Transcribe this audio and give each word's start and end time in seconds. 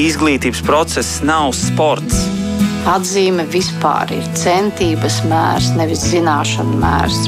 izglītības 0.00 0.62
process 0.66 1.20
nav 1.26 1.52
sports. 1.54 2.24
Atzīme 2.90 3.44
vispār 3.52 4.10
ir 4.16 4.24
centības 4.38 5.20
mērs, 5.30 5.70
nevis 5.78 6.02
zināšanu 6.10 6.80
mērs. 6.82 7.20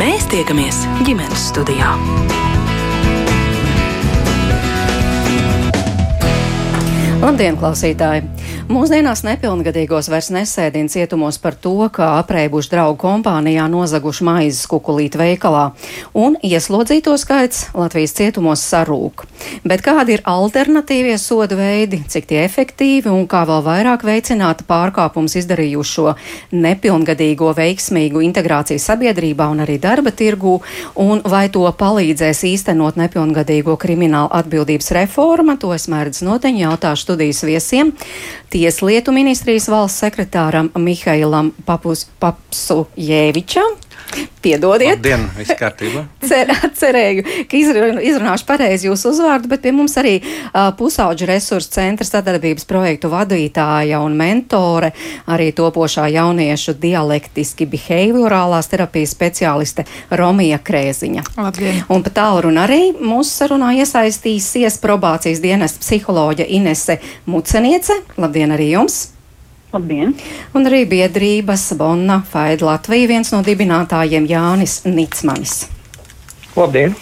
Mēs 0.00 0.24
tiekamies 0.32 0.80
ģimenes 1.04 1.50
studijā. 1.52 1.92
Labdien, 7.24 7.60
klausītāji! 7.60 8.33
Mūsdienās 8.64 9.20
nepilngadīgos 9.26 10.06
vairs 10.08 10.30
nesēdina 10.32 10.88
cietumos 10.88 11.36
par 11.36 11.52
to, 11.60 11.74
ka 11.92 12.14
apreibuši 12.22 12.70
draugu 12.72 12.96
kompānijā 13.02 13.66
nozaguši 13.68 14.24
maizes 14.24 14.64
kukulīti 14.70 15.20
veikalā, 15.20 15.66
un 16.16 16.38
ieslodzīto 16.40 17.12
skaits 17.20 17.66
Latvijas 17.76 18.16
cietumos 18.16 18.62
sarūk. 18.64 19.26
Bet 19.68 19.84
kādi 19.84 20.16
ir 20.16 20.22
alternatīvie 20.24 21.18
soda 21.20 21.58
veidi, 21.58 22.00
cik 22.08 22.30
tie 22.30 22.40
efektīvi 22.46 23.12
un 23.12 23.26
kā 23.28 23.42
vēl 23.50 23.60
vairāk 23.66 24.06
veicināt 24.08 24.64
pārkāpums 24.64 25.36
izdarījušo 25.42 26.14
nepilngadīgo 26.56 27.52
veiksmīgu 27.60 28.24
integrāciju 28.30 28.80
sabiedrībā 28.80 29.50
un 29.52 29.60
arī 29.66 29.76
darba 29.76 30.08
tirgū, 30.08 30.56
un 31.04 31.20
vai 31.28 31.50
to 31.52 31.66
palīdzēs 31.68 32.40
īstenot 32.54 32.96
nepilngadīgo 32.96 33.76
kriminālu 33.76 34.32
atbildības 34.40 34.90
reforma, 35.02 35.60
to 35.60 35.76
es 35.76 35.84
mērdz 35.92 36.24
noteņi 36.24 36.64
jautāšu 36.64 37.10
studijas 37.10 37.44
viesiem. 37.44 37.92
Tieslietu 38.54 39.10
ministrijas 39.10 39.64
valsts 39.66 40.04
sekretāram 40.04 40.68
Mihailam 40.78 41.48
Papus, 41.66 42.04
Papsu 42.22 42.84
Jēvičam. 42.94 43.74
Piedodiet, 44.44 44.98
Labdien, 44.98 45.24
viss 45.38 45.54
kārtībā. 45.58 46.04
Cer, 46.24 46.50
cerēju, 46.78 47.24
ka 47.48 47.56
izrun, 47.58 48.00
izrunāšu 48.04 48.46
pareizi 48.48 48.88
jūsu 48.88 49.12
uzvārdu, 49.14 49.48
bet 49.52 49.62
pie 49.64 49.72
mums 49.76 49.96
arī 50.00 50.18
uh, 50.20 50.68
pusauģu 50.78 51.28
resursu 51.30 51.72
centra 51.76 52.06
sadarbības 52.08 52.68
projektu 52.68 53.10
vadītāja 53.12 54.02
un 54.04 54.16
mentore, 54.18 54.92
arī 55.30 55.50
topošā 55.56 56.10
jauniešu 56.12 56.76
dialektiski 56.82 57.68
behaviorālās 57.72 58.68
terapijas 58.72 59.14
speciāliste 59.16 59.86
Romija 60.10 60.60
Krēziņa. 60.64 61.24
Labdien. 61.40 61.82
Un 61.88 62.04
pa 62.04 62.12
tālruni 62.20 62.62
arī 62.64 62.82
mūsu 62.98 63.30
sarunā 63.30 63.72
iesaistīsies 63.80 64.80
probācijas 64.84 65.42
dienas 65.44 65.78
psiholoģa 65.80 66.48
Inese 66.58 67.00
Muceniece. 67.26 68.02
Labdien 68.20 68.54
arī 68.54 68.72
jums! 68.74 69.13
Labdien! 69.74 70.12
Un 70.54 70.68
arī 70.68 70.84
biedrības 70.86 71.72
Bonna 71.78 72.20
Faida 72.30 72.68
Latvija 72.68 73.10
viens 73.10 73.32
no 73.34 73.40
dibinātājiem 73.42 74.28
Jānis 74.30 74.84
Nicmanis. 74.86 75.64
Labdien! 76.54 76.94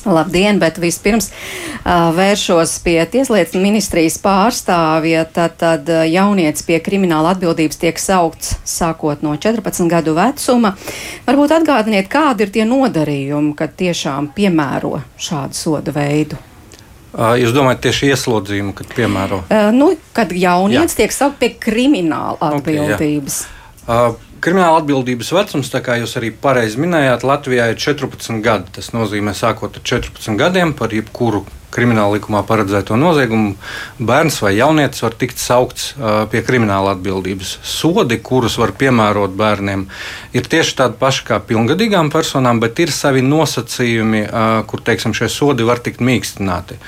Labdien, 0.00 0.56
bet 0.58 0.78
vispirms 0.80 1.28
uh, 1.28 2.08
vēršos 2.16 2.78
pie 2.82 2.96
Tieslietu 3.12 3.60
ministrijas 3.60 4.16
pārstāvja. 4.24 5.26
Tad, 5.30 5.58
tad 5.60 5.92
jaunietis 6.08 6.64
pie 6.66 6.80
krimināla 6.82 7.36
atbildības 7.36 7.78
tiek 7.84 8.00
saukts 8.00 8.56
sākot 8.64 9.22
no 9.22 9.36
14 9.36 9.86
gadu 9.92 10.16
vecuma. 10.16 10.74
Varbūt 11.28 11.58
atgādiniet, 11.60 12.10
kādi 12.10 12.48
ir 12.48 12.54
tie 12.56 12.66
nodarījumi, 12.66 13.54
kad 13.60 13.76
tiešām 13.78 14.32
piemēro 14.34 14.96
šādu 15.20 15.62
sodu 15.62 15.94
veidu. 15.94 16.40
Jūs 17.10 17.54
domājat 17.54 17.80
tieši 17.88 18.12
ieslodzījumu, 18.14 18.74
kad 18.78 18.90
piemēro? 18.94 19.42
Nu, 19.74 19.92
kad 20.16 20.30
jaunietis 20.30 20.94
Jā. 20.94 21.02
tiek 21.02 21.14
saukt 21.14 21.40
pie 21.42 21.50
krimināla 21.58 22.38
atbildības. 22.52 23.40
Okay, 23.82 23.86
jā. 23.90 24.10
Krimināla 24.40 24.78
atbildības 24.80 25.32
vecums, 25.36 25.68
kā 25.84 25.98
jūs 26.00 26.14
arī 26.16 26.30
pareizi 26.32 26.80
minējāt, 26.80 27.26
Latvijā 27.28 27.66
ir 27.72 27.80
14 27.82 28.38
gadi. 28.44 28.70
Tas 28.78 28.92
nozīmē, 28.94 29.34
sākot 29.36 29.74
ar 29.76 29.84
14 29.84 30.38
gadiem, 30.40 30.72
par 30.78 30.94
jebkuru 30.96 31.42
krimināla 31.74 32.18
likumā 32.18 32.42
paredzēto 32.48 32.98
noziegumu, 33.00 33.54
bērns 33.98 34.40
vai 34.44 34.54
jaunietis 34.56 35.04
var 35.04 35.16
tikt 35.20 35.40
saukts 35.42 35.92
uh, 35.94 36.24
pie 36.32 36.42
krimināla 36.46 36.96
atbildības. 36.96 37.56
Sodi, 37.66 38.20
kurus 38.24 38.58
var 38.60 38.74
piemērot 38.80 39.34
bērniem, 39.38 39.86
ir 40.36 40.50
tieši 40.50 40.76
tādi 40.82 41.00
paši 41.00 41.26
kā 41.30 41.40
pilngadīgām 41.46 42.12
personām, 42.12 42.60
bet 42.62 42.82
ir 42.82 42.94
savi 42.94 43.24
nosacījumi, 43.26 44.26
uh, 44.26 44.52
kur 44.70 44.84
teiksim, 44.86 45.16
šie 45.16 45.30
sodi 45.32 45.66
var 45.66 45.82
tikt 45.84 46.04
mīkstināti. 46.04 46.80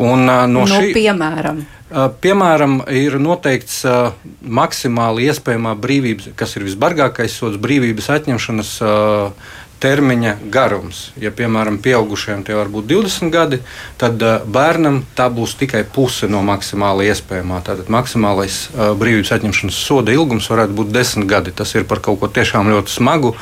Un, 0.00 0.24
uh, 0.28 0.46
no 0.48 0.64
nu, 0.64 0.70
šī, 0.70 0.94
piemēram, 0.96 1.64
Piemēram, 1.90 2.76
ir 2.94 3.16
noteikts 3.18 3.80
uh, 3.82 4.12
maksimāli 4.46 5.24
iespējamā 5.26 5.72
brīvības, 5.74 6.28
kas 6.38 6.54
ir 6.54 6.62
visbargākais 6.68 7.34
sods, 7.34 7.58
brīvības 7.58 8.06
atņemšanas 8.14 8.70
uh, 8.86 9.48
termiņa 9.80 10.36
garums. 10.52 11.00
Ja, 11.20 11.32
piemēram, 11.34 11.78
pieaugušiem 11.82 12.44
tie 12.44 12.56
var 12.56 12.68
būt 12.72 12.88
20 12.90 13.32
gadi, 13.32 13.60
tad 14.00 14.20
uh, 14.22 14.44
bērnam 14.44 15.00
tā 15.16 15.30
būs 15.32 15.56
tikai 15.60 15.82
puse 15.88 16.28
no 16.30 16.42
maksimāli 16.46 17.08
iespējamā. 17.10 17.62
Tātad 17.66 17.90
maksimālais 17.92 18.60
uh, 18.68 18.92
brīvības 19.00 19.32
atņemšanas 19.38 19.80
soda 19.88 20.14
ilgums 20.14 20.50
varētu 20.52 20.76
būt 20.76 20.92
10 20.94 21.28
gadi. 21.30 21.56
Tas 21.56 21.74
ir 21.74 21.88
par 21.88 22.02
kaut 22.04 22.20
ko 22.20 22.28
tiešām 22.28 22.70
ļoti 22.70 22.92
smagu, 22.92 23.34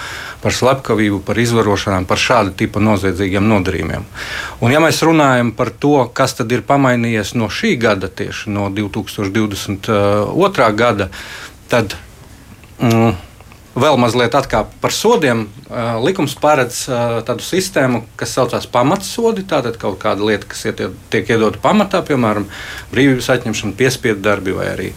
par 0.43 0.55
slepkavību, 0.55 1.21
par 1.27 1.39
izvarošanām, 1.43 2.07
par 2.09 2.23
šādu 2.23 2.55
tipu 2.59 2.83
noziedzīgiem 2.83 3.49
nodarījumiem. 3.51 4.07
Un, 4.63 4.75
ja 4.75 4.83
mēs 4.83 5.03
runājam 5.07 5.53
par 5.59 5.73
to, 5.75 5.97
kas 6.15 6.39
tad 6.39 6.53
ir 6.55 6.67
pamainījies 6.67 7.35
no 7.39 7.51
šī 7.51 7.75
gada, 7.83 8.11
tieši 8.11 8.55
no 8.55 8.69
2022. 8.75 10.69
gada, 10.79 11.11
tad. 11.69 11.99
Mm, 12.79 13.28
vēl 13.81 13.99
mazliet 14.01 14.35
atkāp 14.39 14.71
par 14.83 14.95
sodiem. 14.95 15.47
Likums 16.03 16.33
paredz 16.41 16.87
tādu 17.29 17.45
sistēmu, 17.45 18.03
kas 18.17 18.33
saucās 18.37 18.65
pamatsodi. 18.73 19.45
Tātad 19.49 19.77
kaut 19.81 19.99
kāda 20.01 20.25
lieta, 20.25 20.49
kas 20.49 20.65
iet, 20.71 20.81
tiek 21.13 21.29
iedota 21.29 21.61
pamatā, 21.63 22.01
piemēram, 22.09 22.47
brīvības 22.93 23.29
atņemšana, 23.35 23.77
piespiedu 23.77 24.25
darbi 24.25 24.55
vai 24.57 24.71
arī 24.73 24.89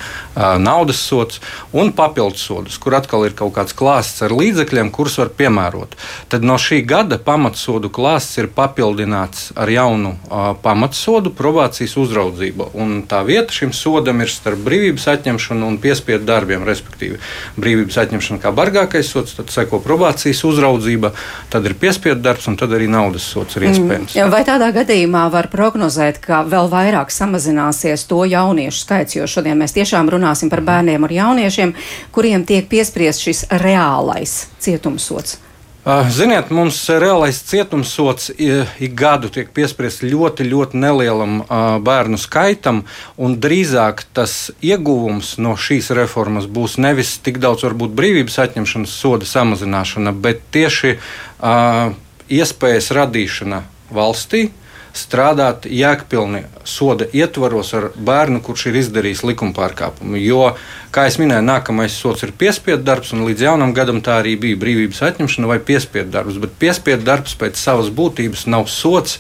naudas 0.64 1.02
sots 1.04 1.42
un 1.76 1.92
papildus 1.96 2.46
sodus, 2.48 2.78
kur 2.82 2.96
atkal 2.96 3.28
ir 3.28 3.36
kaut 3.38 3.52
kāds 3.58 3.76
klāsts 3.78 4.24
ar 4.24 4.32
līdzekļiem, 4.36 4.94
kurus 4.96 5.18
var 5.20 5.34
piemērot. 5.36 5.98
Tad 6.32 6.48
no 6.48 6.56
šī 6.62 6.80
gada 6.88 7.20
pamatsodu 7.20 7.92
klāsts 7.92 8.40
ir 8.40 8.48
papildināts 8.56 9.52
ar 9.60 9.70
jaunu 9.72 10.16
pamatsodu 10.64 11.34
probācijas 11.36 11.98
uzraudzību. 12.00 12.72
Un 12.80 13.02
tā 13.12 13.20
vieta 13.28 13.52
šim 13.52 13.76
sodam 13.76 14.24
ir 14.24 14.32
starp 14.32 14.64
brīvības 14.64 15.10
atņemšanu 15.18 15.68
un 15.68 15.80
piespiedu 15.84 16.24
darbiem, 16.32 16.64
respektīvi 16.64 17.20
brīvības 17.60 18.00
atņemšana 18.06 18.40
kā 18.40 18.56
barga 18.56 18.71
dārgākais 18.72 19.10
sots, 19.12 19.36
tad 19.36 19.52
seko 19.52 19.80
probācijas 19.84 20.42
uzraudzība, 20.48 21.12
tad 21.52 21.68
ir 21.68 21.76
piespiedu 21.80 22.22
darbs 22.24 22.48
un 22.48 22.58
tad 22.60 22.74
arī 22.76 22.88
naudas 22.92 23.26
sots 23.34 23.60
ir 23.60 23.68
iespējams. 23.70 24.16
Mm, 24.16 24.32
vai 24.32 24.44
tādā 24.48 24.72
gadījumā 24.76 25.28
var 25.34 25.50
prognozēt, 25.52 26.22
ka 26.24 26.44
vēl 26.48 26.72
vairāk 26.72 27.12
samazināsies 27.14 28.08
to 28.10 28.24
jauniešu 28.26 28.86
skaits, 28.86 29.20
jo 29.20 29.28
šodien 29.28 29.60
mēs 29.60 29.76
tiešām 29.78 30.10
runāsim 30.12 30.52
par 30.52 30.64
bērniem 30.66 31.08
un 31.08 31.16
jauniešiem, 31.20 31.76
kuriem 32.16 32.48
tiek 32.48 32.68
piespriezt 32.72 33.28
šis 33.28 33.46
reālais 33.62 34.46
cietumsots? 34.62 35.40
Ah, 35.82 36.06
ziniet, 36.14 36.52
mums 36.54 36.78
reālais 36.94 37.40
cietumsots 37.42 38.28
ik 38.38 38.92
gadu 38.94 39.32
tiek 39.34 39.48
piespriests 39.50 40.04
ļoti, 40.06 40.46
ļoti 40.46 40.78
nelielam 40.78 41.40
ah, 41.42 41.80
bērnu 41.82 42.20
skaitam, 42.22 42.84
un 43.18 43.34
drīzāk 43.42 44.04
tas 44.14 44.52
ieguvums 44.62 45.40
no 45.42 45.56
šīs 45.58 45.90
reformas 45.98 46.46
būs 46.46 46.78
nevis 46.78 47.16
tik 47.26 47.42
daudz 47.42 47.66
varbūt 47.66 47.98
brīvības 47.98 48.38
atņemšanas 48.46 48.94
soda 48.94 49.26
samazināšana, 49.26 50.14
bet 50.14 50.46
tieši 50.54 51.00
uh, 51.00 51.98
iespējas 52.30 52.94
radīšana 52.94 53.64
valstī, 53.90 54.52
strādāt 54.98 55.66
jēgpilni 55.72 56.44
soda 56.68 57.06
ietvaros 57.16 57.72
ar 57.78 57.90
bērnu, 57.96 58.42
kurš 58.44 58.68
ir 58.70 58.80
izdarījis 58.82 59.24
likuma 59.26 59.56
pārkāpumu. 59.56 60.20
Jo, 60.20 60.54
kā 60.94 61.06
jau 61.08 61.22
minēju, 61.24 61.46
nākamais 61.48 61.96
sots 61.96 62.26
ir 62.26 62.34
piespiedu 62.38 62.84
darbs, 62.88 63.14
un 63.16 63.24
līdz 63.28 63.46
jaunam 63.48 63.74
gadam 63.78 64.02
tā 64.04 64.20
arī 64.22 64.36
bija 64.40 64.60
brīvības 64.62 65.02
atņemšana 65.08 65.50
vai 65.50 65.60
piespiedu 65.64 66.12
darbs. 66.14 66.40
Bet 66.44 66.56
piespiedu 66.62 67.08
darbs 67.08 67.36
pēc 67.40 67.60
savas 67.60 67.90
būtības 67.96 68.46
nav 68.52 68.68
sots, 68.72 69.18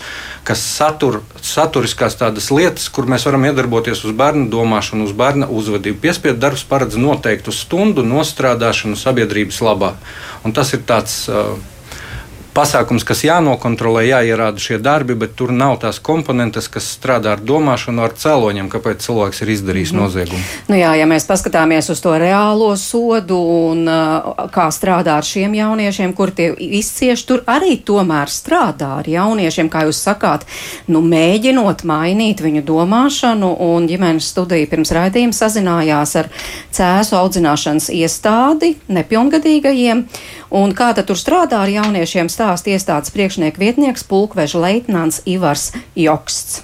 kas 0.48 0.64
satur 0.76 1.22
saturiskās 1.41 2.20
tādas 2.20 2.52
lietas, 2.53 2.90
kur 2.91 3.09
mēs 3.09 3.26
varam 3.29 3.47
iedarboties 3.50 4.03
uz 4.06 4.16
bērnu 4.18 4.50
domāšanu, 4.52 5.08
uz 5.08 5.16
bērna 5.18 5.50
uzvedību. 5.52 6.02
Piespiedu 6.03 6.40
darbs 6.41 6.68
paredz 6.68 7.00
noteiktu 7.00 7.56
stundu 7.56 8.06
nostrādāšanu 8.08 9.00
sabiedrības 9.00 9.64
labā. 9.66 9.96
Un 10.46 10.56
tas 10.58 10.76
ir 10.76 10.84
tāds. 10.88 11.23
Uh, 11.32 11.56
pasākums, 12.56 13.06
kas 13.08 13.24
jānokontrolē, 13.26 14.03
jāierāda 14.09 14.62
šie 14.62 14.78
darbi, 14.84 15.16
bet 15.20 15.34
tur 15.40 15.53
nav 15.56 15.78
tās 15.82 16.00
komponentes, 16.03 16.68
kas 16.72 16.88
strādā 16.98 17.36
ar 17.36 17.44
domāšanu, 17.44 18.03
ar 18.03 18.16
cēloņiem, 18.18 18.70
kāpēc 18.72 19.03
cilvēks 19.06 19.42
ir 19.44 19.53
izdarījis 19.56 19.94
mm. 19.94 20.02
noziegumu. 20.02 20.42
Nu 20.72 20.80
jā, 20.80 20.92
ja 21.00 21.08
mēs 21.09 21.28
paskatāmies 21.30 21.92
uz 21.94 22.02
to 22.03 22.14
reālo 22.20 22.72
sodu 22.80 23.38
un 23.40 23.86
uh, 23.88 24.48
kā 24.53 24.68
strādā 24.74 25.18
ar 25.20 25.28
šiem 25.28 25.56
jauniešiem, 25.58 26.16
kur 26.18 26.34
tie 26.36 26.52
izcieš, 26.82 27.24
tur 27.30 27.46
arī 27.50 27.78
tomēr 27.88 28.32
strādā 28.32 28.92
ar 29.00 29.09
jauniešiem, 29.09 29.72
kā 29.72 29.86
jūs 29.88 30.04
sakāt, 30.04 30.46
nu 30.92 31.04
mēģinot 31.06 31.86
mainīt 31.88 32.44
viņu 32.44 32.66
domāšanu, 32.68 33.54
un 33.72 33.88
ģimenes 33.90 34.32
studija 34.34 34.70
pirms 34.72 34.94
raidījuma 34.96 35.36
sazinājās 35.36 36.18
ar 36.20 36.32
cēsu 36.76 37.18
audzināšanas 37.20 37.92
iestādi 37.96 38.76
nepilngadīgajiem, 38.92 40.06
un 40.52 40.76
kā 40.76 40.92
tad 40.96 41.08
tur 41.09 41.20
strādā 41.20 41.64
ar 41.64 41.72
jauniešiem, 41.72 42.30
stāsta 42.32 42.74
iestādes 42.76 43.14
priekšnieku 43.16 43.62
vietnieks 43.62 44.06
pulkveža 44.08 44.62
leitnants 44.62 45.24
Ivars 45.26 45.72
Joksts. 45.96 46.62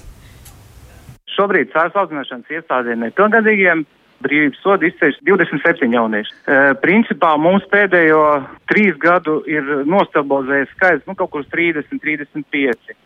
Šobrīd 1.38 1.70
cēlās 1.72 1.96
audzināšanas 1.96 2.50
iestādēm 2.58 3.06
nepilngadīgiem 3.06 3.84
brīvības 4.24 4.62
sodu 4.64 4.88
izceļas 4.88 5.18
27 5.26 5.94
jaunieši. 5.94 6.32
E, 6.34 6.56
principā 6.82 7.34
mums 7.38 7.66
pēdējo 7.70 8.22
trīs 8.70 8.96
gadu 9.02 9.40
ir 9.46 9.68
nostabilizējies 9.86 10.72
skaits, 10.74 11.06
nu, 11.06 11.14
kaut 11.18 11.30
kur 11.34 11.46
30, 11.52 12.00
35. 12.02 12.96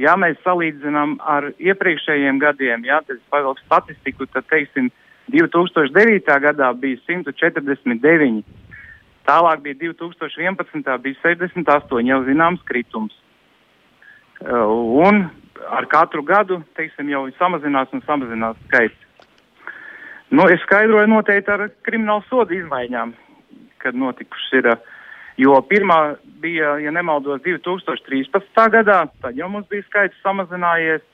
Ja 0.00 0.16
mēs 0.18 0.40
salīdzinām 0.42 1.18
ar 1.28 1.50
iepriekšējiem 1.60 2.40
gadiem, 2.42 2.86
ja 2.88 2.98
tas 3.06 3.20
pavilks 3.30 3.62
statistiku, 3.68 4.26
tad, 4.32 4.48
teiksim, 4.50 4.90
2009. 5.30 6.26
gadā 6.42 6.72
bija 6.74 6.98
149, 7.06 8.42
tālāk 9.30 9.62
bija 9.64 9.78
2011. 9.86 10.96
bija 11.04 11.22
68, 11.22 12.02
jau 12.10 12.20
zināms 12.26 12.62
kritums. 12.68 13.14
E, 14.40 14.50
un 14.50 15.28
ar 15.70 15.86
katru 15.90 16.24
gadu, 16.26 16.60
teiksim, 16.78 17.10
jau 17.12 17.26
samazinās 17.38 17.92
un 17.94 18.02
samazinās 18.06 18.58
skaits. 18.66 19.06
Nu, 20.30 20.46
es 20.46 20.62
skaidroju 20.62 21.10
noteikti 21.10 21.50
ar 21.50 21.66
kriminālu 21.86 22.22
sodu 22.28 22.54
izmaiņām, 22.54 23.14
kad 23.82 23.98
notikušas 23.98 24.58
ir. 24.60 24.72
Jo 25.40 25.54
pirmā 25.64 26.16
bija, 26.42 26.74
ja 26.82 26.90
nemaldos, 26.92 27.40
2013. 27.46 28.58
gadā, 28.74 28.98
tad 29.22 29.38
jau 29.38 29.48
mums 29.48 29.68
bija 29.70 29.86
skaits 29.86 30.18
samazinājies. 30.24 31.06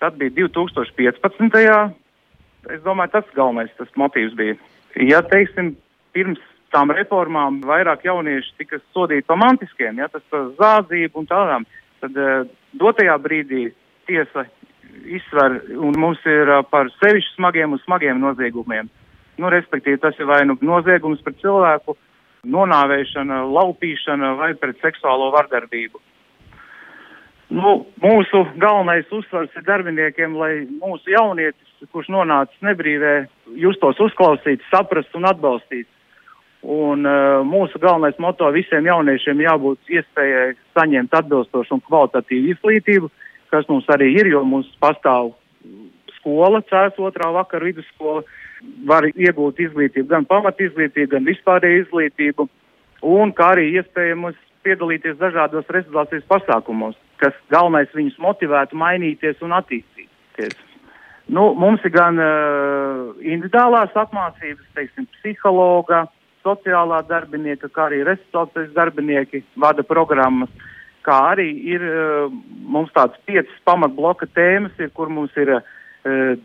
Tad 0.00 0.18
bija 0.20 0.34
2015. 0.36 1.96
Es 2.74 2.82
domāju, 2.84 3.12
tas 3.14 3.32
galvenais 3.34 3.72
tas 3.78 3.90
motīvs 3.98 4.36
bija. 4.38 4.56
Ja, 5.02 5.22
teiksim, 5.24 5.74
pirms 6.14 6.42
tām 6.74 6.92
reformām 6.94 7.60
vairāk 7.66 8.04
jaunieši 8.06 8.54
tika 8.60 8.80
sodīti 8.94 9.26
par 9.26 9.40
mantiskiem, 9.42 9.98
ja 10.02 10.08
tas 10.12 10.24
par 10.30 10.50
zādzību 10.60 11.22
un 11.22 11.28
tādām, 11.30 11.66
tad 12.02 12.16
uh, 12.20 12.46
dotajā 12.78 13.16
brīdī 13.22 13.68
tiesa 14.06 14.46
izsver, 15.04 15.60
un 15.76 15.96
mums 16.00 16.22
ir 16.28 16.50
par 16.70 16.90
sevišķi 17.00 17.36
smagiem 17.36 17.74
un 17.76 17.82
smagiem 17.84 18.20
noziegumiem. 18.22 18.90
Nu, 19.36 19.50
respektīvi, 19.52 20.00
tas 20.00 20.16
ir 20.20 20.28
vai 20.28 20.42
nu 20.48 20.56
noziegums 20.64 21.20
pret 21.24 21.38
cilvēku, 21.42 21.96
nonāvēšana, 22.46 23.42
laupīšana 23.52 24.34
vai 24.38 24.52
pret 24.60 24.78
seksuālo 24.84 25.28
vardarbību. 25.34 26.00
Nu, 27.56 27.76
mūsu 28.02 28.42
galvenais 28.58 29.10
uzsvars 29.14 29.52
ir 29.54 29.66
darbiniekiem, 29.66 30.34
lai 30.34 30.64
mūsu 30.80 31.12
jaunietis, 31.12 31.74
kurš 31.92 32.08
nonācis 32.10 32.64
nebrīvē, 32.66 33.12
justos 33.60 34.00
uzklausīts, 34.02 34.66
saprast 34.72 35.14
un 35.14 35.28
atbalstīts. 35.30 35.92
Un 36.66 37.06
uh, 37.06 37.44
mūsu 37.46 37.78
galvenais 37.78 38.16
moto 38.18 38.48
visiem 38.50 38.88
jauniešiem 38.88 39.44
jābūt 39.44 39.92
iespējai 39.98 40.56
saņemt 40.74 41.14
atbilstošu 41.14 41.76
un 41.76 41.82
kvalitatīvu 41.86 42.54
izglītību, 42.56 43.10
uh, 43.10 43.26
kas 43.50 43.68
mums 43.68 43.86
arī 43.92 44.10
ir, 44.18 44.30
jo 44.32 44.42
mums 44.46 44.68
pastāv 44.82 45.32
skola, 46.18 46.62
cēs 46.70 46.98
otrā 47.02 47.30
vakara 47.34 47.68
vidusskola, 47.68 48.24
var 48.88 49.06
iegūt 49.12 49.60
izglītību, 49.66 50.08
gan 50.10 50.26
pamat 50.28 50.60
izglītību, 50.64 51.10
gan 51.14 51.28
vispārēju 51.28 51.84
izglītību, 51.84 52.48
un 53.16 53.32
kā 53.36 53.52
arī 53.54 53.68
iespējams 53.76 54.38
piedalīties 54.66 55.18
dažādos 55.20 55.68
rezolācijas 55.70 56.26
pasākumos, 56.30 56.96
kas 57.22 57.36
galvenais 57.52 57.92
viņus 57.94 58.16
motivētu 58.22 58.78
mainīties 58.80 59.42
un 59.46 59.54
attīstīties. 59.60 60.56
Nu, 61.30 61.52
mums 61.58 61.82
ir 61.86 61.92
gan 61.94 62.18
uh, 62.22 63.14
individuālās 63.22 63.94
apmācības, 63.98 64.66
teiksim, 64.78 65.08
psihologa, 65.18 66.04
sociālā 66.46 67.02
darbinieka, 67.10 67.68
kā 67.74 67.90
arī 67.90 68.04
restorācijas 68.06 68.72
darbinieki 68.78 69.42
vada 69.58 69.82
programmas. 69.86 70.54
Uh, 70.54 70.72
kā 71.06 71.16
arī 71.32 71.48
ir 71.74 71.84
uh, 71.86 72.34
mums 72.66 72.92
tādas 72.96 73.18
piecas 73.28 73.62
pamatbloka 73.68 74.28
tēmas, 74.34 74.74
ir, 74.82 74.90
kur 74.96 75.10
mums 75.12 75.34
ir 75.38 75.52
uh, 75.58 75.62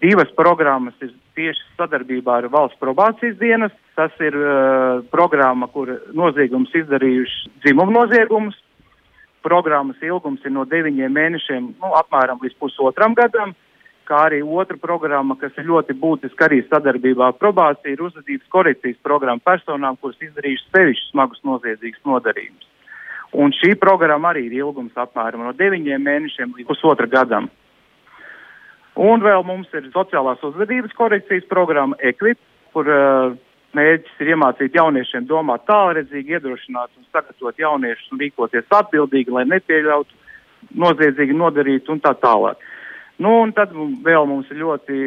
divas 0.04 0.30
programmas, 0.38 0.98
ir 1.02 1.14
tieši 1.38 1.66
sadarbībā 1.80 2.42
ar 2.42 2.50
valsts 2.54 2.80
probācijas 2.82 3.40
dienas. 3.42 3.74
Tas 3.98 4.14
ir 4.24 4.38
uh, 4.38 5.02
programma, 5.14 5.70
kur 5.72 5.92
noziegums 6.18 6.74
izdarījuši 6.84 7.56
dzimumu 7.66 7.98
noziegumus. 7.98 8.58
Programmas 9.42 9.98
ilgums 10.06 10.44
ir 10.46 10.54
no 10.54 10.68
deviņiem 10.70 11.16
mēnešiem, 11.18 11.72
nu, 11.82 11.94
apmēram 11.98 12.42
līdz 12.44 12.60
pusotram 12.62 13.16
gadam, 13.18 13.56
kā 14.10 14.26
arī 14.28 14.42
otra 14.42 14.78
programma, 14.82 15.38
kas 15.40 15.56
ir 15.58 15.70
ļoti 15.70 15.96
būtiska 16.02 16.48
arī 16.48 16.62
sadarbībā 16.68 17.32
ar 17.32 17.38
probāciju, 17.40 17.94
ir 17.94 18.04
uzvedības 18.08 18.52
korekcijas 18.54 19.00
programma 19.06 19.44
personām, 19.46 19.98
kuras 20.02 20.20
izdarījušas 20.22 20.70
sevišķi 20.76 21.10
smagus 21.12 21.42
noziedzīgus 21.48 22.06
nodarījumus. 22.08 22.68
Un 23.32 23.54
šī 23.56 23.78
programma 23.80 24.34
arī 24.34 24.48
ir 24.50 24.58
ilgums 24.60 24.98
apmēram 25.00 25.46
no 25.48 25.54
9 25.56 26.00
mēnešiem 26.04 26.58
līdz 26.58 26.68
pusotra 26.68 27.08
gadam. 27.08 27.48
Un 29.00 29.24
vēl 29.24 29.46
mums 29.48 29.72
ir 29.78 29.88
sociālās 29.94 30.42
uzvedības 30.44 30.92
korekcijas 30.98 31.48
programma 31.48 31.96
EQUIP, 32.12 32.40
kur 32.76 32.90
uh, 32.92 33.38
mērķis 33.78 34.20
ir 34.20 34.34
iemācīt 34.34 34.76
jauniešiem 34.76 35.28
domāt 35.30 35.64
tālredzīgi, 35.70 36.36
iedrošināt 36.36 36.92
un 36.98 37.08
sagatavot 37.08 37.60
jauniešus 37.60 38.12
un 38.12 38.20
rīkoties 38.20 38.68
atbildīgi, 38.82 39.32
lai 39.32 39.46
nepieļautu 39.48 40.20
noziedzīgi 40.84 41.38
nodarīt 41.38 41.90
un 41.90 42.02
tā 42.04 42.14
tālāk. 42.20 42.60
Nu, 43.22 43.36
un 43.44 43.52
tad 43.54 43.74
vēl 43.76 44.26
mums 44.26 44.50
ir 44.50 44.62
ļoti 44.64 45.00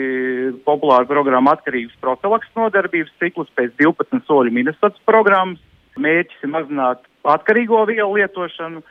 populāra 0.67 1.07
programma 1.09 1.57
atkarības 1.57 1.97
profilaks 2.03 2.51
nodarbības 2.55 3.15
ciklus 3.19 3.51
pēc 3.59 3.73
12 3.81 4.23
soļu 4.29 4.53
ministrs 4.55 5.01
programmas. 5.09 5.63
Mērķis 5.99 6.45
ir 6.47 6.53
mazināt 6.53 7.03
atkarīgo 7.27 7.81
vielu 7.91 8.21
lietošanu. 8.21 8.83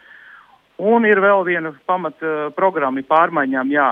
Un 0.84 1.06
ir 1.08 1.22
vēl 1.24 1.44
viena 1.48 1.72
pamata 1.88 2.26
uh, 2.26 2.50
programma 2.56 3.04
pārmaiņām. 3.08 3.72
Jā. 3.72 3.90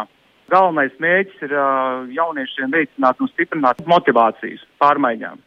Galvenais 0.51 0.95
mērķis 1.00 1.45
ir 1.48 1.56
uh, 1.56 2.10
jauniešiem 2.12 2.74
veicināt 2.74 3.22
un 3.24 3.31
stiprināt 3.31 3.83
motivācijas 3.88 4.66
pārmaiņām. 4.83 5.39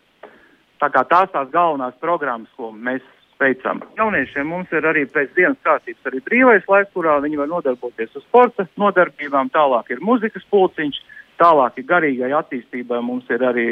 Tā 0.81 0.91
kā 0.95 1.05
tās 1.11 1.33
tās 1.35 1.51
galvenās 1.53 1.97
programmas, 2.01 2.49
ko 2.57 2.71
mēs 2.73 3.05
veicam. 3.45 3.83
Jauniešiem 3.99 4.49
mums 4.49 4.73
ir 4.73 4.87
arī 4.89 5.05
pēc 5.11 5.35
dienas 5.37 5.61
kārtības 5.67 6.11
arī 6.11 6.23
brīvais 6.27 6.67
laiks, 6.71 6.93
kurā 6.97 7.19
viņi 7.25 7.41
var 7.43 7.51
nodarboties 7.53 8.17
ar 8.17 8.25
sporta 8.25 8.67
nodarbībām. 8.81 9.53
Tālāk 9.55 9.95
ir 9.95 10.03
muzikas 10.05 10.45
pulciņš, 10.53 11.01
tālāk 11.41 11.81
ir 11.81 11.89
garīgai 11.91 12.35
attīstībai. 12.41 13.01
Mums 13.05 13.31
ir 13.35 13.45
arī 13.47 13.69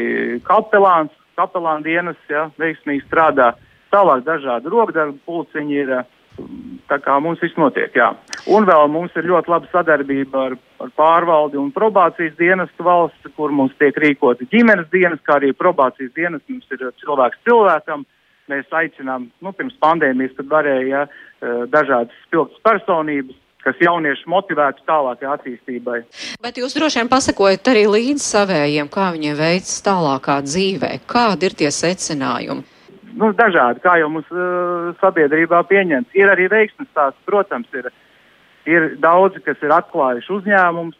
kapelāns, 0.46 1.12
kapelāna 1.38 1.84
dienas, 1.86 2.18
ja, 2.30 2.48
veiksmīgi 2.60 3.06
strādā. 3.06 3.52
Tālāk 3.92 4.24
dažādi 4.28 4.72
rokdarbu 4.72 5.20
pulciņi 5.28 5.80
ir. 5.84 5.94
Tā 6.88 6.96
kā 7.04 7.18
mums 7.20 7.42
viss 7.44 7.58
notiek, 7.60 7.92
jā. 7.92 8.06
Un 8.48 8.64
vēl 8.64 8.86
mums 8.88 9.12
ir 9.20 9.26
ļoti 9.28 9.50
laba 9.52 9.68
sadarbība 9.68 10.46
ar, 10.46 10.54
ar 10.80 10.92
pārvaldi 10.96 11.58
un 11.60 11.68
probācijas 11.76 12.38
dienestu 12.38 12.86
valsts, 12.86 13.28
kur 13.36 13.52
mums 13.52 13.74
tiek 13.76 13.96
rīkoti 14.00 14.48
ģimenes 14.48 14.88
dienas, 14.94 15.20
kā 15.28 15.36
arī 15.36 15.52
probācijas 15.52 16.14
dienas. 16.16 16.40
Mums 16.48 16.72
ir 16.72 16.86
cilvēks 17.04 17.44
cilvēkam. 17.44 18.06
Mēs 18.52 18.74
aicinām, 18.76 19.30
nu, 19.40 19.54
pirms 19.56 19.78
pandēmijas, 19.82 20.36
kad 20.36 20.50
varēja 20.52 21.06
dažādas 21.72 22.18
spilgtas 22.26 22.60
personības 22.66 23.38
kas 23.62 23.78
jaunieši 23.78 24.26
motivētu 24.26 24.82
tālākai 24.90 25.28
attīstībai. 25.30 26.00
Bet 26.42 26.56
jūs 26.58 26.74
droši 26.74 26.98
vien 26.98 27.10
pasakojat 27.12 27.68
arī 27.70 27.84
līdz 27.86 28.24
savējiem, 28.24 28.88
kā 28.90 29.12
viņiem 29.14 29.36
veicas 29.38 29.76
tālākā 29.86 30.40
dzīvē, 30.42 30.96
kādi 31.06 31.46
ir 31.46 31.54
tie 31.60 31.70
secinājumi 31.70 32.66
nu, 33.18 33.32
dažādi, 33.36 33.82
kā 33.84 33.96
jau 34.00 34.08
mums 34.12 34.28
uh, 34.32 34.92
sabiedrībā 35.02 35.62
pieņemts. 35.68 36.14
Ir 36.16 36.32
arī 36.32 36.48
veiksmes 36.52 36.88
stāsts, 36.90 37.20
protams, 37.28 37.68
ir, 37.76 37.90
ir 38.68 38.92
daudzi, 39.02 39.42
kas 39.44 39.60
ir 39.64 39.74
atklājuši 39.74 40.32
uzņēmumus, 40.38 40.98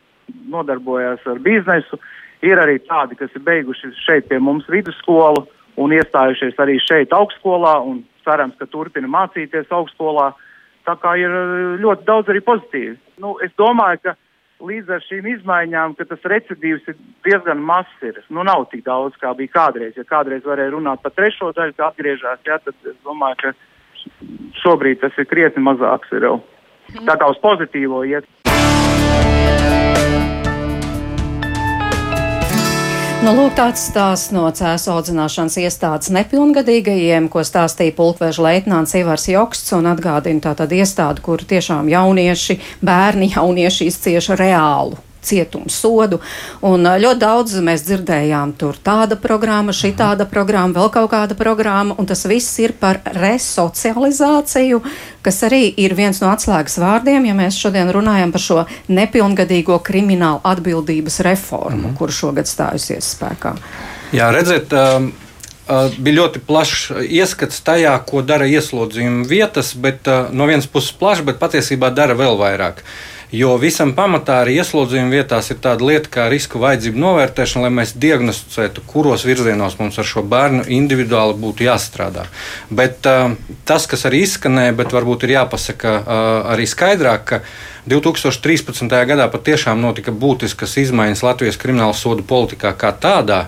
nodarbojās 0.52 1.24
ar 1.28 1.40
biznesu. 1.44 1.98
Ir 2.42 2.58
arī 2.58 2.80
tādi, 2.88 3.16
kas 3.18 3.32
ir 3.36 3.44
beiguši 3.46 3.92
šeit 4.02 4.28
pie 4.30 4.40
mums 4.42 4.66
vidusskolu 4.70 5.44
un 5.80 5.94
iestājušies 5.96 6.58
arī 6.60 6.78
šeit 6.82 7.14
augstskolā 7.16 7.78
un 7.86 8.02
cerams, 8.26 8.56
ka 8.58 8.68
turpina 8.70 9.10
mācīties 9.10 9.70
augstskolā. 9.72 10.32
Tā 10.86 10.96
kā 10.98 11.14
ir 11.20 11.32
ļoti 11.82 12.06
daudz 12.08 12.30
arī 12.32 12.42
pozitīvi. 12.42 12.96
Nu, 13.22 13.36
es 13.44 13.52
domāju, 13.58 14.00
ka 14.02 14.16
līdz 14.62 14.94
ar 14.94 15.04
šīm 15.06 15.28
izmaiņām, 15.36 15.94
ka 15.98 16.06
tas 16.10 16.24
recidīvs 16.32 16.88
ir 16.90 16.96
diezgan 17.26 17.62
mazs. 17.66 17.94
Ir. 18.02 18.18
Nu, 18.34 18.42
nav 18.46 18.66
tik 18.72 18.84
daudz, 18.86 19.18
kā 19.22 19.34
bija 19.38 19.54
kādreiz. 19.54 19.94
Ja 19.98 20.06
kādreiz 20.08 20.46
varēja 20.46 20.74
runāt 20.74 21.02
par 21.04 21.14
trešo 21.14 21.52
daļu, 21.56 21.76
kā 21.78 21.90
atgriežas, 21.90 22.42
ja, 22.46 22.58
tad 22.62 22.74
es 22.82 22.98
domāju, 23.06 23.38
ka 23.42 23.54
šobrīd 24.62 25.02
tas 25.02 25.18
ir 25.18 25.30
krietni 25.30 25.62
mazāks. 25.66 26.10
Ir 26.18 26.28
jau. 26.30 26.36
Tā 27.06 27.16
kā 27.18 27.30
uz 27.30 27.38
pozitīvo 27.42 28.02
iet. 28.10 28.26
Nu, 33.22 33.30
lūk, 33.38 33.52
tāds 33.54 33.84
stāsts 33.86 34.32
no 34.34 34.48
cēsu 34.50 34.90
audzināšanas 34.96 35.54
iestādes 35.62 36.10
nepilngadīgajiem, 36.10 37.28
ko 37.30 37.44
stāstīja 37.46 37.94
pulkveža 37.94 38.42
leitnants 38.42 38.96
Ivars 38.98 39.28
Joksts 39.30 39.76
un 39.78 39.86
atgādina 39.92 40.42
tātad 40.48 40.74
iestādi, 40.74 41.22
kur 41.22 41.46
tiešām 41.46 41.86
jaunieši, 41.92 42.58
bērni 42.82 43.30
jaunieši 43.36 43.86
izcieša 43.92 44.40
reālu 44.42 44.98
cietums 45.22 45.76
sodu. 45.82 46.20
Un 46.66 46.86
ļoti 46.86 47.20
daudz 47.22 47.56
mēs 47.64 47.84
dzirdējām, 47.86 48.54
tur 48.60 48.78
tāda 48.82 49.18
programma, 49.20 49.74
šī 49.76 49.92
tāda 49.98 50.26
programma, 50.28 50.74
vēl 50.80 50.92
kaut 50.94 51.10
kāda 51.14 51.38
programma, 51.38 51.96
un 51.98 52.08
tas 52.10 52.24
viss 52.28 52.58
ir 52.62 52.74
par 52.78 53.00
resocializāciju, 53.16 54.82
kas 55.22 55.42
arī 55.48 55.64
ir 55.80 55.96
viens 55.98 56.20
no 56.22 56.30
atslēgas 56.32 56.78
vārdiem, 56.82 57.26
ja 57.30 57.38
mēs 57.38 57.58
šodien 57.60 57.90
runājam 57.94 58.34
par 58.34 58.42
šo 58.42 58.60
nepilngadīgo 58.92 59.78
kriminālu 59.84 60.42
atbildības 60.44 61.20
reformu, 61.26 61.92
mm. 61.92 61.98
kur 62.00 62.14
šogad 62.14 62.50
stājusies 62.50 63.14
spēkā. 63.16 63.56
Jā, 64.12 64.28
redziet, 64.34 64.74
um, 64.76 65.12
bija 65.98 66.18
ļoti 66.18 66.42
plašs 66.46 66.90
ieskats 67.06 67.62
tajā, 67.64 67.94
ko 68.08 68.22
dara 68.26 68.48
ieslodzījuma 68.50 69.24
vietas, 69.28 69.72
bet 69.78 70.10
no 70.32 70.48
vienas 70.50 70.66
puses 70.66 70.92
plašs, 70.98 71.24
bet 71.26 71.40
patiesībā 71.40 71.92
dara 71.94 72.16
vēl 72.18 72.36
vairāk. 72.40 72.82
Jo 73.32 73.54
visam 73.56 73.94
pamatā 73.96 74.42
arī 74.42 74.58
ieslodzījumu 74.60 75.14
vietās 75.14 75.46
ir 75.54 75.56
tāda 75.64 75.86
lieta 75.88 76.10
kā 76.12 76.26
risku 76.28 76.60
vajadzību 76.60 77.00
novērtēšana, 77.00 77.64
lai 77.64 77.72
mēs 77.78 77.94
diagnosticētu, 77.96 78.84
kuros 78.90 79.24
virzienos 79.24 79.78
mums 79.78 79.96
ar 79.96 80.08
šo 80.08 80.20
bērnu 80.28 80.66
individuāli 80.68 81.38
būtu 81.40 81.64
jāstrādā. 81.64 82.26
Bet 82.68 83.08
uh, 83.08 83.32
tas, 83.64 83.88
kas 83.88 84.04
arī 84.10 84.26
izskanēja, 84.26 84.76
bet 84.76 84.92
varbūt 84.92 85.24
ir 85.24 85.38
jāpasaka 85.38 85.94
uh, 85.96 86.24
arī 86.52 86.68
skaidrāk, 86.68 87.24
ka 87.30 87.40
2013. 87.88 88.92
gadā 89.08 89.24
patiešām 89.32 89.80
notika 89.80 90.12
būtiskas 90.12 90.76
izmaiņas 90.84 91.24
Latvijas 91.24 91.58
krimināla 91.58 91.96
sodu 91.96 92.22
politikā 92.28 92.76
kā 92.78 92.92
tādā. 92.92 93.46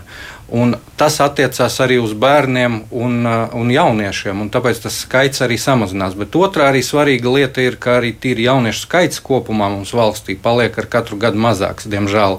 Un 0.54 0.76
tas 0.94 1.16
attiecās 1.18 1.80
arī 1.82 1.96
uz 1.98 2.12
bērniem 2.14 2.76
un, 2.94 3.16
uh, 3.26 3.56
un 3.58 3.72
jauniešiem, 3.74 4.44
un 4.44 4.52
tāpēc 4.54 4.84
tas 4.84 5.00
skaits 5.02 5.42
arī 5.42 5.58
samazinās. 5.58 6.14
Bet 6.18 6.36
otrā 6.38 6.68
arī 6.70 6.84
svarīga 6.86 7.32
lieta 7.34 7.64
ir, 7.64 7.80
ka 7.80 7.98
arī 7.98 8.12
tīri 8.14 8.46
jauniešu 8.46 8.86
skaits 8.86 9.22
kopumā 9.24 9.72
mums 9.72 9.90
valstī 9.96 10.38
paliek 10.38 10.78
ar 10.78 10.86
katru 10.92 11.18
gadu 11.18 11.42
mazāks, 11.42 11.90
diemžēl. 11.90 12.38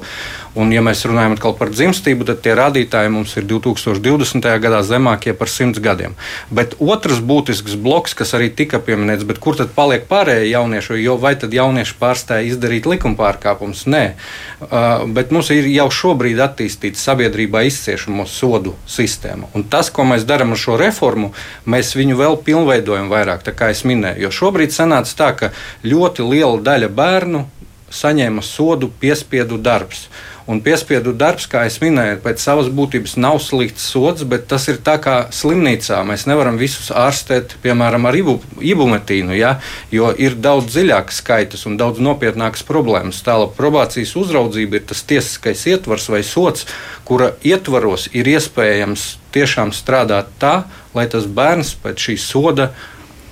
Un, 0.55 0.71
ja 0.71 0.79
mēs 0.79 1.01
runājam 1.03 1.35
par 1.59 1.67
dzimstību, 1.73 2.23
tad 2.29 2.39
tie 2.43 2.53
rādītāji 2.55 3.11
mums 3.11 3.33
ir 3.35 3.43
2020. 3.49 4.45
gadā 4.63 4.79
zemākie 4.87 5.33
par 5.35 5.51
100 5.51 5.83
gadiem. 5.83 6.15
Bet 6.47 6.77
otrs 6.79 7.19
būtisks 7.19 7.75
bloks, 7.75 8.15
kas 8.15 8.31
arī 8.37 8.47
tika 8.55 8.79
pieminēts, 8.79 9.27
kur 9.43 9.59
tad 9.59 9.75
paliek 9.75 10.07
pārējie 10.07 10.53
jaunieši, 10.53 11.01
jo 11.03 11.17
vai 11.19 11.33
tad 11.35 11.51
jaunieši 11.51 11.97
pārstāja 11.99 12.47
izdarīt 12.47 12.87
likuma 12.87 13.19
pārkāpumus? 13.19 13.83
Nē, 13.91 14.05
uh, 14.15 15.03
bet 15.11 15.35
mums 15.35 15.51
ir 15.51 15.67
jau 15.73 15.89
šobrīd 15.91 16.39
attīstīta 16.47 17.03
sabiedrībā 17.03 17.65
izciešamo 18.05 18.25
sodu 18.25 18.73
sistēma. 18.87 19.47
Un 19.55 19.63
tas, 19.63 19.89
ko 19.89 20.03
mēs 20.03 20.25
darām 20.25 20.53
ar 20.53 20.57
šo 20.57 20.77
reformu, 20.77 21.33
mēs 21.65 21.95
viņu 21.95 22.17
vēl 22.17 22.37
pilnveidojam 22.43 23.09
vairāk, 23.09 23.43
kā 23.55 23.71
es 23.71 23.83
minēju. 23.83 24.21
Jo 24.21 24.31
šobrīd 24.31 24.71
sanāca 24.71 25.15
tā, 25.15 25.35
ka 25.35 25.51
ļoti 25.83 26.21
liela 26.23 26.61
daļa 26.61 26.89
bērnu 26.89 27.45
saņēma 27.89 28.41
sodu 28.43 28.89
piespiedu 28.99 29.57
darbs. 29.57 30.09
Un 30.45 30.59
piespiedu 30.61 31.09
darbs, 31.17 31.47
kā 31.49 31.63
jau 31.65 31.79
minēju, 31.81 32.19
pēc 32.21 32.43
savas 32.43 32.67
būtības 32.69 33.15
nav 33.17 33.39
slikts 33.41 33.87
sods, 33.89 34.21
bet 34.29 34.43
tas 34.51 34.67
ir 34.69 34.77
tā 34.85 34.99
kā 35.01 35.15
slimnīcā. 35.33 36.03
Mēs 36.05 36.27
nevaram 36.29 36.59
visus 36.61 36.91
ārstēt, 36.93 37.55
piemēram, 37.63 38.05
ar 38.05 38.17
ibu, 38.19 38.35
ibumetīnu, 38.61 39.33
ja? 39.33 39.55
jo 39.89 40.11
ir 40.21 40.37
daudz 40.37 40.69
dziļākas 40.75 41.23
skaitas 41.23 41.65
un 41.65 41.79
daudz 41.81 41.97
nopietnākas 41.97 42.61
problēmas. 42.67 43.23
Tālāk 43.25 43.57
probācijas 43.57 44.13
uzraudzība 44.21 44.77
ir 44.77 44.85
tas 44.93 45.01
tiesiskais 45.09 45.65
ietvars 45.73 46.05
vai 46.13 46.21
sots, 46.21 46.69
kura 47.09 47.33
ietvaros 47.41 48.11
ir 48.13 48.29
iespējams 48.29 49.15
tiešām 49.33 49.73
strādāt 49.73 50.29
tā, 50.37 50.59
lai 50.93 51.09
tas 51.09 51.25
bērns 51.25 51.73
pēc 51.81 52.05
šī 52.11 52.21
soda 52.21 52.69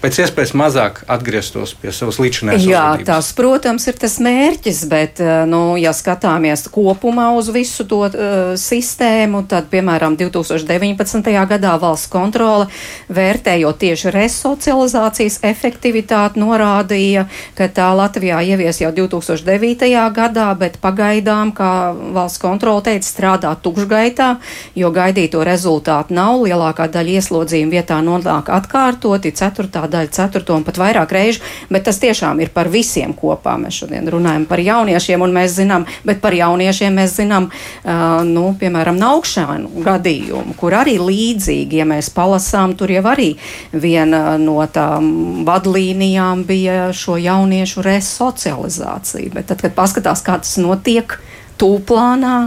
pēc 0.03 0.19
iespējas 0.25 0.51
mazāk 0.59 1.01
atgrieztos 1.11 1.73
pie 1.79 1.93
savas 1.95 2.19
līdzinājuma. 2.19 2.67
Jā, 2.67 2.83
uzvedības. 2.91 3.07
tas, 3.07 3.29
protams, 3.37 3.87
ir 3.87 3.99
tas 4.01 4.17
mērķis, 4.23 4.81
bet, 4.91 5.21
eh, 5.23 5.43
nu, 5.47 5.61
ja 5.79 5.93
skatāmies 5.95 6.65
kopumā 6.73 7.29
uz 7.37 7.47
visu 7.53 7.85
to 7.87 8.01
uh, 8.07 8.53
sistēmu, 8.59 9.43
tad, 9.47 9.69
piemēram, 9.71 10.17
2019. 10.19 11.29
gadā 11.47 11.75
valsts 11.79 12.11
kontrole, 12.11 12.67
vērtējot 13.13 13.79
tieši 13.83 14.11
resocializācijas 14.13 15.39
efektivitāti, 15.47 16.41
norādīja, 16.41 17.25
ka 17.55 17.69
tā 17.71 17.87
Latvijā 17.95 18.41
ievies 18.43 18.81
jau 18.83 18.91
2009. 18.95 19.87
gadā, 20.15 20.49
bet 20.59 20.79
pagaidām, 20.83 21.53
kā 21.55 21.93
valsts 22.15 22.41
kontrole 22.43 22.83
teica, 22.83 23.07
strādā 23.07 23.53
tukšgaitā, 23.55 24.33
jo 24.75 24.91
gaidīto 24.91 25.43
rezultātu 25.47 26.17
nav. 26.17 26.41
Lielākā 26.43 26.89
daļa 26.91 27.19
ieslodzījuma 27.21 27.77
vietā 27.77 28.01
nonāk 28.03 28.51
atkārtoti 28.51 29.31
4 29.31 29.92
daļu, 29.93 30.11
ceturto 30.13 30.57
un 30.57 30.65
pat 30.65 30.79
vairāk 30.81 31.13
reižu, 31.15 31.43
bet 31.73 31.85
tas 31.87 31.99
tiešām 32.01 32.41
ir 32.43 32.51
par 32.53 32.69
visiem 32.73 33.13
kopā. 33.17 33.55
Mēs 33.61 33.83
šodien 33.83 34.09
runājam 34.11 34.47
par 34.49 34.61
jauniešiem, 34.63 35.23
un 35.23 35.35
mēs 35.35 35.57
zinām, 35.59 35.87
bet 36.07 36.21
par 36.23 36.35
jauniešiem 36.37 36.97
mēs 36.99 37.17
zinām, 37.19 37.49
uh, 37.49 38.21
nu, 38.27 38.45
piemēram, 38.59 38.97
naukšanu 38.99 39.83
gadījumu, 39.85 40.57
kur 40.59 40.77
arī 40.81 40.97
līdzīgi, 41.01 41.81
ja 41.81 41.87
mēs 41.89 42.11
palasām, 42.13 42.75
tur 42.79 42.93
jau 42.93 43.05
arī 43.13 43.33
viena 43.71 44.35
no 44.41 44.59
tām 44.73 45.45
vadlīnijām 45.47 46.43
bija 46.49 46.91
šo 46.95 47.17
jauniešu 47.21 47.85
resocializācija. 47.85 49.33
Bet 49.33 49.51
tad, 49.51 49.63
kad 49.63 49.77
paskatās, 49.77 50.23
kā 50.25 50.39
tas 50.43 50.57
notiek 50.61 51.17
tūplānā, 51.61 52.37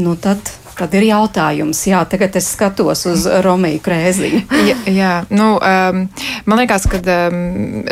nu 0.00 0.16
tad 0.20 0.52
Tad 0.74 0.94
ir 0.98 1.06
jautājums, 1.06 1.80
jā, 1.86 2.00
tagad 2.10 2.34
es 2.38 2.48
skatos 2.54 3.04
uz 3.10 3.26
Romiju 3.46 3.82
Krēziņu. 3.84 4.40
jā, 4.70 4.76
jā, 4.90 5.12
nu, 5.30 5.54
um, 5.58 6.00
man 6.50 6.62
liekas, 6.62 6.88
ka 6.90 7.00
um, 7.02 7.84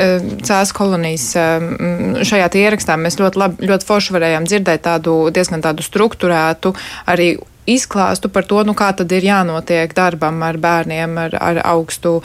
cēlās 0.42 0.74
kolonijas 0.76 1.28
um, 1.38 2.18
šajā 2.26 2.50
ierakstā 2.62 2.98
mēs 2.98 3.20
ļoti, 3.20 3.42
labi, 3.42 3.70
ļoti 3.70 3.88
forši 3.88 4.18
varējām 4.18 4.50
dzirdēt 4.50 4.84
tādu 4.88 5.16
diezgan 5.34 5.62
tādu 5.64 5.86
struktūrētu 5.86 6.74
arī 7.12 7.34
izklāstu 7.66 8.30
par 8.32 8.46
to, 8.48 8.62
nu, 8.66 8.74
kā 8.78 8.90
tad 8.96 9.12
ir 9.14 9.24
jānotiek 9.26 9.92
darbam 9.94 10.40
ar 10.42 10.58
bērniem 10.62 11.18
ar, 11.24 11.36
ar 11.38 11.60
augstu, 11.72 12.16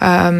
um, 0.00 0.38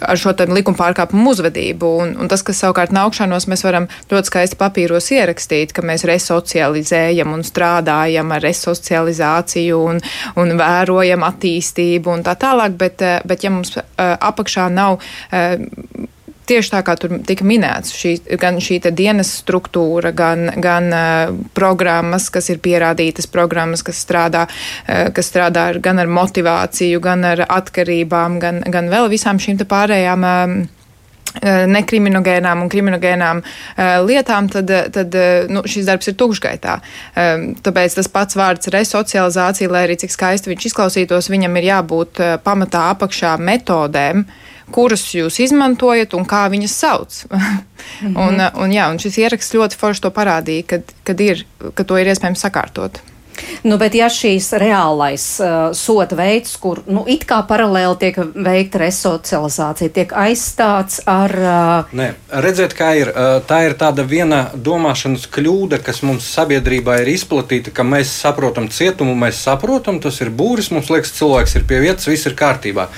ar 0.00 0.20
šo 0.20 0.32
likuma 0.48 0.78
pārkāpumu 0.78 1.34
uzvedību. 1.34 1.92
Un, 2.02 2.14
un 2.22 2.30
tas, 2.32 2.44
kas 2.46 2.62
savukārt 2.64 2.94
nākšanos, 2.96 3.48
mēs 3.50 3.64
varam 3.66 3.88
ļoti 4.10 4.32
skaisti 4.32 4.60
papīros 4.60 5.10
ierakstīt, 5.12 5.74
ka 5.76 5.84
mēs 5.84 6.06
resocializējam 6.08 7.34
un 7.34 7.44
strādājam 7.46 8.32
ar 8.32 8.44
resocializāciju 8.44 9.82
un, 9.92 10.00
un 10.40 10.54
vērojam 10.58 11.26
attīstību 11.28 12.14
un 12.16 12.24
tā 12.26 12.38
tālāk, 12.40 12.78
bet, 12.80 13.04
bet 13.28 13.44
ja 13.44 13.52
mums 13.52 13.76
uh, 13.76 13.84
apakšā 14.16 14.70
nav 14.72 14.98
uh, 14.98 16.08
tieši 16.48 16.72
tā 16.72 16.82
kā 16.86 16.94
tur 17.00 17.18
tika 17.26 17.46
minēts, 17.46 17.92
šī, 17.96 18.14
gan 18.40 18.60
šī 18.62 18.80
dienas 18.96 19.30
struktūra, 19.42 20.12
gan, 20.16 20.48
gan 20.62 20.88
uh, 20.94 21.34
programmas, 21.56 22.30
kas 22.34 22.50
ir 22.52 22.62
pierādītas 22.64 23.28
programmas, 23.30 23.84
kas 23.86 24.00
strādā, 24.04 24.46
uh, 24.48 25.08
kas 25.14 25.30
strādā 25.32 25.68
ar, 25.74 25.82
gan 25.84 26.00
ar 26.00 26.10
motivāciju, 26.10 27.02
gan 27.04 27.26
ar 27.28 27.44
atkarībām, 27.46 28.40
gan, 28.42 28.64
gan 28.66 28.90
vēl 28.92 29.10
visām 29.12 29.40
šīm 29.42 29.60
pārējām. 29.68 30.26
Uh, 30.26 30.66
nekriminogēnām 31.38 32.62
un 32.64 32.70
kriminogēnām 32.72 33.42
lietām, 34.08 34.48
tad, 34.50 34.70
tad 34.94 35.12
nu, 35.52 35.60
šis 35.68 35.86
darbs 35.86 36.08
ir 36.08 36.16
tukšgaitā. 36.18 36.78
Tāpēc 37.62 37.98
tas 37.98 38.08
pats 38.10 38.38
vārds 38.40 38.72
resocializācija, 38.72 39.70
lai 39.70 39.84
arī 39.86 39.98
cik 40.00 40.16
skaisti 40.16 40.50
viņš 40.50 40.68
izklausītos, 40.70 41.28
viņam 41.30 41.60
ir 41.60 41.68
jābūt 41.68 42.22
pamatā 42.42 42.88
apakšā 42.96 43.36
metodēm, 43.44 44.24
uh, 44.24 44.57
kuras 44.72 45.04
jūs 45.14 45.38
izmantojat 45.44 46.14
un 46.14 46.26
kā 46.28 46.46
viņas 46.52 46.78
sauc. 46.84 47.20
mm 47.30 47.38
-hmm. 48.02 48.16
un, 48.16 48.64
un, 48.64 48.72
jā, 48.72 48.90
un 48.90 48.98
šis 48.98 49.18
ieraksts 49.18 49.54
ļoti 49.54 49.76
forši 49.76 50.00
to 50.00 50.10
parādīja, 50.10 50.66
kad, 50.66 50.82
kad 51.04 51.20
ir, 51.20 51.46
ka 51.74 51.84
to 51.84 51.98
ir 51.98 52.06
iespējams 52.06 52.44
sakārtot. 52.46 53.00
Nu, 53.66 53.78
bet 53.80 53.94
ja 53.98 54.08
šīs 54.12 54.50
reālais 54.60 55.24
uh, 55.42 55.70
soda 55.76 56.18
veids, 56.18 56.54
kur 56.60 56.82
nu, 56.86 57.04
it 57.10 57.26
kā 57.28 57.40
paralēli 57.48 57.98
tiek 58.02 58.18
veikta 58.34 58.82
resocializācija, 58.84 59.94
tiek 59.94 60.14
aizstāts 60.16 61.00
ar. 61.08 61.34
Uh... 61.38 61.94
Nē, 61.98 62.10
redziet, 62.44 62.76
kā 62.78 62.92
ir. 63.00 63.12
Uh, 63.12 63.38
tā 63.48 63.62
ir 63.68 63.76
tāda 63.78 64.04
viena 64.08 64.44
domāšanas 64.54 65.28
kļūda, 65.34 65.80
kas 65.84 66.02
mums 66.06 66.28
sabiedrībā 66.34 67.00
ir 67.02 67.12
izplatīta, 67.14 67.74
ka 67.74 67.86
mēs 67.86 68.12
saprotam 68.24 68.68
cietumu, 68.72 69.16
mēs 69.18 69.40
saprotam, 69.46 70.02
tas 70.02 70.20
ir 70.24 70.32
būris, 70.34 70.72
mums 70.74 70.92
liekas, 70.92 71.16
cilvēks 71.18 71.58
ir 71.58 71.66
pie 71.68 71.82
vietas, 71.86 72.10
viss 72.10 72.28
ir 72.28 72.36
kārtībā. 72.38 72.88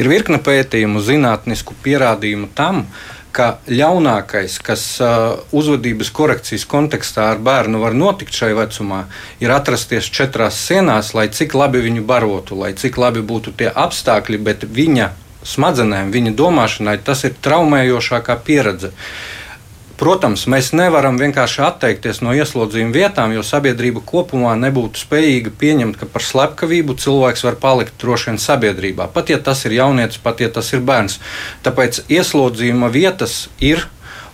Ir 0.00 0.10
virkne 0.10 0.40
pētījumu, 0.42 1.02
zinātnisku 1.04 1.76
pierādījumu 1.84 2.52
tam, 2.56 2.84
uh, 2.84 3.19
ka 3.32 3.48
ļaunākais, 3.70 4.58
kas 4.64 4.84
uh, 5.02 5.40
uzvedības 5.56 6.12
korekcijas 6.14 6.66
kontekstā 6.68 7.30
ar 7.32 7.42
bērnu 7.42 7.80
var 7.82 7.96
notikt 7.96 8.36
šajā 8.36 8.58
vecumā, 8.58 9.00
ir 9.42 9.54
atrasties 9.54 10.10
četrās 10.10 10.60
sienās, 10.68 11.14
lai 11.14 11.28
cik 11.32 11.56
labi 11.58 11.82
viņu 11.86 12.06
barotu, 12.06 12.58
lai 12.60 12.72
cik 12.78 13.00
labi 13.00 13.24
būtu 13.26 13.56
tie 13.56 13.70
apstākļi, 13.70 14.40
bet 14.46 14.68
viņa 14.68 15.10
smadzenēm, 15.46 16.10
viņa 16.12 16.36
domāšanai 16.36 16.98
tas 17.04 17.24
ir 17.24 17.38
traumējošākā 17.42 18.40
pieredze. 18.44 18.90
Uh, 18.92 19.39
Protams, 20.00 20.46
mēs 20.48 20.70
nevaram 20.72 21.18
vienkārši 21.20 21.60
atteikties 21.66 22.22
no 22.24 22.32
ieslodzījuma 22.32 22.94
vietām, 22.94 23.34
jo 23.36 23.42
sabiedrība 23.44 24.00
kopumā 24.08 24.54
nebūtu 24.56 25.02
spējīga 25.02 25.52
pieņemt, 25.60 25.98
ka 26.00 26.08
par 26.08 26.24
slepkavību 26.24 26.96
cilvēks 27.02 27.44
var 27.44 27.58
palikt 27.60 28.00
droši 28.00 28.30
vien 28.30 28.40
sabiedrībā, 28.40 29.10
pat 29.12 29.28
ja 29.28 29.36
tas 29.44 29.66
ir 29.68 29.76
jaunietis, 29.76 30.22
pat 30.24 30.40
ja 30.40 30.48
tas 30.48 30.72
ir 30.72 30.80
bērns. 30.88 31.18
Tāpēc 31.66 32.06
ieslodzījuma 32.08 32.88
vietas 32.96 33.42
ir 33.60 33.84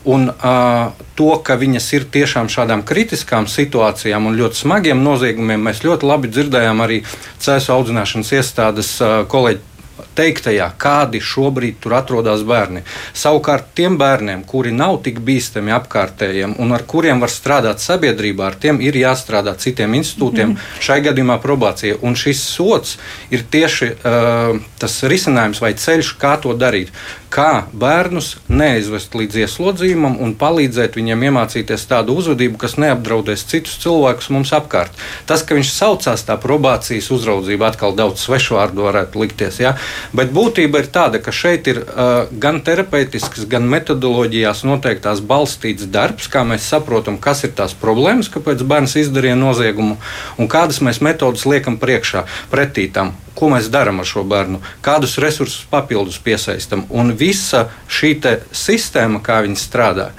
Un 0.07 0.29
uh, 0.31 0.93
to, 1.19 1.33
ka 1.43 1.57
viņas 1.59 1.87
ir 1.99 2.05
tiešām 2.15 2.47
šādām 2.47 2.85
kritiskām 2.87 3.49
situācijām 3.51 4.29
un 4.31 4.37
ļoti 4.39 4.61
smagiem 4.61 5.01
noziegumiem, 5.03 5.65
mēs 5.67 5.83
ļoti 5.83 6.07
labi 6.07 6.31
dzirdējām 6.31 6.83
arī 6.85 7.01
cēsu 7.43 7.73
audzināšanas 7.75 8.31
iestādes 8.39 8.93
uh, 9.03 9.25
kolēģi 9.27 9.76
teiktajā, 10.17 10.69
kādi 10.81 11.21
šobrīd 11.25 11.79
tur 11.83 11.97
atrodas 11.99 12.45
bērni. 12.47 12.83
Savukārt 13.17 13.73
tiem 13.77 13.99
bērniem, 14.01 14.45
kuri 14.49 14.73
nav 14.75 15.01
tik 15.05 15.21
bīstami 15.25 15.75
apkārtējiem 15.77 16.57
un 16.63 16.77
ar 16.77 16.87
kuriem 16.89 17.21
var 17.23 17.33
strādāt 17.33 17.83
sabiedrībā, 17.85 18.51
ar 18.51 18.59
tiem 18.61 18.81
ir 18.85 18.99
jāstrādā 19.01 19.57
citiem 19.61 19.97
institūtiem, 20.01 20.55
mm. 20.55 20.81
šai 20.85 21.01
gadījumā 21.09 21.39
probācija. 21.43 22.01
Un 22.07 22.17
šis 22.19 22.43
sots 22.57 22.97
ir 23.33 23.47
tieši 23.51 23.93
uh, 23.97 24.59
tas 24.81 24.99
risinājums 25.09 25.63
vai 25.65 25.75
ceļš, 25.77 26.17
kā 26.21 26.37
to 26.43 26.57
darīt 26.57 26.93
kā 27.37 27.67
bērnus 27.77 28.37
neaizvest 28.49 29.13
līdz 29.17 29.43
ieslodzījumam 29.43 30.17
un 30.25 30.33
palīdzēt 30.41 30.97
viņiem 30.97 31.27
iemācīties 31.29 31.85
tādu 31.91 32.17
uzvedību, 32.17 32.57
kas 32.63 32.79
neapdraudēs 32.81 33.45
citus 33.51 33.77
cilvēkus 33.83 34.31
mums 34.33 34.55
apkārt. 34.57 34.95
Tas, 35.29 35.45
ka 35.45 35.59
viņš 35.59 35.73
saucās 35.75 36.25
tā 36.29 36.39
probācijas 36.41 37.11
uzraudzība, 37.13 37.69
atkal 37.69 37.93
daudz 37.99 38.25
svešvārdu 38.25 38.87
varētu 38.89 39.21
likties. 39.21 39.61
Ja? 39.61 39.75
Bet 40.17 40.33
būtība 40.37 40.81
ir 40.81 40.91
tāda, 40.95 41.21
ka 41.21 41.35
šeit 41.35 41.69
ir 41.73 41.83
uh, 41.85 42.31
gan 42.33 42.63
terapeitisks, 42.65 43.45
gan 43.53 43.69
metodoloģijās 43.75 44.65
noteiktās 44.69 45.21
balstīts 45.21 45.91
darbs, 45.93 46.31
kā 46.33 46.47
mēs 46.49 46.69
saprotam, 46.73 47.21
kas 47.21 47.45
ir 47.45 47.53
tās 47.59 47.77
problēmas, 47.77 48.33
kāpēc 48.33 48.65
bērns 48.65 48.97
izdarīja 49.05 49.37
noziegumu 49.37 50.01
un 50.41 50.51
kādas 50.51 50.81
mēs 50.81 51.05
metodas 51.05 51.45
liekam 51.49 51.77
priekšā 51.83 52.25
pretī 52.53 52.89
tam 52.93 53.13
ko 53.37 53.51
mēs 53.53 53.71
darām 53.73 54.01
ar 54.01 54.09
šo 54.09 54.25
bērnu, 54.29 54.63
kādus 54.85 55.19
resursus 55.23 55.67
papildus 55.71 56.19
piesaistam. 56.23 56.87
Un 56.91 57.13
visa 57.17 57.67
šī 57.93 58.17
sistēma, 58.57 59.21
kā 59.25 59.43
viņi 59.45 59.61
strādā, 59.61 60.11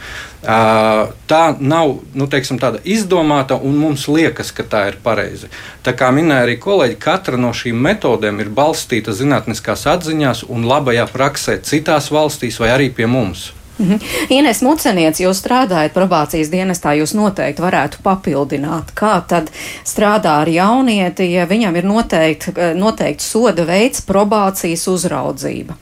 tā 1.28 1.42
nav 1.60 1.98
nu, 2.14 2.28
teiksim, 2.30 2.60
izdomāta, 2.86 3.58
un 3.58 3.76
mums 3.82 4.08
liekas, 4.08 4.54
ka 4.56 4.64
tā 4.64 4.86
ir 4.92 5.00
pareizi. 5.04 5.50
Tā 5.84 5.96
kā 5.98 6.12
minēja 6.14 6.46
arī 6.46 6.58
kolēģi, 6.62 7.00
katra 7.02 7.38
no 7.38 7.52
šīm 7.52 7.76
metodēm 7.82 8.40
ir 8.40 8.54
balstīta 8.54 9.12
zinātniskās 9.18 9.88
atziņās 9.90 10.46
un 10.48 10.68
labajā 10.70 11.08
praksē 11.12 11.60
citās 11.64 12.12
valstīs 12.14 12.60
vai 12.62 12.70
arī 12.76 12.92
pie 12.94 13.10
mums. 13.10 13.52
Mhm. 13.78 14.00
Ines 14.34 14.62
Muceniec, 14.66 15.20
jūs 15.22 15.38
strādājat 15.44 15.94
probācijas 15.94 16.50
dienestā, 16.50 16.96
jūs 16.98 17.14
noteikti 17.18 17.62
varētu 17.62 18.02
papildināt, 18.06 18.94
kā 18.98 19.20
tad 19.30 19.52
strādā 19.86 20.40
ar 20.42 20.50
jaunieti, 20.50 21.30
ja 21.34 21.46
viņam 21.46 21.78
ir 21.78 21.86
noteikti, 21.86 22.56
noteikti 22.78 23.24
soda 23.24 23.68
veids 23.70 24.02
probācijas 24.08 24.88
uzraudzība. 24.90 25.78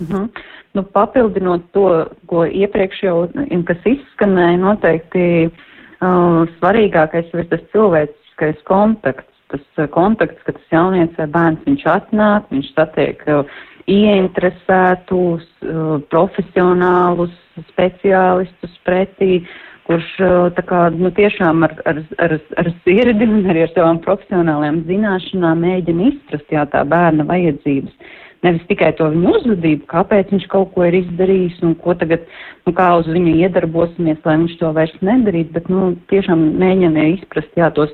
Mhm. 0.00 0.26
Nu, 0.74 0.82
papildinot 0.82 1.68
to, 1.72 1.86
ko 2.26 2.42
iepriekš 2.44 3.02
jau, 3.06 3.18
izskanēja, 3.30 4.56
noteikti 4.58 5.26
uh, 5.46 6.40
svarīgākais 6.56 7.30
ir 7.30 7.46
tas 7.52 7.62
cilvēciskais 7.70 8.58
kontakts. 8.66 9.30
Tas 9.52 9.62
uh, 9.78 9.86
kontakts, 9.94 10.42
ka 10.42 10.56
tas 10.56 10.74
jaunietis 10.74 11.20
vai 11.20 11.28
bērns 11.36 11.68
viņš 11.68 11.86
atnāk, 11.92 12.50
viņš 12.50 12.72
satiek 12.74 13.22
uh, 13.30 13.46
ieinteresētus, 13.90 15.46
uh, 15.66 15.98
profesionālus 16.12 17.34
speciālistus 17.70 18.74
pretī, 18.86 19.44
kurš 19.84 20.10
tā 20.56 20.64
kā, 20.64 20.86
nu, 20.96 21.10
tiešām 21.12 21.64
ar, 21.66 21.74
ar, 21.88 22.00
ar, 22.24 22.36
ar 22.60 22.70
sirdi 22.86 23.28
un 23.28 23.44
arī 23.52 23.66
ar 23.66 23.72
savām 23.74 24.00
profesionālajām 24.04 24.82
zināšanām 24.88 25.64
mēģina 25.64 26.10
izprast, 26.12 26.46
jā, 26.52 26.64
tā 26.72 26.84
bērna 26.88 27.26
vajadzības. 27.28 28.12
Nevis 28.44 28.64
tikai 28.68 28.90
to 28.96 29.06
viņu 29.12 29.30
uzvedību, 29.38 29.86
kāpēc 29.88 30.32
viņš 30.32 30.48
kaut 30.52 30.74
ko 30.74 30.84
ir 30.84 30.98
izdarījis 30.98 31.62
un 31.64 31.72
ko 31.80 31.94
tagad, 31.96 32.26
nu, 32.66 32.74
kā 32.76 32.90
uz 33.00 33.08
viņu 33.08 33.38
iedarbosimies, 33.40 34.20
lai 34.24 34.36
viņš 34.42 34.58
to 34.60 34.72
vairs 34.76 34.98
nedarītu, 35.00 35.54
bet, 35.56 35.70
nu, 35.72 35.94
tiešām 36.12 36.42
mēģina 36.60 37.06
izprast, 37.14 37.52
jā, 37.56 37.70
tos 37.76 37.92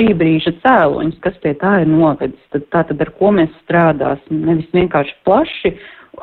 šī 0.00 0.14
brīža 0.16 0.54
cēloņus, 0.62 1.20
kas 1.24 1.36
pie 1.44 1.52
tā 1.60 1.80
ir 1.82 1.90
novedis. 1.90 2.40
Tad, 2.54 2.66
tātad 2.72 3.00
ar 3.04 3.10
ko 3.18 3.32
mēs 3.36 3.52
strādāsim, 3.64 4.44
nevis 4.48 4.68
vienkārši 4.72 5.16
plaši 5.28 5.74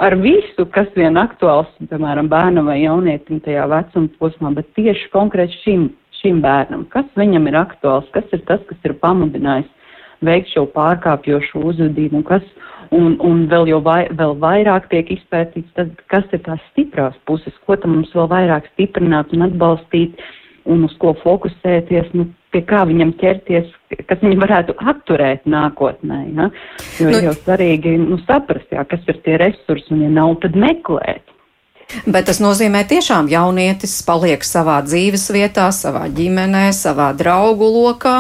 ar 0.01 0.17
visu, 0.21 0.65
kas 0.73 0.89
vien 0.97 1.17
aktuāls, 1.19 1.69
piemēram, 1.89 2.29
bērnam 2.31 2.69
vai 2.71 2.81
jaunietim 2.81 3.41
tajā 3.45 3.67
vecuma 3.69 4.09
posmā, 4.19 4.51
bet 4.57 4.69
tieši 4.77 5.09
konkrēti 5.13 5.61
šim, 5.63 5.87
šim 6.21 6.41
bērnam, 6.41 6.87
kas 6.93 7.05
viņam 7.17 7.49
ir 7.49 7.59
aktuāls, 7.61 8.09
kas 8.15 8.25
ir 8.33 8.41
tas, 8.49 8.63
kas 8.69 8.89
ir 8.89 8.97
pamudinājis 9.03 9.69
veikt 10.25 10.49
šo 10.55 10.65
pārkāpjošu 10.73 11.61
uzvedību? 11.69 12.21
Un 12.21 12.25
kas, 12.25 12.45
un, 12.89 13.15
un 13.21 13.45
vēl 13.51 13.75
vai, 13.85 14.07
vēl 14.17 14.35
vairāk 14.41 14.89
tiek 14.93 15.13
izpētīts, 15.13 15.69
tad, 15.77 15.93
kas 16.13 16.25
ir 16.33 16.41
tās 16.49 16.65
stiprās 16.71 17.17
puses, 17.29 17.53
ko 17.65 17.77
tam 17.77 17.99
mums 17.99 18.13
vēl 18.17 18.29
vairāk 18.33 18.69
stiprināt 18.73 19.33
un 19.37 19.45
atbalstīt 19.51 20.17
un 20.67 20.85
uz 20.87 20.95
ko 21.01 21.13
fokusēties, 21.23 22.11
nu, 22.17 22.27
pie 22.53 22.63
kā 22.67 22.83
viņam 22.87 23.13
ķerties, 23.21 23.69
kas 24.09 24.21
viņu 24.23 24.39
varētu 24.41 24.75
atturēt 24.91 25.47
nākotnē. 25.49 26.19
Ja? 26.35 26.49
Jo 27.01 27.13
nu, 27.13 27.23
jau 27.29 27.33
svarīgi 27.39 27.95
nu, 28.01 28.19
saprast, 28.27 28.69
jā, 28.73 28.83
kas 28.89 29.03
ir 29.09 29.21
tie 29.25 29.39
resursi, 29.41 29.91
un 29.95 30.05
ja 30.07 30.11
nav, 30.19 30.37
tad 30.43 30.57
meklēt. 30.59 31.23
Bet 32.03 32.27
tas 32.27 32.41
nozīmē, 32.43 32.83
tiešām 32.87 33.29
jaunietis 33.31 33.95
paliek 34.03 34.43
savā 34.43 34.81
dzīves 34.83 35.29
vietā, 35.31 35.69
savā 35.71 36.07
ģimenē, 36.11 36.67
savā 36.75 37.13
draugu 37.15 37.69
lokā. 37.71 38.19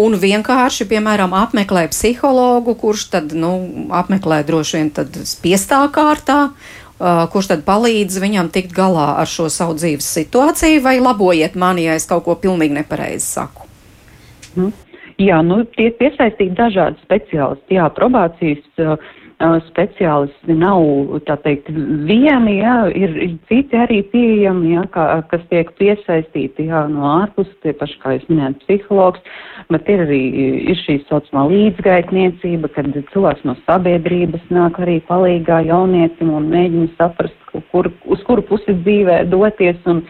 Un 0.00 0.14
vienkārši, 0.16 0.86
piemēram, 0.88 1.34
apmeklē 1.36 1.88
psihologu, 1.90 2.72
kurš 2.78 3.08
tad, 3.12 3.34
nu, 3.36 3.50
apmeklē 3.92 4.38
droši 4.48 4.78
vien 4.78 4.92
spiestā 5.28 5.82
kārtā, 5.92 6.38
Uh, 6.48 6.79
kurš 7.32 7.50
tad 7.54 7.64
palīdz 7.64 8.20
viņam 8.20 8.50
tikt 8.52 8.74
galā 8.76 9.14
ar 9.22 9.28
šo 9.30 9.48
savu 9.52 9.78
dzīves 9.78 10.06
situāciju, 10.18 10.82
vai 10.84 10.98
labojiet 11.00 11.56
mani, 11.56 11.86
ja 11.88 11.96
es 11.96 12.06
kaut 12.10 12.26
ko 12.26 12.36
pilnīgi 12.36 12.76
nepareizi 12.76 13.26
saku? 13.26 13.68
Mm. 14.56 14.72
Jā, 15.20 15.42
nu, 15.44 15.62
tiek 15.76 15.98
piesaistīti 16.00 16.56
dažādi 16.56 16.96
speciālisti. 17.04 17.76
Jā, 17.76 17.90
probācijas 17.92 18.62
uh, 18.80 18.94
speciālisti 19.40 20.52
nav, 20.52 20.82
tā 21.24 21.36
teikt, 21.40 21.70
vieni, 22.04 22.58
jā, 22.58 22.74
ir, 22.92 23.14
citi 23.48 23.78
arī 23.78 24.02
pieejami, 24.12 24.74
jā, 24.74 24.82
kā, 24.92 25.04
kas 25.30 25.44
tiek 25.48 25.70
piesaistīti, 25.78 26.66
jā, 26.68 26.82
no 26.92 27.06
ārpus, 27.08 27.48
tie 27.64 27.72
paši, 27.72 27.96
kā 28.02 28.14
jūs 28.18 28.26
minējat, 28.28 28.58
psihologs, 28.66 29.22
bet 29.72 29.88
ir 29.88 30.04
arī, 30.04 30.20
ir 30.72 30.80
šī 30.82 30.98
saucamā 31.08 31.46
līdzgaitniecība, 31.54 32.68
kad 32.74 32.90
cilvēks 33.14 33.46
no 33.48 33.56
sabiedrības 33.64 34.44
nāk 34.52 34.80
arī 34.84 34.98
palīgā 35.08 35.62
jaunietim 35.70 36.34
un 36.36 36.50
mēģina 36.52 36.92
saprast, 36.98 37.38
kur, 37.72 37.88
uz 38.04 38.20
kuru 38.28 38.44
pusi 38.44 38.76
dzīvē 38.82 39.22
doties 39.32 39.80
un, 39.88 40.04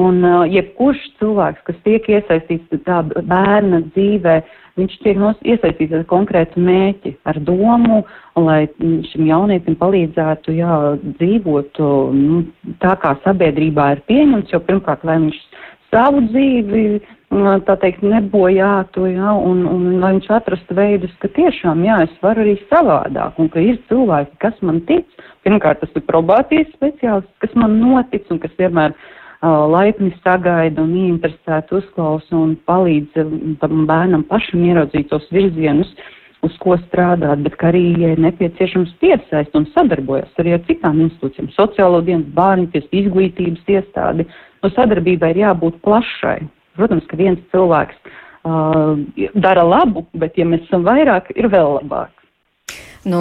un 0.00 0.20
jebkurš 0.50 1.06
cilvēks, 1.22 1.62
kas 1.68 1.80
tiek 1.86 2.10
iesaistīts 2.10 2.84
tā 2.88 3.00
bērna 3.06 3.84
dzīvē, 3.92 4.38
viņš 4.80 4.98
tiek 5.04 5.20
iesaistīts 5.46 5.94
ar 5.94 6.06
konkrētu 6.10 6.62
mēķi, 6.62 7.14
ar 7.30 7.38
domu, 7.46 8.02
lai 8.40 8.66
šim 9.10 9.26
jaunietim 9.28 9.76
palīdzētu 9.78 10.54
jā, 10.56 10.78
dzīvot 11.20 11.80
nu, 12.14 12.40
tā, 12.82 12.96
kā 13.02 13.14
sabiedrībā 13.24 13.92
ir 13.94 14.02
pieņemts, 14.10 14.54
jo 14.54 14.60
pirmkārt, 14.66 15.04
lai 15.06 15.20
viņš 15.22 15.38
savu 15.94 16.24
dzīvi, 16.26 16.84
tā 17.66 17.76
teikt, 17.82 18.02
nebojātu, 18.06 19.06
jā, 19.10 19.34
un, 19.38 19.64
un 19.70 19.84
lai 20.02 20.14
viņš 20.16 20.30
atrastu 20.34 20.76
veidus, 20.78 21.14
ka 21.22 21.30
tiešām, 21.36 21.84
jā, 21.86 22.00
es 22.08 22.14
varu 22.22 22.44
arī 22.44 22.56
savādāk, 22.70 23.38
un 23.38 23.50
ka 23.52 23.62
ir 23.62 23.78
cilvēki, 23.90 24.38
kas 24.42 24.58
man 24.66 24.80
tic, 24.88 25.06
pirmkārt, 25.46 25.82
tas 25.82 25.94
ir 25.94 26.06
probācijas 26.08 26.72
speciālists, 26.74 27.34
kas 27.42 27.54
man 27.58 27.78
notic 27.82 28.26
un 28.34 28.42
kas 28.42 28.54
vienmēr 28.58 28.96
laipni 29.44 30.10
sagaida 30.24 30.82
un 30.82 30.94
ieinteresēti 30.96 31.76
uzklausa 31.76 32.36
un 32.38 32.54
palīdz 32.68 33.18
tam 33.60 33.84
bērnam 33.88 34.24
pašam 34.30 34.62
ieraudzīt 34.64 35.10
tos 35.10 35.26
virzienus, 35.34 35.90
uz 36.46 36.56
ko 36.62 36.76
strādāt, 36.84 37.42
bet 37.46 37.56
arī, 37.66 37.84
ja 38.00 38.12
ir 38.14 38.22
nepieciešams, 38.24 38.96
piesaist 39.02 39.54
un 39.58 39.68
sadarbojas 39.74 40.42
arī 40.42 40.56
ar 40.56 40.64
citām 40.68 41.00
institūcijām, 41.06 41.52
sociālo 41.56 42.02
dienas, 42.06 42.26
bērnības, 42.36 42.90
izglītības 43.02 43.72
iestādi. 43.76 44.28
No 44.64 44.72
sadarbībai 44.72 45.34
ir 45.34 45.44
jābūt 45.44 45.80
plašai. 45.84 46.40
Protams, 46.74 47.06
ka 47.10 47.18
viens 47.20 47.40
cilvēks 47.52 47.96
uh, 48.04 48.98
dara 49.34 49.64
labu, 49.66 50.06
bet 50.18 50.38
ja 50.40 50.46
mēs 50.48 50.66
esam 50.66 50.86
vairāk, 50.86 51.30
ir 51.38 51.48
vēl 51.52 51.78
labāk. 51.78 52.10
Nu, 53.04 53.20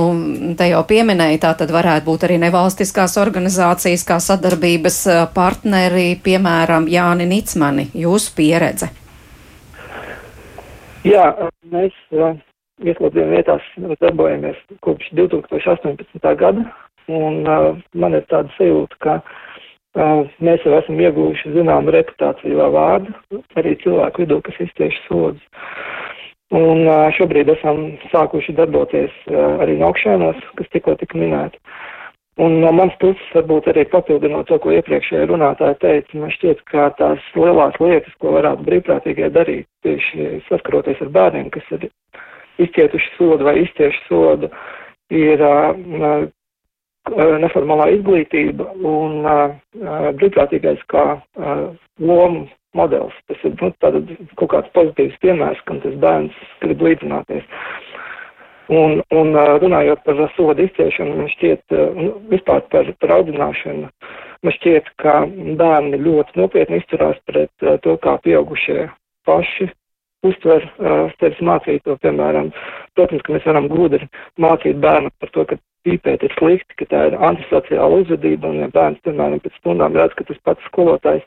te 0.56 0.70
jau 0.70 0.80
pieminēja, 0.88 1.42
tā 1.44 1.50
tad 1.60 1.72
varētu 1.76 2.08
būt 2.08 2.24
arī 2.24 2.38
nevalstiskās 2.40 3.18
organizācijas 3.20 4.06
kā 4.08 4.16
sadarbības 4.24 5.00
partneri, 5.36 6.14
piemēram, 6.24 6.88
Jāni 6.88 7.28
Nicmani, 7.28 7.90
jūsu 7.92 8.32
pieredze. 8.38 8.88
Jā, 11.04 11.28
mēs 11.68 11.96
ieslodzījuma 12.82 13.38
vietās 13.38 13.70
darbojamies 14.02 14.60
kopš 14.86 15.12
2018. 15.20 16.36
gada, 16.40 16.66
un 17.12 17.44
uh, 17.46 17.70
man 17.94 18.18
ir 18.18 18.26
tāda 18.32 18.50
sajūta, 18.58 19.00
ka 19.04 19.18
uh, 19.22 20.24
mēs 20.44 20.66
jau 20.66 20.78
esam 20.80 21.02
ieguvuši 21.02 21.54
zināmu 21.58 21.94
reputāciju 21.94 22.60
vai 22.62 22.70
vārdu 22.78 23.44
arī 23.60 23.76
cilvēku 23.84 24.24
vidū, 24.24 24.42
kas 24.46 24.62
izcieš 24.68 25.00
sodus. 25.08 25.44
Un 26.54 26.86
šobrīd 27.18 27.50
esam 27.50 27.96
sākuši 28.12 28.54
darboties 28.54 29.14
arī 29.34 29.80
no 29.80 29.88
augšēnos, 29.90 30.38
kas 30.60 30.68
tikko 30.70 30.94
tika 31.00 31.18
minēti. 31.18 31.58
Un 32.42 32.60
no 32.62 32.72
manas 32.74 32.96
puses, 33.02 33.26
varbūt 33.34 33.68
arī 33.70 33.84
papildinot 33.90 34.48
to, 34.50 34.58
ko 34.62 34.72
iepriekšējā 34.74 35.28
runātāja 35.30 35.78
teica, 35.82 36.18
man 36.18 36.32
šķiet, 36.34 36.64
ka 36.70 36.88
tās 36.98 37.26
lielās 37.38 37.78
lietas, 37.82 38.14
ko 38.22 38.34
varētu 38.34 38.66
brīvprātīgie 38.70 39.30
darīt, 39.34 39.68
tieši 39.86 40.40
saskaroties 40.48 41.02
ar 41.06 41.12
bērniem, 41.14 41.52
kas 41.54 41.68
ir 41.78 41.86
izcietuši 42.62 43.14
sodu 43.18 43.46
vai 43.48 43.60
izcieši 43.64 44.02
sodu, 44.08 44.50
ir 45.14 45.44
uh, 45.44 46.26
neformālā 47.44 47.90
izglītība 47.98 48.70
un 48.80 49.24
uh, 49.28 49.56
brīvprātīgais 50.20 50.84
kā 50.92 51.06
uh, 51.18 51.64
lomu 52.00 52.48
modelis. 52.78 53.16
Tas 53.30 53.42
ir 53.46 53.56
nu, 53.60 53.72
kaut 54.40 54.52
kāds 54.54 54.74
pozitīvs 54.78 55.20
piemērs, 55.22 55.62
kam 55.68 55.82
tas 55.84 55.96
bērns 56.02 56.38
grib 56.64 56.82
līdzināties. 56.82 57.46
Un, 58.74 59.02
un 59.12 59.36
runājot 59.36 60.06
par 60.06 60.22
sodu 60.38 60.64
izciešanu, 60.64 61.18
man 61.20 61.28
šķiet, 61.34 61.76
nu, 61.98 62.14
vispār 62.32 62.64
par, 62.72 62.88
par 63.04 63.12
audzināšanu, 63.18 63.90
man 64.46 64.56
šķiet, 64.56 64.88
ka 65.04 65.20
bērni 65.60 66.00
ļoti 66.00 66.40
nopietni 66.40 66.80
izturās 66.80 67.20
pret 67.28 67.52
to, 67.84 67.98
kā 68.02 68.16
pieaugušie 68.24 68.88
paši 69.28 69.68
uztver 70.28 70.66
tevis 71.22 71.42
mācīto, 71.44 71.98
piemēram. 72.04 72.52
Protams, 72.98 73.24
ka 73.26 73.36
mēs 73.36 73.48
varam 73.50 73.70
gudri 73.72 74.08
mācīt 74.42 74.80
bērnu 74.84 75.12
par 75.20 75.34
to, 75.36 75.46
ka 75.50 75.60
pīpēt 75.88 76.24
ir 76.24 76.36
slikti, 76.38 76.78
ka 76.80 76.88
tā 76.92 77.04
ir 77.10 77.20
antisociāla 77.20 78.04
uzvedība, 78.04 78.50
un 78.50 78.64
ja 78.64 78.72
bērns, 78.74 79.04
piemēram, 79.04 79.42
pēc 79.44 79.60
stundām 79.60 79.98
redz, 80.00 80.16
ka 80.18 80.28
tas 80.30 80.40
pats 80.48 80.72
skolotājs 80.72 81.26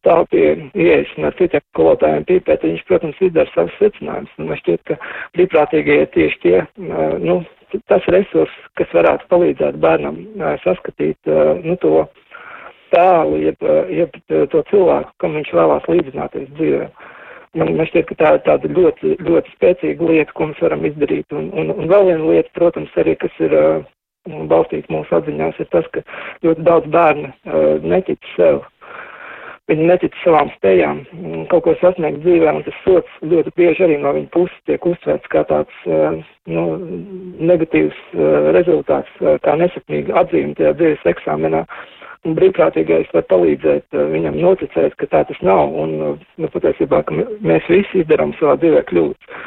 stāv 0.00 0.24
pie 0.32 0.44
ieejas 0.72 1.10
un 1.18 1.28
ar 1.28 1.36
citiem 1.36 1.62
skolotājiem 1.74 2.26
pīpēt, 2.28 2.64
viņš, 2.64 2.84
protams, 2.88 3.20
izdara 3.20 3.52
savus 3.54 3.76
secinājumus. 3.80 4.32
Un 4.40 4.48
man 4.48 4.60
šķiet, 4.62 4.82
ka 4.88 4.96
brīvprātīgie 5.36 5.98
ir 6.04 6.10
tieši 6.14 6.40
tie, 6.44 6.56
nu, 7.20 7.40
tas 7.90 8.08
resurs, 8.14 8.54
kas 8.80 8.96
varētu 8.96 9.28
palīdzēt 9.30 9.78
bērnam 9.82 10.18
saskatīt, 10.64 11.30
nu, 11.66 11.76
to 11.84 12.06
tēlu, 12.94 13.38
jeb, 13.44 13.70
jeb 13.92 14.16
to 14.52 14.64
cilvēku, 14.72 15.12
kam 15.22 15.36
viņš 15.38 15.54
vēlās 15.60 15.90
līdzināties 15.92 16.48
dzīvē. 16.56 16.88
Man, 17.58 17.72
šķiet, 17.88 18.06
ka 18.06 18.16
tā 18.18 18.34
ir 18.36 18.42
tāda 18.46 18.68
ļoti, 18.70 19.16
ļoti 19.26 19.54
spēcīga 19.56 20.10
lieta, 20.10 20.34
ko 20.38 20.50
mēs 20.50 20.60
varam 20.62 20.84
izdarīt. 20.86 21.26
Un, 21.34 21.48
un, 21.58 21.72
un 21.74 21.88
vēl 21.90 22.06
viena 22.06 22.28
lieta, 22.28 22.52
protams, 22.54 22.92
arī, 23.00 23.16
kas 23.18 23.40
ir 23.42 23.56
uh, 23.58 23.88
balstīts 24.52 24.92
mūsu 24.92 25.16
atziņās, 25.18 25.58
ir 25.58 25.70
tas, 25.74 25.88
ka 25.94 26.04
ļoti 26.46 26.66
daudz 26.68 26.92
bērnu 26.94 27.32
uh, 27.32 27.88
netic 27.90 28.22
sev. 28.36 28.62
Uh, 28.62 28.76
Viņi 29.70 29.86
netic 29.86 30.16
savām 30.24 30.48
spējām 30.56 31.04
kaut 31.50 31.62
ko 31.62 31.76
sasniegt 31.78 32.24
dzīvē, 32.24 32.54
un 32.58 32.64
tas 32.66 32.78
sots 32.82 33.18
ļoti 33.22 33.52
bieži 33.58 33.84
arī 33.86 33.98
no 34.02 34.10
viņa 34.16 34.30
puses 34.34 34.64
tiek 34.66 34.86
uztverts 34.88 35.30
kā 35.30 35.44
tāds 35.46 35.84
eh, 35.86 36.16
nu, 36.50 36.64
negatīvs 37.52 38.00
rezultāts, 38.56 39.22
kā 39.44 39.54
nesapnīga 39.60 40.16
atzīme 40.24 40.56
tajā 40.58 40.74
dzīves 40.80 41.06
eksāmenā. 41.12 41.62
Un 41.62 41.99
brīvprātīgais 42.26 43.08
var 43.14 43.24
palīdzēt 43.30 43.96
viņam 44.12 44.36
noticēt, 44.40 44.96
ka 45.00 45.08
tā 45.12 45.22
tas 45.28 45.40
nav, 45.46 45.72
un 45.82 45.94
nu, 46.00 46.50
patiesībā, 46.52 47.02
ka 47.08 47.16
mēs 47.16 47.68
visi 47.72 48.02
izdarām 48.02 48.34
savā 48.38 48.58
dzīvē 48.60 48.82
kļūdas. 48.90 49.44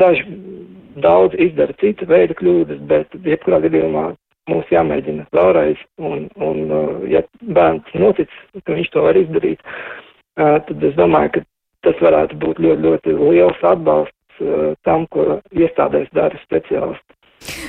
Daži 0.00 0.24
daudz 1.04 1.36
izdara 1.38 1.76
cita 1.80 2.08
veida 2.10 2.34
kļūdas, 2.38 2.80
bet 2.90 3.14
jebkurā 3.26 3.60
gadījumā 3.66 4.08
mums 4.50 4.70
jāmēģina 4.70 5.26
vēlreiz, 5.34 5.78
un, 5.98 6.26
un 6.42 6.74
ja 7.10 7.22
bērns 7.42 7.94
notic, 7.98 8.32
ka 8.64 8.74
viņš 8.74 8.90
to 8.94 9.06
var 9.06 9.18
izdarīt, 9.18 9.62
tad 10.36 10.86
es 10.90 10.94
domāju, 10.98 11.36
ka 11.36 11.44
tas 11.86 12.02
varētu 12.02 12.38
būt 12.42 12.62
ļoti, 12.62 12.82
ļoti 12.86 13.16
liels 13.20 13.66
atbalsts 13.66 14.14
tam, 14.86 15.06
ko 15.10 15.40
iestādēs 15.54 16.10
dara 16.16 16.38
speciālisti. 16.42 17.15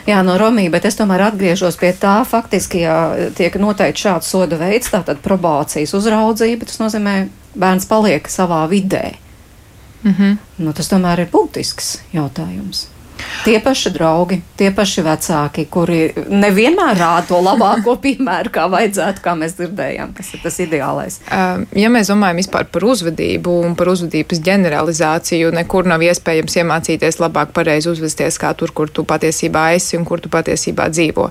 Jā, 0.08 0.22
no 0.24 0.38
Romija, 0.40 0.72
bet 0.72 0.86
es 0.88 0.96
tomēr 0.98 1.26
atgriežos 1.28 1.78
pie 1.80 1.92
tā, 2.00 2.22
faktiski, 2.26 2.82
ja 2.86 3.30
tiek 3.36 3.56
noteikti 3.60 4.08
šāds 4.08 4.30
soda 4.32 4.58
veids, 4.60 4.90
tātad 4.94 5.20
probācijas 5.24 5.94
uzraudzība, 5.98 6.66
tas 6.66 6.80
nozīmē, 6.82 7.16
bērns 7.60 7.88
paliek 7.90 8.30
savā 8.32 8.64
vidē. 8.72 9.18
Mm 10.04 10.14
-hmm. 10.14 10.38
nu, 10.58 10.74
tas 10.74 10.88
tomēr 10.88 11.20
ir 11.20 11.30
būtisks 11.32 11.98
jautājums. 12.14 12.88
Tie 13.46 13.60
paši 13.64 13.92
draugi, 13.96 14.40
tie 14.60 14.70
paši 14.76 15.04
vecāki, 15.06 15.66
kuri 15.72 16.00
nevienmēr 16.28 16.98
rāda 17.00 17.26
to 17.30 17.40
labāko 17.44 17.96
piemēru, 18.04 18.52
kā 18.54 18.68
vajadzētu, 18.72 19.24
kā 19.24 19.36
mēs 19.40 19.56
dzirdējām, 19.60 20.14
kas 20.18 20.34
ir 20.36 20.44
tas 20.44 20.60
ideālais. 20.64 21.20
Ja 21.78 21.92
mēs 21.94 22.12
domājam 22.12 22.42
vispār 22.42 22.68
par 22.72 22.86
uzvedību 22.88 23.54
un 23.68 23.78
par 23.80 23.92
uzvedības 23.94 24.42
ģeneralizāciju, 24.46 25.54
nekur 25.56 25.88
nav 25.90 26.04
iespējams 26.06 26.60
iemācīties 26.62 27.22
labāk 27.24 27.54
pareizi 27.56 27.92
uzvesties 27.92 28.40
kā 28.42 28.54
tur, 28.58 28.74
kur 28.76 28.92
tu 28.92 29.06
patiesībā 29.08 29.70
esi 29.78 29.98
un 30.00 30.06
kur 30.08 30.22
tu 30.24 30.32
patiesībā 30.34 30.90
dzīvo. 30.94 31.30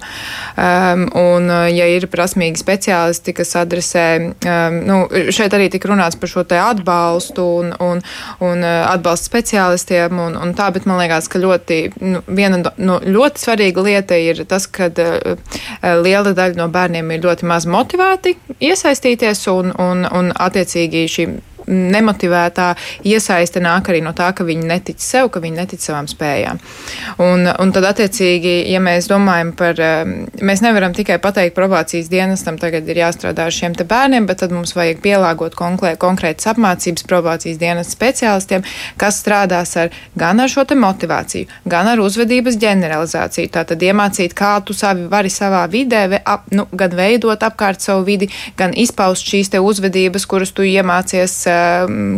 Um, 0.57 1.07
un, 1.16 1.51
ja 1.72 1.88
ir 1.92 2.09
prasmīgi 2.12 2.61
speciālisti, 2.62 3.37
kas 3.37 3.55
adresē, 3.61 4.07
um, 4.33 4.81
nu, 4.88 4.99
šeit 5.35 5.55
arī 5.57 5.68
tika 5.72 5.90
runāts 5.92 6.18
par 6.18 6.33
šo 6.33 6.46
te 6.49 6.59
atbalstu 6.61 7.46
un, 7.61 7.72
un, 7.83 8.03
un 8.44 8.66
atbalstu 8.66 9.31
speciālistiem 9.31 10.25
un, 10.27 10.38
un 10.40 10.55
tā, 10.57 10.70
bet 10.75 10.88
man 10.88 11.01
liekas, 11.03 11.29
ka 11.31 11.40
ļoti 11.42 11.76
ļoti, 11.77 11.91
nu, 12.01 12.23
viena 12.27 12.61
nu, 12.77 12.99
ļoti 13.01 13.43
svarīga 13.43 13.83
lieta 13.85 14.17
ir 14.19 14.45
tas, 14.49 14.67
ka 14.67 14.89
uh, 14.89 15.37
liela 16.03 16.33
daļa 16.37 16.57
no 16.59 16.69
bērniem 16.73 17.11
ir 17.12 17.25
ļoti 17.25 17.47
maz 17.47 17.67
motivēti 17.67 18.37
iesaistīties 18.61 19.47
un, 19.53 19.73
un, 19.79 20.07
un 20.07 20.33
attiecīgi 20.35 21.07
šīm 21.09 21.39
nemotivētā 21.66 22.68
iesaiste 23.07 23.61
nāk 23.62 23.90
arī 23.90 24.02
no 24.05 24.12
tā, 24.16 24.31
ka 24.37 24.46
viņi 24.46 24.66
netic 24.68 25.02
sev, 25.02 25.31
ka 25.35 25.42
viņi 25.42 25.61
netic 25.61 25.83
savām 25.83 26.09
spējām. 26.11 26.61
Un, 27.22 27.46
un 27.46 27.72
tad, 27.74 27.87
attiecīgi, 27.90 28.55
ja 28.70 28.81
mēs 28.83 29.09
domājam 29.11 29.52
par, 29.59 29.79
um, 29.83 30.14
mēs 30.40 30.62
nevaram 30.64 30.94
tikai 30.96 31.18
pateikt 31.22 31.57
probācijas 31.57 32.11
dienestam, 32.12 32.59
tagad 32.61 32.88
ir 32.88 33.02
jāstrādā 33.02 33.48
ar 33.48 33.55
šiem 33.55 33.76
te 33.76 33.87
bērniem, 33.88 34.29
bet 34.29 34.42
tad 34.44 34.55
mums 34.55 34.74
vajag 34.76 35.02
pielāgot 35.05 35.57
konkrētas 35.59 36.50
apmācības 36.52 37.07
probācijas 37.09 37.61
dienas 37.61 37.92
speciālistiem, 37.94 38.64
kas 39.00 39.20
strādās 39.22 39.76
ar 39.81 39.94
gan 40.18 40.40
ar 40.42 40.52
šo 40.52 40.66
te 40.68 40.79
motivāciju, 40.79 41.50
gan 41.66 41.90
ar 41.90 42.02
uzvedības 42.05 42.59
ģeneralizāciju. 42.62 43.52
Tātad 43.57 43.83
iemācīt, 43.83 44.35
kā 44.37 44.57
tu 44.66 44.76
savi 44.76 45.07
vari 45.11 45.33
savā 45.33 45.64
vidē, 45.70 46.07
ap, 46.24 46.46
nu, 46.55 46.66
gan 46.72 46.94
veidot 46.96 47.42
apkārt 47.42 47.83
savu 47.85 48.05
vidi, 48.07 48.29
gan 48.59 48.74
izpaust 48.76 49.26
šīs 49.26 49.52
te 49.52 49.62
uzvedības, 49.62 50.26
kuras 50.31 50.52
tu 50.57 50.66
iemācies 50.66 51.38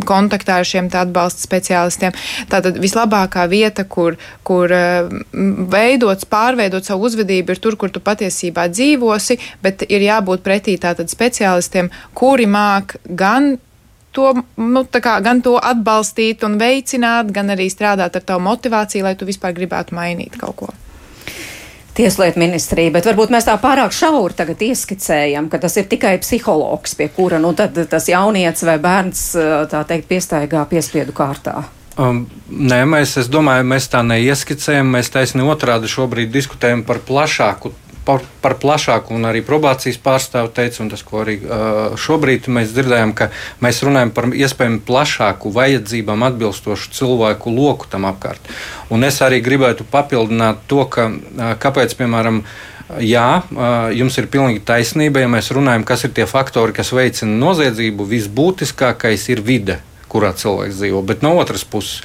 kontaktā 0.08 0.58
ar 0.60 0.68
šiem 0.68 0.90
atbalsta 0.92 1.44
speciālistiem. 1.44 2.16
Tātad 2.50 2.80
vislabākā 2.82 3.46
vieta, 3.50 3.84
kur, 3.84 4.18
kur 4.46 4.72
um, 4.74 5.22
veidot, 5.70 6.26
pārveidot 6.30 6.86
savu 6.86 7.08
uzvedību, 7.08 7.54
ir 7.54 7.62
tur, 7.62 7.78
kur 7.80 7.92
tu 7.94 8.02
patiesībā 8.04 8.68
dzīvosi, 8.72 9.38
bet 9.62 9.86
ir 9.88 10.04
jābūt 10.08 10.44
pretī 10.46 10.78
tātad 10.80 11.10
speciālistiem, 11.12 11.92
kuri 12.18 12.48
māk 12.50 12.98
gan 13.08 13.56
to, 14.12 14.32
nu, 14.56 14.84
kā, 14.88 15.18
gan 15.24 15.42
to 15.44 15.54
atbalstīt 15.60 16.44
un 16.46 16.58
veicināt, 16.60 17.32
gan 17.34 17.54
arī 17.54 17.68
strādāt 17.72 18.18
ar 18.18 18.26
tavu 18.26 18.44
motivāciju, 18.48 19.06
lai 19.06 19.16
tu 19.18 19.28
vispār 19.28 19.54
gribētu 19.56 19.96
mainīt 19.98 20.38
kaut 20.40 20.56
ko. 20.62 20.70
Tieslietu 21.98 22.38
ministrija, 22.38 22.92
bet 22.94 23.08
varbūt 23.08 23.32
mēs 23.34 23.48
tā 23.48 23.56
pārāk 23.58 23.90
šauri 23.94 24.36
tagad 24.38 24.60
ieskicējam, 24.62 25.48
ka 25.50 25.58
tas 25.58 25.74
ir 25.80 25.88
tikai 25.90 26.12
psihologs, 26.22 26.94
pie 26.94 27.08
kura 27.10 27.40
nu 27.42 27.50
tad 27.58 27.74
tas 27.90 28.06
jaunietis 28.06 28.62
vai 28.68 28.76
bērns 28.82 29.24
tā 29.72 29.82
teikt 29.88 30.06
piestaigā 30.12 30.62
piespiedu 30.70 31.16
kārtā. 31.16 31.64
Um, 31.98 32.22
nē, 32.46 32.84
mēs, 32.86 33.16
es 33.18 33.26
domāju, 33.26 33.66
mēs 33.66 33.88
tā 33.90 34.04
neieskicējam. 34.06 34.86
Mēs 34.94 35.10
taisni 35.10 35.42
otrādi 35.42 35.90
šobrīd 35.90 36.30
diskutējam 36.30 36.84
par 36.86 37.00
plašāku 37.02 37.72
par, 38.08 38.24
par 38.40 38.56
plašāku, 38.62 39.12
un 39.18 39.28
arī 39.28 39.42
probācijas 39.44 39.98
pārstāvu 40.00 40.48
teica, 40.56 40.80
un 40.84 40.88
tas, 40.92 41.02
ko 41.04 41.20
arī 41.20 41.36
uh, 41.42 41.98
šobrīd 42.00 42.48
mēs 42.52 42.72
dzirdējām, 42.72 43.12
ka 43.18 43.28
mēs 43.64 43.82
runājam 43.84 44.14
par 44.16 44.30
iespējami 44.32 44.80
plašāku 44.88 45.52
vajadzībām 45.52 46.24
atbilstošu 46.30 46.94
cilvēku 46.96 47.52
loku 47.52 47.90
tam 47.92 48.08
apkārt. 48.08 48.48
Un 48.94 49.04
es 49.04 49.20
arī 49.24 49.42
gribētu 49.44 49.84
papildināt 49.92 50.64
to, 50.72 50.86
ka 50.88 51.10
uh, 51.12 51.54
kāpēc, 51.60 51.96
piemēram, 52.00 52.42
Jā, 53.04 53.42
jums 53.92 54.14
ir 54.16 54.30
pilnīgi 54.32 54.62
taisnība. 54.64 55.20
Ja 55.20 55.28
mēs 55.28 55.50
runājam, 55.52 55.82
kas 55.84 56.06
ir 56.06 56.14
tie 56.16 56.24
faktori, 56.24 56.72
kas 56.72 56.88
veicina 56.96 57.34
noziedzību, 57.36 58.06
visbūtiskākais 58.08 59.26
ir 59.28 59.42
vide, 59.44 59.76
kurā 60.08 60.30
cilvēks 60.32 60.78
dzīvo. 60.80 61.02
Bet 61.04 61.20
no 61.20 61.34
otras 61.36 61.66
puses, 61.68 62.00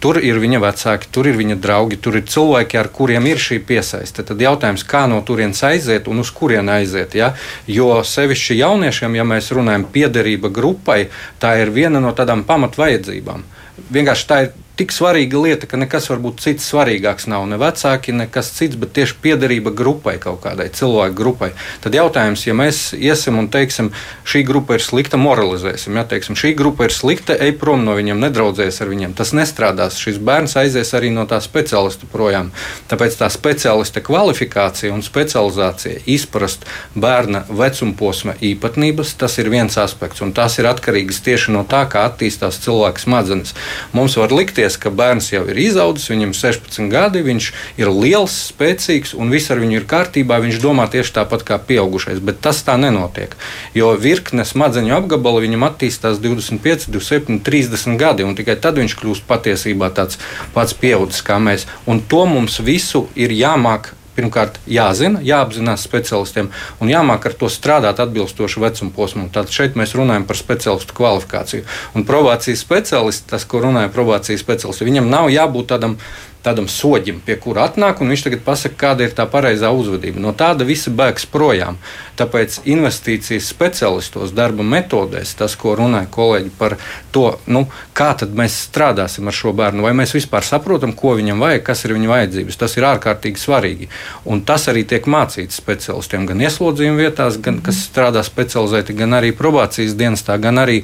Tur 0.00 0.18
ir 0.20 0.36
viņa 0.42 0.60
vecāki, 0.60 1.08
tur 1.12 1.28
ir 1.30 1.38
viņa 1.38 1.56
draugi, 1.62 1.96
tur 1.96 2.18
ir 2.18 2.26
cilvēki, 2.28 2.76
ar 2.76 2.90
kuriem 2.92 3.26
ir 3.30 3.40
šī 3.40 3.62
piesaiste. 3.64 4.24
Tad 4.28 4.42
jautājums, 4.44 4.84
kā 4.84 5.06
no 5.08 5.22
turienes 5.24 5.62
aiziet 5.64 6.10
un 6.12 6.20
uz 6.20 6.30
kurien 6.36 6.68
aiziet. 6.68 7.16
Ja? 7.16 7.32
Jo 7.70 8.02
sevišķi 8.04 8.58
jauniešiem, 8.60 9.16
ja 9.16 9.24
mēs 9.24 9.48
runājam, 9.56 9.88
piederība 9.92 10.52
grupai, 10.52 11.06
tā 11.40 11.56
ir 11.62 11.72
viena 11.72 12.02
no 12.04 12.12
tādām 12.16 12.44
pamatvajadzībām. 12.44 13.44
Vienkārši 13.92 14.28
tā 14.28 14.40
ir 14.44 14.54
tik 14.76 14.92
svarīga 14.92 15.40
lieta, 15.40 15.68
ka 15.68 15.78
nekas 15.80 16.10
varbūt 16.10 16.42
cits 16.44 16.66
svarīgāks 16.70 17.26
nav. 17.32 17.46
Ne 17.48 17.56
vecāki, 17.60 18.12
nekas 18.16 18.50
cits, 18.58 18.76
bet 18.76 18.92
tieši 18.96 19.16
piederība 19.24 19.72
grupai 19.72 20.16
kaut 20.20 20.42
kādai 20.44 20.68
cilvēku 20.76 21.16
grupai. 21.16 21.50
Tad 21.84 21.96
jautājums, 21.96 22.44
ja 22.46 22.54
mēs 22.56 22.90
iesim 22.92 23.38
un 23.40 23.48
teiksim, 23.52 23.90
šī 24.28 24.44
grupa 24.46 24.76
ir 24.76 24.84
slikta, 24.84 25.16
moralizēsim, 25.20 25.96
ja 25.96 26.04
teiksim, 26.08 26.36
šī 26.36 26.52
grupa 26.58 26.88
ir 26.88 26.94
slikta, 26.94 27.36
ej 27.40 27.54
prom 27.60 27.86
no 27.86 27.96
viņiem, 27.96 28.20
nedraudzēs 28.26 28.82
ar 28.84 28.92
viņiem. 28.92 29.16
Tas 29.16 29.32
nestrādās. 29.36 29.96
Šis 30.02 30.20
bērns 30.20 30.56
aizies 30.60 30.92
arī 30.96 31.10
no 31.14 31.24
tā 31.30 31.40
speciālista 31.44 32.08
projām. 32.12 32.52
Tāpēc 32.90 33.16
tā 33.22 33.30
speciālista 33.32 34.04
kvalifikācija 34.04 34.92
un 34.92 35.04
specializācija, 35.06 36.04
izprast 36.04 36.68
bērna 36.94 37.46
vecuma 37.48 37.96
posma 37.96 38.36
īpatnības, 38.44 39.16
tas 39.16 39.38
ir 39.40 39.50
viens 39.52 39.80
aspekts. 39.80 40.20
Un 40.24 40.36
tās 40.36 40.58
ir 40.60 40.68
atkarīgas 40.68 41.22
tieši 41.24 41.56
no 41.56 41.64
tā, 41.68 41.86
kā 41.88 42.04
attīstās 42.10 42.60
cilvēka 42.66 43.06
smadzenes. 43.06 43.56
Mums 43.96 44.18
var 44.20 44.34
likties, 44.36 44.65
ka 44.74 44.90
bērns 44.90 45.30
jau 45.30 45.44
ir 45.46 45.60
izaudzis, 45.62 46.10
viņam 46.10 46.32
ir 46.34 46.38
16 46.40 46.90
gadi, 46.90 47.22
viņš 47.22 47.50
ir 47.78 47.90
liels, 47.94 48.34
spēcīgs 48.50 49.14
un 49.14 49.30
viss 49.30 49.52
ar 49.54 49.62
viņu 49.62 49.78
ir 49.78 49.86
kārtībā. 49.86 50.40
Viņš 50.42 50.58
domā 50.64 50.88
tieši 50.90 51.14
tāpat 51.20 51.46
kā 51.46 51.60
pieaugušais, 51.62 52.18
bet 52.18 52.42
tas 52.42 52.64
tā 52.66 52.74
nenotiek. 52.80 53.38
Jo 53.78 53.92
virkne 53.94 54.42
smadzeņu 54.42 54.96
apgabala 54.98 55.44
viņam 55.44 55.68
attīstās 55.70 56.18
25, 56.18 56.90
27, 56.90 57.38
30 57.46 58.00
gadi, 58.00 58.26
un 58.26 58.34
tikai 58.34 58.58
tad 58.58 58.82
viņš 58.82 58.98
kļūst 58.98 59.28
patiesībā 59.30 59.92
tāds 59.94 60.18
pats 60.56 60.74
pieaudzis 60.74 61.22
kā 61.22 61.38
mēs. 61.38 61.68
Un 61.86 62.02
to 62.02 62.26
mums 62.26 62.58
visu 62.58 63.06
ir 63.14 63.30
jāmāk 63.30 63.92
pirmkārt 64.16 64.60
jāzina, 64.70 65.20
jāapzinās 65.24 65.84
specialistiem 65.86 66.50
un 66.80 66.92
jāmāk 66.92 67.28
ar 67.28 67.36
to 67.38 67.50
strādāt 67.52 68.00
atbilstoši 68.02 68.62
vecuma 68.62 68.94
posmam. 68.96 69.28
Tātad 69.32 69.54
šeit 69.54 69.76
mēs 69.78 69.94
runājam 69.98 70.26
par 70.28 70.40
specialistu 70.40 70.96
kvalifikāciju. 70.96 71.66
Un 71.94 72.06
probācijas 72.08 72.64
speciālists, 72.64 73.28
tas, 73.30 73.44
ko 73.48 73.62
runāja 73.64 73.92
probācijas 73.94 74.44
speciālists, 74.44 74.86
viņam 74.86 75.10
nav 75.12 75.30
jābūt 75.32 75.70
tādam 75.74 75.98
tādam 76.46 76.68
soģim, 76.70 77.20
pie 77.26 77.36
kura 77.42 77.66
atnāk, 77.66 78.00
un 78.00 78.12
viņš 78.12 78.26
tagad 78.28 78.44
pasaka, 78.46 78.78
kāda 78.80 79.06
ir 79.06 79.14
tā 79.16 79.26
pareizā 79.30 79.72
uzvedība. 79.74 80.22
No 80.22 80.32
tāda 80.36 80.66
visa 80.68 80.92
bēgs 80.94 81.26
projām. 81.30 81.80
Tāpēc 82.16 82.62
investīcijas 82.70 83.48
specialistos, 83.50 84.32
darba 84.36 84.64
metodēs, 84.64 85.34
tas, 85.36 85.56
ko 85.58 85.74
runāja 85.76 86.08
kolēģi 86.12 86.52
par 86.56 86.78
to, 87.12 87.26
nu, 87.50 87.66
kā 87.96 88.14
mēs 88.38 88.56
strādāsim 88.70 89.28
ar 89.28 89.36
šo 89.36 89.52
bērnu, 89.56 89.84
vai 89.84 89.92
mēs 89.98 90.14
vispār 90.16 90.46
saprotam, 90.46 90.94
ko 90.96 91.16
viņam 91.18 91.42
vajag, 91.42 91.64
kas 91.66 91.84
ir 91.84 91.96
viņa 91.96 92.12
vajadzības. 92.12 92.60
Tas 92.62 92.76
ir 92.78 92.88
ārkārtīgi 92.88 93.42
svarīgi. 93.42 93.90
Un 94.24 94.40
tas 94.48 94.68
arī 94.72 94.86
tiek 94.88 95.08
mācīts 95.10 95.58
specialistiem 95.60 96.24
gan 96.30 96.40
ieslodzījuma 96.46 97.02
vietās, 97.02 97.40
gan 97.42 97.60
kas 97.64 97.82
strādā 97.90 98.24
specializēti, 98.24 98.96
gan 98.96 99.18
arī 99.18 99.34
probācijas 99.36 99.96
dienestā, 99.98 100.38
gan 100.40 100.62
arī 100.62 100.82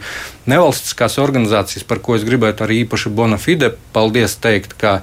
nevalstiskās 0.51 1.19
organizācijas, 1.23 1.87
par 1.89 2.03
ko 2.05 2.19
es 2.19 2.27
gribētu 2.27 2.67
arī 2.67 2.83
īpaši 2.83 3.13
Bonafide 3.15 3.73
paldies 3.95 4.37
teikt, 4.43 4.75
ka 4.79 5.01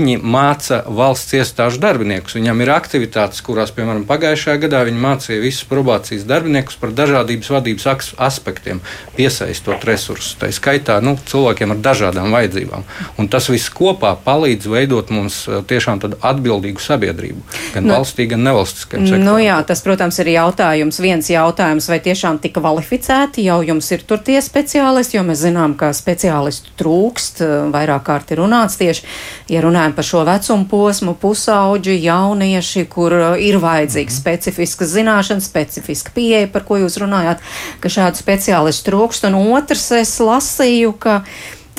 viņi 0.00 0.16
māca 0.24 0.80
valsts 0.88 1.34
iestāžu 1.36 1.80
darbiniekus. 1.82 2.34
Viņam 2.38 2.62
ir 2.64 2.72
aktivitātes, 2.72 3.42
kurās, 3.44 3.72
piemēram, 3.76 4.06
pagājušajā 4.08 4.56
gadā 4.64 4.82
viņi 4.88 5.00
mācīja 5.02 5.42
visus 5.42 5.66
probācijas 5.68 6.24
darbiniekus 6.28 6.78
par 6.80 6.94
dažādības 6.96 7.50
vadības 7.52 7.88
aspektiem, 8.16 8.80
piesaistot 9.16 9.84
resursus. 9.88 10.36
Tā 10.40 10.50
skaitā 10.54 11.00
nu, 11.04 11.16
cilvēkiem 11.30 11.74
ar 11.74 11.82
dažādām 11.84 12.32
vajadzībām. 12.34 12.86
Un 13.20 13.28
tas 13.32 13.48
viss 13.52 13.72
kopā 13.72 14.14
palīdz 14.24 14.68
veidot 14.70 15.12
mums 15.14 15.42
eh, 15.48 15.60
tiešām 15.68 16.00
atbildīgu 16.00 16.80
sabiedrību, 16.80 17.42
gan 17.74 17.86
nu, 17.86 17.94
valstī, 17.96 18.26
gan 18.30 18.44
nevalstiskajam 18.46 19.06
sektoram. 19.06 19.26
Nu, 19.26 19.36
jā, 19.42 19.58
tas, 19.68 19.82
protams, 19.84 20.20
ir 20.22 20.32
jautājums, 20.34 21.00
viens 21.02 21.28
jautājums, 21.30 21.88
vai 21.90 22.00
tiešām 22.04 22.40
tik 22.42 22.56
kvalificēti 22.56 23.44
jau 23.46 23.60
jums 23.66 23.90
ir 23.92 24.04
tur 24.08 24.22
tie 24.24 24.38
speciālisti, 24.44 25.18
jo 25.18 25.26
mēs 25.28 25.44
zinām, 25.44 25.76
ka 25.78 25.92
speciālistu 25.96 26.74
trūkst, 26.80 27.44
eh, 27.44 27.56
vairāk 27.74 28.06
kārt 28.06 28.32
ir 28.32 28.42
runāts 28.42 28.78
tieši, 28.80 29.06
ja 29.52 29.62
runājam 29.64 29.89
par 29.96 30.06
šo 30.06 30.24
vecumu 30.28 30.66
posmu, 30.70 31.14
pusauģi, 31.20 31.96
jaunieši, 32.04 32.84
kur 32.90 33.14
eh, 33.16 33.46
ir 33.48 33.60
vajadzīgs 33.62 34.14
mm. 34.14 34.20
specifiskas 34.22 34.92
zināšanas, 34.94 35.48
specifiska 35.50 36.14
pieeja, 36.16 36.50
par 36.52 36.66
ko 36.68 36.80
jūs 36.80 36.98
runājāt, 37.02 37.42
ka 37.80 37.92
šādu 37.92 38.20
speciālistu 38.20 38.90
trūkst. 38.90 39.26
Un 39.30 39.38
otrs, 39.56 39.86
es 39.98 40.14
lasīju, 40.22 40.92
ka 41.00 41.16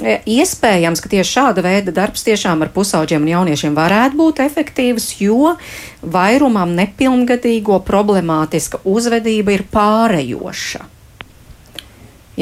e, 0.02 0.20
Iespējams, 0.38 1.04
ka 1.04 1.12
tieši 1.12 1.36
šāda 1.38 1.66
veida 1.66 1.94
darbs 1.96 2.26
tiešām 2.28 2.66
ar 2.66 2.74
pusauģiem 2.74 3.28
un 3.28 3.34
jauniešiem 3.36 3.78
varētu 3.78 4.20
būt 4.20 4.44
efektīvs, 4.48 5.14
jo 5.22 5.56
vairumam 6.02 6.76
nepilngadīgo 6.78 7.80
problemātiska 7.88 8.82
uzvedība 8.84 9.60
ir 9.60 9.66
pārējoša. 9.74 10.86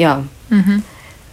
Jā, 0.00 0.20
mm 0.50 0.60
-hmm. 0.60 0.82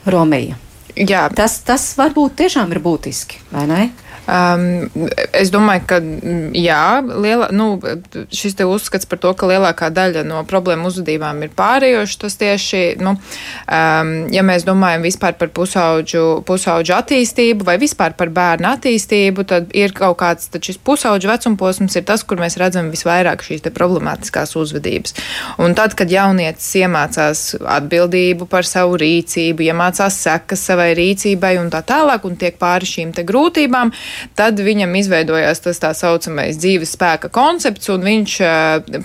Romija. 0.05 0.57
Jā. 0.97 1.27
Tas, 1.35 1.59
tas 1.65 1.83
varbūt 1.97 2.39
tiešām 2.41 2.71
ir 2.73 2.81
būtiski, 2.81 3.41
vai 3.51 3.65
ne? 3.69 3.81
Um, 4.27 4.89
es 5.31 5.51
domāju, 5.53 5.85
ka 5.87 5.97
mm, 6.03 6.51
jā, 6.59 6.99
liela, 7.23 7.47
nu, 7.55 7.77
šis 8.27 8.57
uzskats 8.67 9.07
par 9.07 9.21
to, 9.23 9.31
ka 9.37 9.47
lielākā 9.47 9.87
daļa 9.95 10.25
no 10.27 10.41
problēmu 10.47 10.89
uzvedībām 10.89 11.39
ir 11.45 11.53
pārējoši, 11.55 12.17
tas 12.19 12.35
tieši, 12.41 12.81
nu, 12.99 13.13
um, 13.15 14.11
ja 14.33 14.43
mēs 14.43 14.65
domājam 14.67 15.05
vispār 15.07 15.37
par 15.39 15.53
pusauģu, 15.55 16.23
pusauģu 16.47 16.95
attīstību 16.97 17.67
vai 17.67 17.77
vispār 17.79 18.17
par 18.19 18.33
bērnu 18.35 18.67
attīstību, 18.73 19.45
tad 19.47 19.71
ir 19.77 19.95
kaut 19.95 20.17
kāds, 20.19 20.49
tad 20.51 20.67
šis 20.67 20.81
pusauģu 20.83 21.31
vecumposms 21.31 21.95
ir 21.95 22.03
tas, 22.07 22.25
kur 22.27 22.41
mēs 22.41 22.59
redzam 22.59 22.91
visvairāk 22.91 23.45
šīs 23.47 23.63
te 23.63 23.71
problemātiskās 23.71 24.57
uzvedības. 24.59 25.15
Un 25.63 25.77
tad, 25.77 25.95
kad 25.95 26.11
jaunietis 26.11 26.67
iemācās 26.81 27.45
atbildību 27.63 28.49
par 28.51 28.67
savu 28.67 28.99
rīcību, 28.99 29.69
iemācās 29.71 30.19
sekas 30.27 30.67
savai 30.67 30.91
rīcībai 30.99 31.55
un 31.61 31.71
tā 31.71 31.79
tālāk 31.87 32.27
un 32.27 32.35
tiek 32.35 32.59
pāri 32.59 32.91
šīm 32.91 33.15
te 33.15 33.23
grūtībām, 33.27 33.95
tad 34.37 34.59
viņam 34.63 34.95
izveidojās 34.99 35.63
tas 35.65 35.81
tā 35.81 35.93
saucamais 35.97 36.59
dzīves 36.59 36.93
spēka 36.97 37.31
koncepts, 37.33 37.89
un 37.93 38.05
viņš 38.07 38.37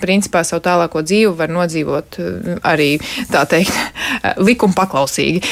principā 0.01 0.43
savu 0.47 0.63
tālāko 0.65 1.03
dzīvi 1.05 1.33
var 1.37 1.53
nodzīvot 1.53 2.19
arī, 2.67 2.97
tā 3.31 3.45
teikt, 3.49 3.73
likuma 4.47 4.77
paklausīgi. 4.83 5.43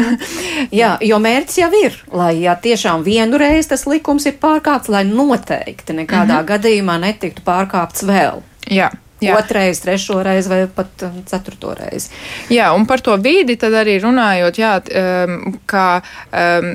Jā, 0.80 0.96
jo 1.04 1.20
mērķis 1.22 1.60
jau 1.62 1.70
ir, 1.82 2.00
lai 2.14 2.32
ja 2.44 2.56
tiešām 2.60 3.04
vienu 3.06 3.40
reizi 3.40 3.72
tas 3.74 3.86
likums 3.90 4.26
ir 4.28 4.38
pārkāpts, 4.42 4.90
lai 4.92 5.04
noteikti 5.08 5.96
nekādā 5.96 6.40
mm 6.40 6.40
-hmm. 6.40 6.50
gadījumā 6.54 6.98
netiktu 7.06 7.42
pārkāpts 7.46 8.06
vēl. 8.06 8.42
Jā. 8.70 8.90
Jā. 9.20 9.36
Otrais, 9.36 9.82
trešo 9.84 10.22
reizi 10.24 10.48
vai 10.48 10.62
pat 10.72 11.04
um, 11.04 11.18
ceturto 11.28 11.74
reizi. 11.76 12.08
Jā, 12.52 12.70
un 12.76 12.86
par 12.88 13.02
to 13.04 13.16
vīdi 13.20 13.58
tad 13.60 13.74
arī 13.76 13.98
runājot, 14.00 14.60
jā, 14.60 14.76
um, 14.80 15.58
ka 15.68 15.86
um, 16.00 16.70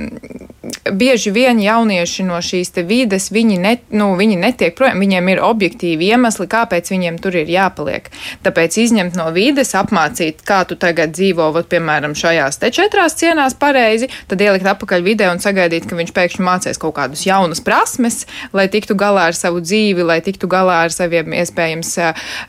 bieži 0.92 1.32
vien 1.34 1.60
jaunieši 1.62 2.26
no 2.26 2.38
šīs 2.44 2.72
te 2.76 2.84
vides, 2.86 3.30
viņi, 3.34 3.58
ne, 3.62 3.74
nu, 3.98 4.12
viņi 4.18 4.38
netiek 4.42 4.76
projām, 4.78 5.02
viņiem 5.02 5.32
ir 5.34 5.42
objektīvi 5.46 6.12
iemesli, 6.14 6.48
kāpēc 6.50 6.92
viņiem 6.94 7.18
tur 7.22 7.38
ir 7.40 7.50
jāpaliek. 7.50 8.10
Tāpēc 8.46 8.78
izņemt 8.86 9.18
no 9.18 9.28
vides, 9.36 9.74
apmācīt, 9.78 10.44
kā 10.46 10.64
tu 10.70 10.78
tagad 10.80 11.14
dzīvo, 11.16 11.52
vat, 11.56 11.70
piemēram, 11.72 12.16
šajās 12.18 12.62
te 12.62 12.72
četrās 12.76 13.18
cienās 13.20 13.58
pareizi, 13.58 14.10
tad 14.30 14.42
ielikt 14.42 14.70
apakaļ 14.70 15.06
vidē 15.06 15.32
un 15.34 15.42
sagaidīt, 15.44 15.90
ka 15.90 15.98
viņš 15.98 16.14
pēkšņi 16.16 16.46
mācīs 16.46 16.82
kaut 16.82 16.96
kādus 17.00 17.26
jaunus 17.28 17.64
prasmes, 17.66 18.24
lai 18.54 18.68
tiktu 18.72 18.98
galā 19.00 19.30
ar 19.32 19.38
savu 19.38 19.62
dzīvi, 19.66 20.06
lai 20.06 20.22
tiktu 20.26 20.50
galā 20.52 20.84
ar 20.86 20.94
saviem 20.94 21.34
iespējams 21.42 21.96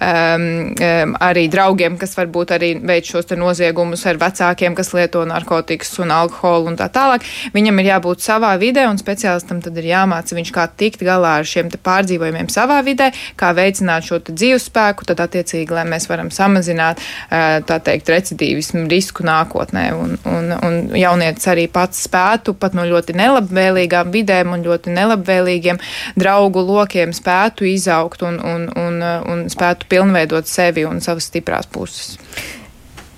um, 0.00 0.46
um, 0.72 1.14
arī 1.22 1.46
draugiem, 1.52 1.98
kas 2.00 2.16
varbūt 2.18 2.54
arī 2.56 2.72
veic 2.86 3.10
šos 3.10 3.30
noziegumus 3.36 4.04
ar 4.06 4.20
vecākiem, 4.20 4.76
kas 4.78 4.92
lieto 4.96 5.24
narkotikas 5.28 5.94
un 6.02 6.14
alkoholu 6.14 6.72
un 6.72 6.78
tā 6.78 6.88
tālāk. 6.92 7.26
Viņam 7.54 7.82
ir 7.82 7.90
jābūt 7.92 8.24
savā 8.24 8.52
vidē, 8.60 8.86
un 8.90 9.00
speciālistam 9.00 9.62
tad 9.64 9.76
ir 9.80 9.90
jāmāca 9.90 10.36
viņš, 10.36 10.52
kā 10.54 10.66
tikt 10.78 11.04
galā 11.06 11.38
ar 11.40 11.48
šiem 11.48 11.70
pārdzīvojumiem 11.84 12.50
savā 12.52 12.80
vidē, 12.86 13.10
kā 13.38 13.52
veicināt 13.56 14.06
šo 14.08 14.20
dzīves 14.28 14.68
spēku, 14.70 15.06
tad 15.08 15.22
attiecīgi, 15.24 15.74
lai 15.74 15.86
mēs 15.88 16.08
varam 16.10 16.30
samazināt, 16.34 17.02
uh, 17.02 17.58
tā 17.66 17.80
teikt, 17.84 18.10
recidīvismu 18.12 18.86
risku 18.90 19.26
nākotnē. 19.26 19.86
Un, 19.96 20.16
un, 20.28 20.52
un 20.66 20.78
jaunietis 20.96 21.48
arī 21.52 21.66
pats 21.72 22.06
spētu 22.06 22.56
pat 22.58 22.76
no 22.76 22.86
ļoti 22.86 23.16
nelabvēlīgām 23.16 24.12
vidēm 24.14 24.54
un 24.54 24.64
ļoti 24.66 24.94
nelabvēlīgiem 24.96 25.80
draugu 26.16 26.62
lokiem 26.64 27.12
spētu 27.16 27.66
izaugt 27.68 28.24
un, 28.26 28.38
un, 28.40 28.66
un, 28.80 29.02
un 29.32 29.44
spētu 29.52 29.75
varētu 29.76 29.88
pilnveidot 29.88 30.46
sevi 30.46 30.86
un 30.86 31.00
savas 31.00 31.28
stiprās 31.28 31.66
puses. 31.66 32.18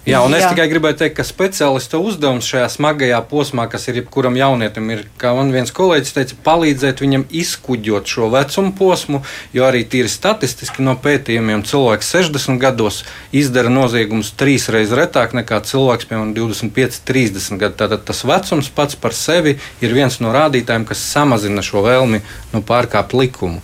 Jā, 0.08 0.22
un 0.24 0.32
es 0.32 0.40
Jā. 0.40 0.54
tikai 0.54 0.70
gribēju 0.70 0.96
teikt, 1.02 1.18
ka 1.18 1.24
speciālista 1.26 1.98
uzdevums 2.00 2.46
šajā 2.48 2.70
smagajā 2.72 3.18
posmā, 3.28 3.68
kas 3.68 3.88
ir 3.90 3.98
jebkuram 3.98 4.38
jaunietim, 4.40 4.88
ir, 4.88 5.02
kā 5.20 5.34
man 5.36 5.52
viens 5.52 5.68
kolēģis 5.68 6.14
teica, 6.16 6.36
palīdzēt 6.46 7.02
viņam 7.02 7.26
izkuģot 7.28 8.08
šo 8.08 8.30
vecumu 8.32 8.72
posmu, 8.72 9.20
jo 9.52 9.66
arī 9.66 9.82
tīri 9.84 10.08
statistiski 10.08 10.80
no 10.80 10.94
pētījumiem 10.96 11.60
cilvēks 11.60 12.08
60 12.14 12.56
gados 12.56 13.02
izdara 13.36 13.68
noziegumus 13.68 14.32
trīsreiz 14.32 14.96
retāk 14.96 15.36
nekā 15.36 15.60
cilvēks, 15.68 16.08
piemēram, 16.08 16.32
25, 16.40 17.02
30 17.04 17.60
gadu. 17.60 17.76
Tātad 17.76 18.08
tas 18.08 18.24
vecums 18.24 18.72
pats 18.72 18.96
par 18.96 19.12
sevi 19.12 19.58
ir 19.84 19.92
viens 19.92 20.22
no 20.24 20.32
rādītājiem, 20.32 20.88
kas 20.88 21.04
samazina 21.04 21.60
šo 21.60 21.84
vēlmi 21.84 22.24
nu, 22.54 22.64
pārkāpt 22.64 23.12
likumu. 23.12 23.60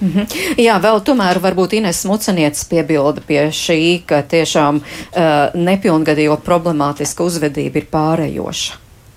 Mm 0.00 0.08
-hmm. 0.08 0.26
Jā, 0.56 0.80
vēl 0.80 1.00
tomēr 1.04 1.40
varbūt 1.42 1.72
Ines 1.76 2.04
Mucenietis 2.04 2.64
piebilda 2.64 3.20
pie 3.26 3.50
šī, 3.52 4.00
ka 4.06 4.22
tiešām 4.22 4.76
uh, 4.76 5.54
nepilngadīgo 5.54 6.36
problemātiska 6.44 7.24
uzvedība 7.24 7.78
ir 7.78 7.86
pārējoša 7.92 8.72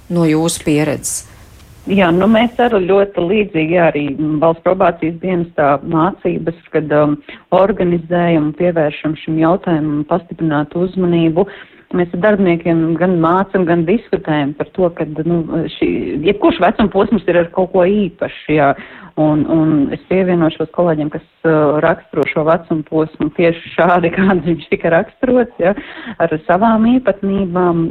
no 0.09 0.25
jūsu 0.25 0.63
pieredzes. 0.65 1.33
Jā, 1.91 2.13
nu 2.15 2.29
mēs 2.31 2.55
arī 2.63 2.79
ļoti 2.87 3.23
līdzīgi 3.27 3.79
arī 3.83 4.03
valsts 4.39 4.63
probācijas 4.63 5.17
dienestā 5.19 5.81
mācības, 5.83 6.55
kad 6.71 6.91
um, 6.95 7.17
organizējam 7.51 8.45
un 8.47 8.53
pievēršam 8.55 9.17
šim 9.19 9.41
jautājumam 9.41 10.05
pastiprinātu 10.07 10.85
uzmanību. 10.85 11.43
Mēs 11.93 12.15
ar 12.15 12.21
darbiniekiem 12.23 12.95
gan 12.95 13.17
mācam, 13.21 13.67
gan 13.67 13.83
diskutējam 13.85 14.55
par 14.55 14.71
to, 14.77 14.87
ka 14.95 15.05
nu, 15.27 15.65
šī, 15.75 15.89
jebkurš 16.23 16.61
vecuma 16.63 16.89
posms 16.95 17.27
ir 17.27 17.41
ar 17.43 17.51
kaut 17.51 17.73
ko 17.75 17.83
īpašu. 17.83 18.55
Jā. 18.55 18.71
Un, 19.15 19.43
un 19.45 19.73
es 19.93 20.01
pievienošos 20.09 20.71
kolēģiem, 20.73 21.11
kas 21.13 21.25
uh, 21.45 21.75
raksturo 21.85 22.23
šo 22.31 22.47
vecumu 22.47 22.81
posmu 22.87 23.27
tieši 23.37 23.73
šādi, 23.75 24.09
kāds 24.15 24.47
viņš 24.47 24.63
tika 24.71 24.89
raksturots, 24.95 25.53
ja, 25.61 25.75
ar 26.17 26.33
savām 26.47 26.87
īpatnībām, 26.95 27.85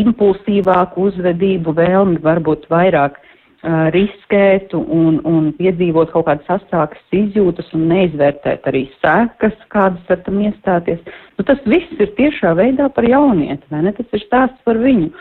impulsīvāku 0.00 1.10
uzvedību, 1.10 1.76
vēlmi 1.76 2.22
varbūt 2.24 2.64
vairāk 2.72 3.18
uh, 3.20 3.90
riskēt 3.92 4.72
un, 4.78 5.20
un 5.28 5.52
piedzīvot 5.60 6.14
kaut 6.14 6.30
kādas 6.30 6.48
asākas 6.56 7.04
izjūtas 7.20 7.68
un 7.76 7.84
neizvērtēt 7.92 8.64
arī 8.72 8.86
sekas, 9.04 9.60
kādas 9.76 10.08
ar 10.08 10.24
tam 10.24 10.40
iestāties. 10.40 11.04
Nu, 11.36 11.44
tas 11.52 11.60
viss 11.68 12.00
ir 12.00 12.16
tiešā 12.16 12.56
veidā 12.56 12.88
par 12.96 13.04
jaunieti, 13.04 13.68
vai 13.68 13.84
ne? 13.84 13.92
Tas 14.00 14.08
ir 14.16 14.24
stāsts 14.24 14.64
par 14.64 14.80
viņu. 14.80 15.12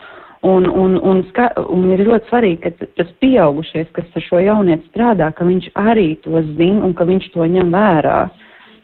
Un, 0.42 0.66
un, 0.66 0.96
un, 1.06 1.20
ska, 1.30 1.52
un 1.70 1.92
ir 1.94 2.02
ļoti 2.08 2.32
svarīgi, 2.32 2.60
ka 2.64 2.88
tas 2.98 3.10
pieaugušies, 3.22 3.92
kas 3.94 4.16
ar 4.18 4.24
šo 4.26 4.40
jaunieti 4.42 4.88
strādā, 4.90 5.28
ka 5.38 5.46
viņš 5.46 5.68
arī 5.78 6.16
to 6.24 6.42
zina 6.56 6.82
un 6.88 6.96
ka 6.98 7.06
viņš 7.06 7.28
to 7.36 7.46
ņem 7.46 7.70
vērā. 7.76 8.22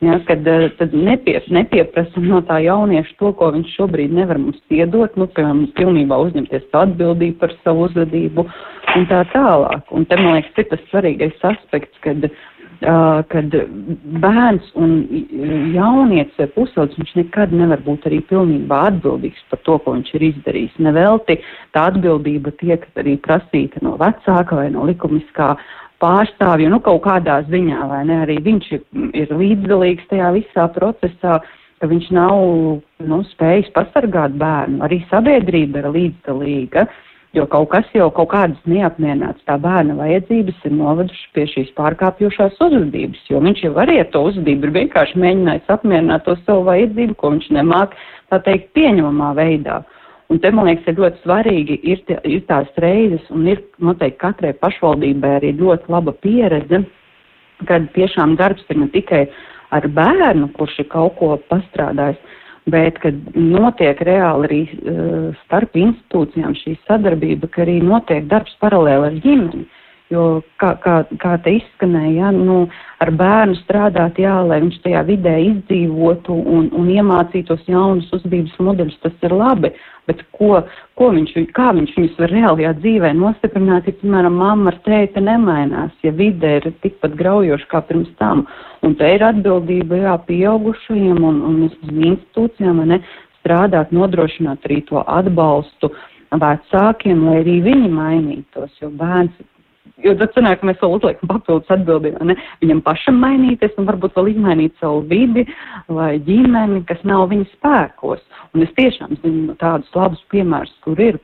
Ja, 0.05 0.19
kad 0.27 0.45
tad 0.77 0.91
nepie, 0.93 1.39
nepieprasam 1.49 2.27
no 2.29 2.43
tā 2.45 2.59
jaunieša 2.61 3.15
to, 3.17 3.31
ko 3.39 3.49
viņš 3.55 3.71
šobrīd 3.73 4.13
nevar 4.13 4.37
mums 4.37 4.59
iedot, 4.69 5.15
nu, 5.17 5.25
piemēram, 5.33 5.63
pilnībā 5.79 6.19
uzņemties 6.27 6.67
atbildību 6.77 7.39
par 7.41 7.55
savu 7.63 7.87
uzvedību 7.87 8.45
un 8.93 9.09
tā 9.09 9.23
tālāk. 9.33 9.89
Un 9.89 10.05
te, 10.05 10.21
man 10.21 10.37
liekas, 10.37 10.53
ir 10.61 10.69
tas 10.69 10.85
svarīgais 10.91 11.41
aspekts, 11.49 11.97
kad, 12.05 12.29
uh, 12.29 12.45
kad 12.81 13.55
bērns 14.21 14.69
un 14.77 14.93
jaunietis 15.73 16.37
vai 16.37 16.47
pusaudzis, 16.53 16.97
viņš 16.99 17.13
nekad 17.21 17.53
nevar 17.55 17.81
būt 17.85 18.05
arī 18.09 18.19
pilnībā 18.29 18.83
atbildīgs 18.91 19.41
par 19.51 19.61
to, 19.65 19.77
ko 19.81 19.95
viņš 19.95 20.13
ir 20.13 20.25
izdarījis. 20.31 20.77
Nevelti 20.85 21.39
tā 21.73 21.87
atbildība 21.91 22.53
tiek 22.61 22.85
arī 22.95 23.17
prasīta 23.17 23.81
no 23.81 23.95
vecāka 23.97 24.59
vai 24.61 24.69
no 24.73 24.85
likumiskā 24.89 25.55
pārstāvja, 26.03 26.69
nu 26.69 26.79
kaut 26.85 27.01
kādā 27.07 27.39
ziņā, 27.49 27.87
vai 27.89 28.03
ne, 28.05 28.21
arī 28.27 28.37
viņš 28.45 28.71
ir, 28.77 28.83
ir 29.17 29.33
līdzdalīgs 29.33 30.05
tajā 30.11 30.29
visā 30.35 30.67
procesā, 30.75 31.39
ka 31.81 31.89
viņš 31.89 32.11
nav 32.13 32.37
nu, 33.09 33.19
spējis 33.33 33.73
pasargāt 33.73 34.37
bērnu, 34.37 34.83
arī 34.85 35.01
sabiedrība 35.09 35.81
ir 35.81 35.91
līdzdalīga. 35.95 36.85
Uh, 36.85 37.03
jo 37.37 37.45
kaut 37.51 37.69
kas 37.71 37.87
jau 37.95 38.07
kaut 38.13 38.31
kādas 38.33 38.69
neapmierināts 38.69 39.45
tā 39.47 39.57
bērna 39.61 39.95
vajadzības 39.99 40.65
ir 40.67 40.73
noveduši 40.75 41.27
pie 41.35 41.45
šīs 41.53 41.69
pārkāpjošās 41.77 42.57
uzvedības, 42.67 43.21
jo 43.31 43.41
viņš 43.43 43.63
jau 43.67 43.73
arī 43.83 43.99
ar 44.01 44.09
to 44.13 44.23
uzvedību 44.31 44.67
ir 44.67 44.75
vienkārši 44.81 45.21
mēģinājis 45.23 45.71
apmierināt 45.77 46.25
to 46.25 46.35
savu 46.43 46.65
vajadzību, 46.71 47.17
ko 47.21 47.31
viņš 47.35 47.49
nemāk, 47.59 47.95
tā 48.31 48.41
teikt, 48.45 48.73
pieņemamā 48.77 49.33
veidā. 49.37 49.81
Un 50.27 50.41
te, 50.43 50.51
man 50.51 50.67
liekas, 50.67 50.89
ir 50.89 50.97
ļoti 50.99 51.21
svarīgi, 51.23 51.77
ir, 51.87 52.01
tie, 52.07 52.17
ir 52.27 52.41
tās 52.49 52.67
reizes, 52.83 53.23
un 53.31 53.45
ir 53.47 53.61
noteikti 53.79 54.19
katrai 54.25 54.51
pašvaldībai 54.59 55.37
arī 55.37 55.53
ļoti 55.55 55.93
laba 55.93 56.11
pieredze, 56.25 56.81
kad 57.69 57.87
tiešām 57.95 58.35
darbs 58.39 58.65
ir 58.69 58.81
ne 58.81 58.89
tikai 58.91 59.23
ar 59.75 59.87
bērnu, 59.87 60.49
kurš 60.57 60.81
ir 60.83 60.89
kaut 60.91 61.15
ko 61.19 61.35
pastrādājis, 61.51 62.19
bet 62.71 62.99
kad 63.03 63.17
notiek 63.35 64.01
reāli 64.07 64.47
arī 64.47 64.61
uh, 64.67 65.27
starp 65.45 65.75
institūcijām 65.79 66.55
šī 66.61 66.75
sadarbība, 66.87 67.49
ka 67.53 67.63
arī 67.65 67.79
notiek 67.83 68.27
darbs 68.31 68.55
paralēli 68.63 69.11
ar 69.11 69.19
ģimeni. 69.23 69.67
Jo, 70.07 70.39
kā, 70.55 70.69
kā, 70.79 71.01
kā 71.19 71.33
te 71.43 71.51
izskanēja, 71.57 72.11
ja, 72.15 72.27
nu, 72.31 72.61
ar 73.03 73.09
bērnu 73.19 73.57
strādāt, 73.59 74.21
jā, 74.23 74.37
lai 74.47 74.61
viņš 74.63 74.77
tajā 74.85 75.01
vidē 75.09 75.33
izdzīvotu 75.43 76.31
un, 76.31 76.69
un 76.79 76.87
iemācītos 76.93 77.65
jaunus 77.67 78.07
uzvedības 78.15 78.53
modeļus, 78.63 78.95
tas 79.03 79.27
ir 79.27 79.35
labi. 79.35 79.73
Bet 80.07 80.21
ko, 80.31 80.61
ko 80.95 81.09
viņš, 81.11 81.33
kā 81.51 81.73
viņš 81.75 81.91
viņus 81.97 82.21
var 82.21 82.31
reālajā 82.31 82.71
dzīvē 82.77 83.11
nostiprināt, 83.19 83.89
ja, 83.91 83.97
piemēram, 83.99 84.37
mamma 84.39 84.71
ar 84.71 84.77
tēti 84.85 85.25
nemainās, 85.27 85.91
ja 86.07 86.15
vide 86.15 86.53
ir 86.61 86.69
tikpat 86.85 87.19
graujoša 87.19 87.67
kā 87.73 87.83
pirms 87.89 88.13
tam. 88.21 88.45
Un 88.87 88.95
te 88.95 89.11
ir 89.11 89.27
atbildība, 89.27 89.99
jā, 90.05 90.15
pieaugušajiem 90.29 91.19
un, 91.19 91.43
un 91.49 91.59
institūcijām, 92.13 92.79
ne, 92.93 93.01
strādāt, 93.41 93.91
nodrošināt 93.91 94.63
arī 94.71 94.79
to 94.87 95.03
atbalstu 95.03 95.91
vecākiem, 96.31 97.27
lai 97.27 97.37
arī 97.43 97.59
viņi 97.67 97.91
mainītos, 97.91 98.71
jo 98.79 98.93
bērns 98.95 99.35
Jo 100.05 100.13
tad 100.13 100.35
sanāk, 100.35 100.59
ka 100.61 100.67
mēs 100.69 100.77
vēl 100.81 100.91
uzliekam 100.93 101.29
papildus 101.31 101.71
atbildību, 101.73 102.35
viņam 102.61 102.81
pašam 102.85 103.15
mainīties 103.17 103.79
un 103.81 103.87
varbūt 103.89 104.13
vēl 104.19 104.29
izmainīt 104.35 104.75
savu 104.77 105.01
vidi 105.09 105.47
vai 105.89 106.19
ģimeni, 106.21 106.83
kas 106.85 107.01
nav 107.07 107.25
viņa 107.31 107.47
spēkos. 107.55 108.21
Un 108.53 108.65
es 108.67 108.73
tiešām 108.77 109.17
zinu 109.23 109.55
tādus 109.61 109.89
labus 109.97 110.21
piemērus, 110.33 110.75
kur 110.85 111.01
ir, 111.01 111.17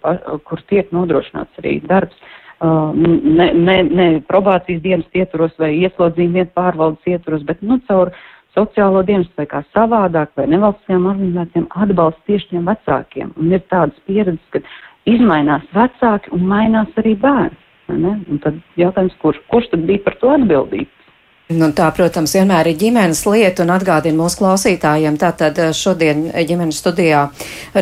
kur 0.50 0.64
tiek 0.72 0.90
nodrošināts 0.96 1.62
arī 1.62 1.78
darbs. 1.86 2.18
Uh, 2.64 2.94
ne, 2.96 3.50
ne, 3.54 3.78
ne 3.84 4.06
probācijas 4.30 4.82
dienas 4.82 5.18
ietvaros 5.18 5.52
vai 5.60 5.74
ieslodzījuma 5.84 6.46
pārvaldes 6.56 7.10
ietvaros, 7.12 7.44
bet 7.46 7.62
nu, 7.62 7.78
caur 7.90 8.14
sociālo 8.56 9.02
dienas 9.06 9.28
vai 9.38 9.46
kā 9.52 9.64
savādāk 9.74 10.32
vai 10.40 10.48
nevalstiskajām 10.54 11.10
organizācijām 11.12 11.68
atbalsts 11.86 12.24
tieši 12.30 12.54
tiem 12.54 12.70
vecākiem. 12.70 13.34
Un 13.38 13.52
ir 13.54 13.66
tādas 13.74 14.00
pieredzes, 14.08 14.46
ka 14.54 14.64
izmainās 15.10 15.66
vecāki 15.76 16.32
un 16.34 16.48
mainās 16.50 17.02
arī 17.02 17.18
bērni. 17.20 17.63
Tad 17.88 18.60
jautājums, 18.80 19.16
kurš, 19.22 19.40
kurš 19.52 19.72
tad 19.74 19.88
bija 19.88 20.04
par 20.06 20.16
to 20.22 20.32
atbildīgs? 20.34 21.04
Nu, 21.52 21.68
tā, 21.76 21.90
protams, 21.92 22.32
vienmēr 22.38 22.70
ir 22.72 22.78
ģimenes 22.80 23.26
lieta 23.28 23.66
un 23.66 23.74
atgādina 23.76 24.16
mūsu 24.16 24.40
klausītājiem. 24.40 25.18
Tātad 25.20 25.60
eh, 25.60 25.74
šodien 25.76 26.30
ģimenes 26.32 26.80
studijā 26.80 27.26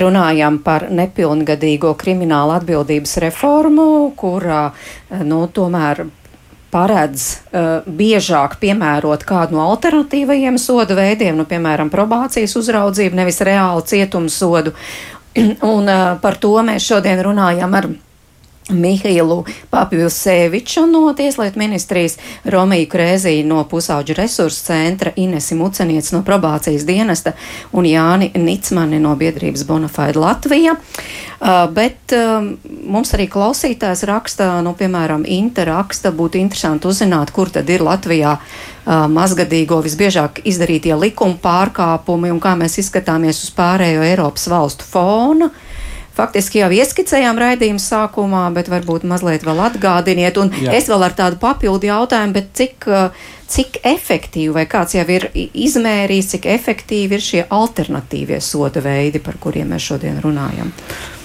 runājam 0.01 0.57
par 0.65 0.87
nepilngadīgo 0.89 1.93
kriminālu 1.99 2.55
atbildības 2.57 3.19
reformu, 3.21 3.85
kurā, 4.17 4.63
eh, 5.11 5.21
nu, 5.27 5.45
tomēr 5.53 6.07
paredz 6.71 7.23
uh, 7.51 7.83
biežāk 7.83 8.53
piemērot 8.61 9.25
kādu 9.27 9.57
no 9.57 9.65
alternatīvajiem 9.73 10.55
sodu 10.55 10.95
veidiem, 10.95 11.35
nu, 11.35 11.43
piemēram, 11.43 11.89
probācijas 11.91 12.55
uzraudzību, 12.61 13.17
nevis 13.19 13.41
reālu 13.43 13.83
cietumsodu. 13.83 14.71
un 15.73 15.91
uh, 15.91 16.13
par 16.23 16.39
to 16.39 16.53
mēs 16.63 16.87
šodien 16.87 17.19
runājam 17.27 17.75
ar 17.75 17.89
Mihailu 18.69 19.45
Papilseviču 19.69 20.85
no 20.85 21.13
Tieslietu 21.13 21.59
ministrijas, 21.59 22.17
Romiju 22.43 22.87
Krēziju 22.91 23.45
no 23.47 23.63
Pusauģu 23.65 24.13
resursu 24.15 24.65
centra, 24.67 25.11
Inesi 25.15 25.55
Muceniec 25.55 26.11
no 26.13 26.21
probācijas 26.25 26.85
dienesta 26.85 27.33
un 27.71 27.87
Jāni 27.89 28.31
Nicmani 28.37 28.99
no 29.01 29.15
biedrības 29.15 29.65
Bonafide 29.65 30.19
Latvija. 30.19 30.75
Uh, 31.41 31.65
bet 31.73 32.13
um, 32.13 32.51
mums 32.85 33.15
arī 33.17 33.25
klausītājs 33.33 34.03
raksta, 34.05 34.51
nu, 34.61 34.75
piemēram, 34.77 35.25
Inta 35.25 35.65
raksta, 35.65 36.11
būtu 36.13 36.37
interesanti 36.37 36.85
uzzināt, 36.85 37.33
kur 37.33 37.49
tad 37.49 37.69
ir 37.73 37.81
Latvijā 37.81 38.35
uh, 38.37 39.07
mazgadīgo 39.09 39.81
visbiežāk 39.81 40.43
izdarītie 40.45 40.93
likuma 41.01 41.41
pārkāpumi 41.41 42.29
un 42.29 42.37
kā 42.43 42.53
mēs 42.59 42.77
izskatāmies 42.85 43.41
uz 43.41 43.49
pārējo 43.57 44.05
Eiropas 44.05 44.45
valstu 44.53 44.85
fona. 44.85 45.49
Uh, 45.49 45.70
faktiski 46.21 46.61
jau 46.61 46.71
ieskicējām 46.75 47.39
raidījuma 47.41 47.81
sākumā, 47.81 48.45
bet 48.55 48.69
varbūt 48.71 49.05
mazliet 49.09 49.45
vēl 49.47 49.61
atgādiniet. 49.67 50.37
Un 50.41 50.53
Jā. 50.61 50.75
es 50.77 50.89
vēl 50.91 51.07
ar 51.07 51.15
tādu 51.17 51.39
papildu 51.41 51.89
jautājumu, 51.89 52.35
bet 52.37 52.51
cik, 52.57 52.89
cik 53.51 53.81
efektīvi 53.93 54.53
vai 54.55 54.67
kāds 54.69 54.97
jau 54.97 55.07
ir 55.09 55.29
izmērījis, 55.35 56.35
cik 56.35 56.51
efektīvi 56.57 57.17
ir 57.17 57.25
šie 57.25 57.47
alternatīvie 57.49 58.41
soda 58.43 58.83
veidi, 58.85 59.23
par 59.23 59.39
kuriem 59.41 59.73
mēs 59.73 59.91
šodien 59.91 60.21
runājam? 60.23 60.71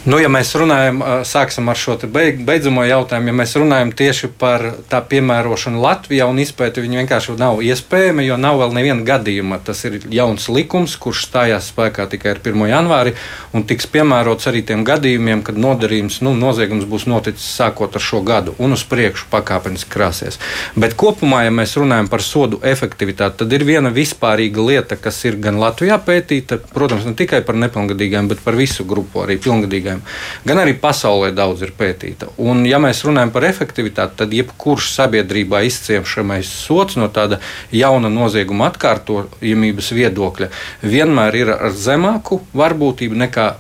Nu, 0.07 0.21
ja 0.23 0.29
mēs 0.31 0.53
runājam, 0.55 1.01
sāksim 1.27 1.67
ar 1.67 1.79
šo 1.83 1.97
beidzamo 2.07 2.85
jautājumu, 2.87 3.27
ja 3.27 3.33
mēs 3.35 3.57
runājam 3.59 3.89
tieši 3.91 4.29
par 4.39 4.63
tā 4.87 5.01
piemērošanu 5.03 5.81
Latvijā 5.83 6.29
un 6.31 6.39
izpēti, 6.39 6.85
viņi 6.85 7.01
vienkārši 7.01 7.35
nav 7.41 7.59
iespējami, 7.67 8.23
jo 8.29 8.37
nav 8.39 8.61
vēl 8.61 8.77
neviena 8.77 9.03
gadījuma. 9.09 9.59
Tas 9.67 9.83
ir 9.89 9.97
jauns 10.15 10.47
likums, 10.47 10.95
kurš 11.03 11.25
stājās 11.27 11.73
spēkā 11.73 12.07
tikai 12.13 12.37
ar 12.37 12.39
1. 12.39 12.63
janvāri 12.71 13.17
un 13.51 13.65
tiks 13.67 13.91
piemērots 13.91 14.47
arī 14.47 14.63
tiem 14.69 14.85
gadījumiem, 14.87 15.43
kad 15.43 15.59
nodarījums, 15.59 16.21
nu, 16.23 16.37
noziegums 16.39 16.87
būs 16.87 17.09
noticis 17.11 17.51
sākot 17.59 17.99
ar 17.99 18.07
šo 18.07 18.23
gadu 18.23 18.55
un 18.63 18.79
uz 18.79 18.87
priekšu 18.87 19.27
pakāpeniski 19.35 19.91
krāsies. 19.91 20.39
Bet 20.79 20.95
kopumā, 20.95 21.43
ja 21.49 21.57
mēs 21.59 21.75
runājam 21.83 22.07
par 22.15 22.23
sodu 22.23 22.63
efektivitāti, 22.63 23.41
tad 23.43 23.59
ir 23.59 23.67
viena 23.67 23.91
vispārīga 23.91 24.71
lieta, 24.71 25.03
kas 25.03 25.19
ir 25.27 25.43
gan 25.43 25.59
Latvijā 25.59 25.99
pētīta, 25.99 26.63
protams, 26.71 27.11
ne 27.11 27.19
tikai 27.19 27.43
par 27.43 27.59
nepilngadīgiem, 27.59 28.31
bet 28.31 28.47
par 28.47 28.55
visu 28.55 28.87
grupu 28.87 29.27
arī 29.27 29.41
pilngadīgiem 29.43 29.96
problēma. 29.97 30.45
Gan 30.45 30.59
arī 30.59 30.75
pasaulē 30.79 31.33
daudz 31.35 31.63
ir 31.63 31.73
pētīta. 31.77 32.29
Un, 32.39 32.65
ja 32.67 32.79
mēs 32.79 33.05
runājam 33.05 33.33
par 33.33 33.45
efektivitāti, 33.45 34.17
tad 34.17 34.33
jebkurš 34.33 34.93
sabiedrībā 34.95 35.63
izciešamais 35.67 36.47
sots 36.47 36.97
no 36.97 37.09
tāda 37.09 37.41
jauna 37.73 38.09
nozieguma 38.09 38.71
atkārtojamības 38.71 39.93
viedokļa 39.93 40.51
vienmēr 40.83 41.35
ir 41.37 41.53
ar 41.57 41.73
zemāku 41.73 42.43
varbūtību 42.55 43.17
nekā 43.27 43.55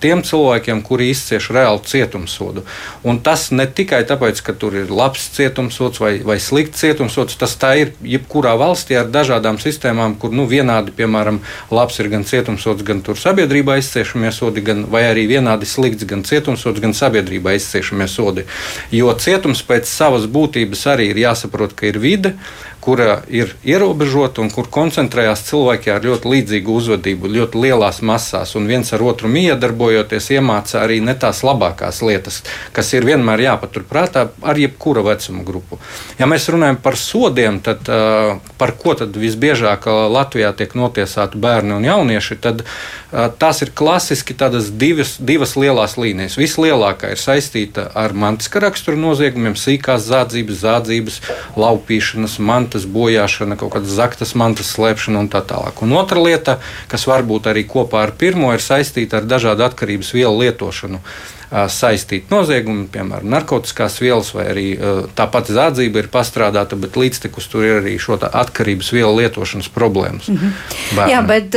tiem 0.00 0.22
cilvēkiem, 0.24 0.80
kuri 0.86 1.10
izcieš 1.12 1.50
reāli 1.54 1.82
cietumsodu. 1.84 2.62
Un 3.04 3.18
tas 3.24 3.48
ne 3.50 3.66
tikai 3.66 4.00
tāpēc, 4.08 4.40
ka 4.44 4.54
tur 4.56 4.76
ir 4.78 4.92
labs 4.92 5.28
cietumsods 5.34 6.00
vai, 6.00 6.12
vai 6.24 6.38
slikts 6.42 6.80
cietumsods, 6.84 7.36
tas 7.40 7.56
tā 7.60 7.74
ir 7.82 7.92
jebkurā 8.02 8.54
valstī 8.60 8.96
ar 8.98 9.10
dažādām 9.12 9.58
sistēmām, 9.62 10.16
kur 10.20 10.32
nu, 10.34 10.46
vienādi, 10.48 10.94
piemēram, 10.96 11.42
labs 11.74 11.98
ir 12.00 12.10
gan 12.12 12.24
cietumsods, 12.28 12.86
gan 12.86 13.02
sabiedrībā 13.02 13.78
izciešamie 13.82 14.32
sodi, 14.34 14.64
gan 14.64 14.86
arī 14.98 15.26
vienādi 15.30 15.68
slikts 15.68 16.06
gan 16.08 16.24
cietumsods, 16.26 16.80
gan 16.84 16.94
sabiedrībā 16.96 17.56
izciešamie 17.58 18.08
sodi. 18.08 18.46
Jo 18.94 19.12
cietums 19.18 19.62
pēc 19.66 19.90
savas 19.90 20.28
būtības 20.30 20.86
arī 20.94 21.12
ir 21.12 21.22
jāsaprot, 21.26 21.74
ka 21.76 21.90
ir 21.90 22.00
vide 22.02 22.36
kura 22.80 23.22
ir 23.28 23.54
ierobežota 23.66 24.40
un 24.40 24.50
kur 24.54 24.68
koncentrējās 24.72 25.42
cilvēki 25.48 25.90
ar 25.92 26.04
ļoti 26.06 26.30
līdzīgu 26.32 26.76
uzvedību, 26.78 27.30
ļoti 27.34 27.62
lielās 27.64 28.00
masās, 28.06 28.54
un 28.56 28.68
viens 28.70 28.92
ar 28.94 29.02
otru 29.04 29.28
miedarbojoties, 29.32 30.30
iemāca 30.38 30.80
arī 30.84 31.00
ne 31.04 31.14
tās 31.18 31.42
labākās 31.46 32.00
lietas, 32.06 32.42
kas 32.72 32.92
ir 32.94 33.06
vienmēr 33.08 33.42
jāpaturprātā 33.48 34.28
ar 34.40 34.60
jebkuru 34.62 35.04
vecuma 35.08 35.42
grupu. 35.46 35.80
Ja 36.20 36.28
mēs 36.30 36.48
runājam 36.52 36.78
par 36.82 36.96
sodiem, 37.00 37.58
tad 37.64 37.82
par 38.58 38.74
ko 38.78 38.94
tad 38.98 39.16
visbiežāk 39.18 39.88
Latvijā 40.14 40.54
tiek 40.56 40.72
notiesāti 40.78 41.40
bērni 41.42 41.76
un 41.76 41.88
jaunieši, 41.88 42.38
tad 42.40 42.64
tās 43.42 43.62
ir 43.64 43.74
klasiski 43.74 44.36
tādas 44.38 44.70
divas, 44.70 45.16
divas 45.18 45.56
lielas 45.58 45.98
līnijas. 46.00 46.38
Vislielākā 46.40 47.12
ir 47.12 47.20
saistīta 47.20 47.88
ar 47.98 48.14
mantiska 48.14 48.62
rakstura 48.62 48.98
noziegumiem, 49.00 49.56
sīkās 49.58 50.06
zādzības, 50.08 50.62
zādzības, 50.64 51.20
laupīšanas, 51.58 52.38
mantas 52.38 52.67
mantas 52.68 52.84
bojāšana, 52.84 53.56
kaut 53.56 53.72
kāda 53.72 53.88
zaktas 53.88 54.34
mantas 54.36 54.68
slēpšana 54.76 55.24
un 55.24 55.28
tā 55.32 55.40
tālāk. 55.40 55.80
Un 55.80 55.96
otra 55.96 56.20
lieta, 56.20 56.58
kas 56.88 57.06
varbūt 57.08 57.48
arī 57.48 57.64
kopā 57.64 58.04
ar 58.04 58.12
pirmo 58.12 58.52
ir 58.52 58.60
saistīta 58.60 59.22
ar 59.22 59.24
dažādu 59.24 59.64
atkarības 59.64 60.12
vielu 60.12 60.36
lietošanu 60.44 61.00
saistīti 61.50 62.28
noziegumi, 62.32 62.86
piemēram, 62.92 63.28
narkotikās 63.32 63.98
vielas, 64.02 64.32
vai 64.36 64.48
arī 64.52 64.66
tā 65.16 65.28
pati 65.32 65.54
zādzība 65.56 66.02
ir 66.02 66.10
pastrādāta, 66.12 66.76
bet 66.80 66.96
līdztekus 67.00 67.48
tur 67.48 67.64
ir 67.64 67.78
arī 67.80 67.94
šo 68.00 68.18
atkarības 68.18 68.92
vielu 68.92 69.14
lietošanas 69.22 69.70
problēmas. 69.72 70.28
Mm 70.28 70.36
-hmm. 70.36 70.52
Bērnam. 70.96 71.10
Jā, 71.12 71.22
bet 71.26 71.56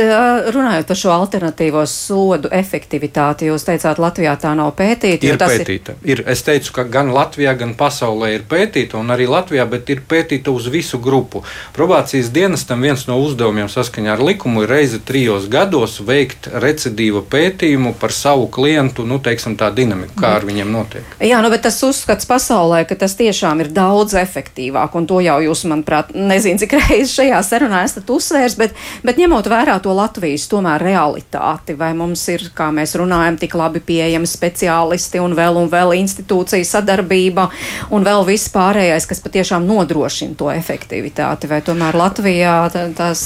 runājot 0.54 0.86
par 0.86 0.96
šo 0.96 1.10
alternatīvo 1.10 1.86
sodu 1.86 2.48
efektivitāti, 2.52 3.50
jūs 3.50 3.66
teicāt, 3.68 3.98
Latvijā 3.98 4.36
tā 4.36 4.54
nav 4.56 4.72
pētīta. 4.76 5.26
Ir 5.26 5.38
pētīta. 5.38 5.94
Ir... 6.02 6.20
ir. 6.20 6.24
Es 6.32 6.42
teicu, 6.42 6.72
ka 6.72 6.84
gan 6.84 7.12
Latvijā, 7.12 7.54
gan 7.58 7.74
pasaulē 7.74 8.32
ir 8.34 8.46
pētīta, 8.48 8.96
un 8.96 9.10
arī 9.10 9.28
Latvijā, 9.28 9.66
bet 9.68 9.90
ir 9.90 10.02
pētīta 10.08 10.50
uz 10.50 10.66
visu 10.72 10.98
grupu. 10.98 11.44
Probācijas 11.76 12.30
dienestam 12.32 12.80
viens 12.80 13.06
no 13.06 13.18
uzdevumiem 13.20 13.68
saskaņā 13.68 14.12
ar 14.16 14.22
likumu 14.22 14.62
ir 14.62 14.68
reizi 14.68 15.00
trijos 15.04 15.48
gados 15.48 16.00
veikt 16.00 16.48
recidīva 16.52 17.22
pētījumu 17.30 17.94
par 18.00 18.12
savu 18.12 18.48
klientu, 18.52 19.06
nu, 19.06 19.18
teiksim, 19.18 19.56
tādu 19.56 19.81
dinamiku, 19.82 20.16
kā 20.22 20.36
ar 20.38 20.46
viņiem 20.46 20.70
notiek. 20.72 21.16
Jā, 21.22 21.42
nu, 21.44 21.50
bet 21.52 21.64
tas 21.66 21.76
uzskats 21.84 22.28
pasaulē, 22.28 22.82
ka 22.88 22.96
tas 22.98 23.14
tiešām 23.18 23.62
ir 23.64 23.72
daudz 23.74 24.16
efektīvāk, 24.18 24.96
un 24.98 25.08
to 25.10 25.20
jau 25.24 25.38
jūs, 25.44 25.64
manuprāt, 25.70 26.14
nezinu, 26.16 26.62
cik 26.62 26.76
reizes 26.78 27.14
šajā 27.18 27.42
sarunā 27.46 27.82
esat 27.86 28.10
uzsvērs, 28.12 28.56
bet, 28.60 28.76
bet 29.06 29.20
ņemot 29.20 29.48
vērā 29.50 29.78
to 29.82 29.94
Latvijas 29.96 30.46
tomēr 30.50 30.82
realitāti, 30.82 31.76
vai 31.78 31.92
mums 31.98 32.24
ir, 32.32 32.48
kā 32.56 32.70
mēs 32.74 32.96
runājam, 33.00 33.38
tik 33.40 33.56
labi 33.58 33.82
pieejami 33.84 34.28
speciālisti 34.28 35.22
un 35.22 35.36
vēl 35.38 35.58
un 35.62 35.70
vēl 35.72 35.96
institūcija 36.00 36.68
sadarbība 36.68 37.48
un 37.92 38.06
vēl 38.06 38.26
viss 38.28 38.52
pārējais, 38.54 39.08
kas 39.10 39.22
patiešām 39.24 39.66
nodrošina 39.68 40.38
to 40.38 40.50
efektivitāti, 40.54 41.50
vai 41.50 41.62
tomēr 41.64 41.98
Latvijā 41.98 42.56
tas 42.96 43.22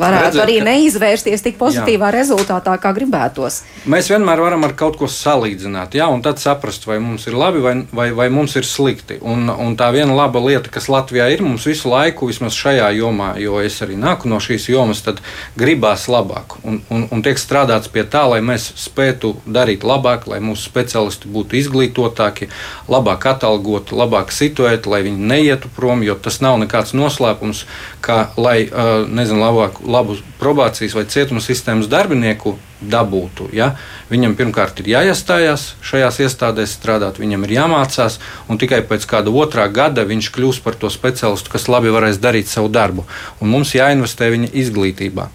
varētu 0.00 0.26
Redzēt, 0.26 0.42
arī 0.44 0.56
neizvērsties 0.64 1.44
tik 1.44 1.58
pozitīvā 1.60 2.10
jā. 2.10 2.16
rezultātā, 2.20 2.74
kā 2.80 2.92
gribētos. 2.96 3.62
Mēs 3.90 4.10
vienmēr 4.12 4.42
varam 4.44 4.66
ar 4.66 4.74
kaut 4.78 4.98
ko 5.00 5.08
salīdzināt 5.10 5.69
salīdzināt, 5.70 5.94
jā, 5.94 6.08
un 6.10 6.22
tad 6.22 6.38
saprast, 6.38 6.86
vai 6.86 6.98
mums 7.00 7.26
ir 7.26 7.34
labi 7.34 7.60
vai, 7.60 7.86
vai, 7.92 8.10
vai 8.12 8.28
mums 8.30 8.56
ir 8.56 8.64
slikti. 8.64 9.18
Un, 9.22 9.48
un 9.48 9.76
tā 9.76 9.90
viena 9.92 10.14
laba 10.14 10.40
lieta, 10.40 10.70
kas 10.70 10.88
Latvijā 10.88 11.30
ir, 11.30 11.42
mums 11.42 11.66
visu 11.66 11.88
laiku, 11.88 12.26
vismaz 12.26 12.54
šajā 12.54 12.90
jomā, 12.96 13.38
jo 13.38 13.60
es 13.60 13.80
arī 13.82 13.96
nāku 13.96 14.28
no 14.28 14.40
šīs 14.40 14.68
jomas, 14.70 15.02
tad 15.02 15.20
gribās 15.56 16.08
labāk. 16.08 16.58
Un, 16.64 16.82
un, 16.90 17.06
un 17.10 17.22
tiek 17.22 17.38
strādāts 17.38 17.90
pie 17.90 18.04
tā, 18.04 18.26
lai 18.28 18.40
mēs 18.40 18.72
spētu 18.76 19.36
darīt 19.46 19.84
labāk, 19.84 20.26
lai 20.26 20.40
mūsu 20.40 20.68
speciālisti 20.68 21.30
būtu 21.30 21.58
izglītotāki, 21.60 22.50
labāk 22.88 23.26
atalgoti, 23.30 23.94
labāk 23.94 24.32
situēti, 24.32 24.90
lai 24.90 25.02
viņi 25.06 25.30
neietu 25.30 25.70
prom, 25.76 26.02
jo 26.02 26.16
tas 26.16 26.40
nav 26.40 26.58
nekāds 26.60 26.94
noslēpums, 26.94 27.66
ka, 28.00 28.30
lai 28.36 28.68
nezinu, 29.08 29.40
labāk, 29.40 29.82
labu 29.84 30.18
probācijas 30.40 30.96
vai 30.96 31.06
cietuma 31.10 31.42
sistēmas 31.44 31.88
darbinieku 31.90 32.56
dabūtu. 32.80 33.48
Ja? 33.56 33.74
Viņam 34.10 34.36
pirmkārt 34.38 34.80
ir 34.82 34.92
jāiestājās 34.94 35.74
šajās 35.84 36.20
iestādēs 36.26 36.74
strādāt, 36.78 37.20
viņam 37.20 37.44
ir 37.46 37.56
jāmācās, 37.58 38.18
un 38.48 38.60
tikai 38.60 38.82
pēc 38.88 39.06
kāda 39.10 39.32
otrā 39.32 39.68
gada 39.72 40.06
viņš 40.08 40.30
kļūs 40.34 40.62
par 40.64 40.78
to 40.80 40.90
speciālistu, 40.92 41.52
kas 41.52 41.68
labi 41.68 41.92
varēs 41.92 42.20
darīt 42.22 42.50
savu 42.50 42.72
darbu. 42.72 43.06
Un 43.40 43.52
mums 43.52 43.74
jāinvestē 43.76 44.30
viņa 44.32 44.54
izglītībā. 44.64 45.28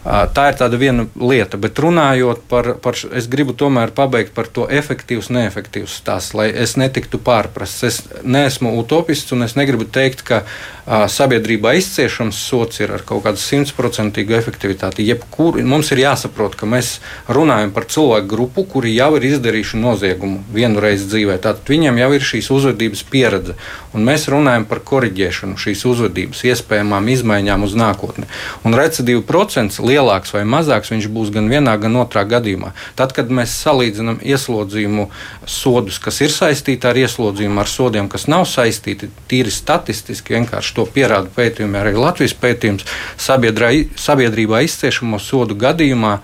Tā 0.00 0.46
ir 0.48 0.56
tāda 0.56 0.78
viena 0.80 1.04
lieta, 1.20 1.58
bet 1.60 1.76
runājot 1.76 2.46
par, 2.48 2.70
par 2.80 2.96
es 2.96 3.26
gribu 3.28 3.52
tomēr 3.52 3.90
pabeigt 3.92 4.32
par 4.32 4.46
to 4.48 4.64
efektīvs, 4.64 5.28
neefektīvs 5.36 5.98
stāsts, 6.00 6.32
lai 6.32 6.46
es 6.48 6.72
netiktu 6.80 7.20
pārprasts. 7.20 7.82
Es 7.84 7.98
neesmu 8.24 8.72
utopists 8.80 9.34
un 9.36 9.44
es 9.44 9.58
negribu 9.60 9.84
teikt, 9.84 10.22
ka 10.24 10.38
a, 10.40 11.02
sabiedrībā 11.04 11.74
izciešams 11.76 12.38
sots 12.48 12.80
ir 12.80 12.94
ar 12.96 13.04
kaut 13.04 13.26
kādu 13.26 13.42
simtprocentīgu 13.44 14.38
efektivitāti. 14.38 15.04
Jebkur, 15.04 15.60
mums 15.68 15.92
ir 15.92 16.00
jāsaprot, 16.06 16.56
ka 16.56 16.70
mēs 16.70 16.94
runājam 17.28 17.74
par 17.76 17.84
cilvēku 17.92 18.32
grupu, 18.32 18.64
kuri 18.72 18.94
jau 18.96 19.10
ir 19.20 19.28
izdarījuši 19.34 19.82
noziegumu 19.84 20.40
vienu 20.56 20.80
reizi 20.80 21.10
dzīvē. 21.12 21.36
Tātad 21.44 21.68
viņiem 21.68 22.00
jau 22.00 22.10
ir 22.16 22.28
šīs 22.32 22.48
uzvedības 22.56 23.04
pieredze, 23.12 23.58
un 23.96 24.04
mēs 24.06 24.26
runājam 24.30 24.64
par 24.70 24.82
koriģēšanu 24.86 25.58
šīs 25.60 25.82
uzvedības, 25.90 26.42
iespējamām 26.46 27.08
izmaiņām 27.14 27.64
uz 27.66 27.74
nākotni. 27.78 28.28
Un 28.66 28.76
recidīvu 28.78 29.24
procents 29.26 29.80
lielāks 29.82 30.34
vai 30.36 30.44
mazāks 30.48 30.92
viņš 30.94 31.08
būs 31.12 31.32
gan 31.34 31.50
vienā, 31.50 31.74
gan 31.82 31.98
otrā 32.00 32.24
gadījumā. 32.28 32.72
Tad, 32.98 33.14
kad 33.16 33.32
mēs 33.34 33.56
salīdzinām 33.64 34.20
ieslodzījumu 34.22 35.08
sodus, 35.46 35.98
kas 36.02 36.20
ir 36.22 36.34
saistīti 36.34 36.90
ar 36.90 36.98
ieslodzījumu, 37.02 37.60
ar 37.62 37.70
sodiem, 37.70 38.10
kas 38.12 38.28
nav 38.30 38.46
saistīti, 38.50 39.10
tīri 39.30 39.52
statistiski 39.54 40.38
vienkārši 40.38 40.76
to 40.78 40.86
pierāda 40.90 41.32
pētījumi, 41.34 41.80
arī 41.80 41.96
Latvijas 41.98 42.36
pētījums, 42.38 42.86
sabiedrībā 43.20 44.62
izciešamo 44.66 45.18
sodu 45.22 45.58
gadījumā 45.58 46.18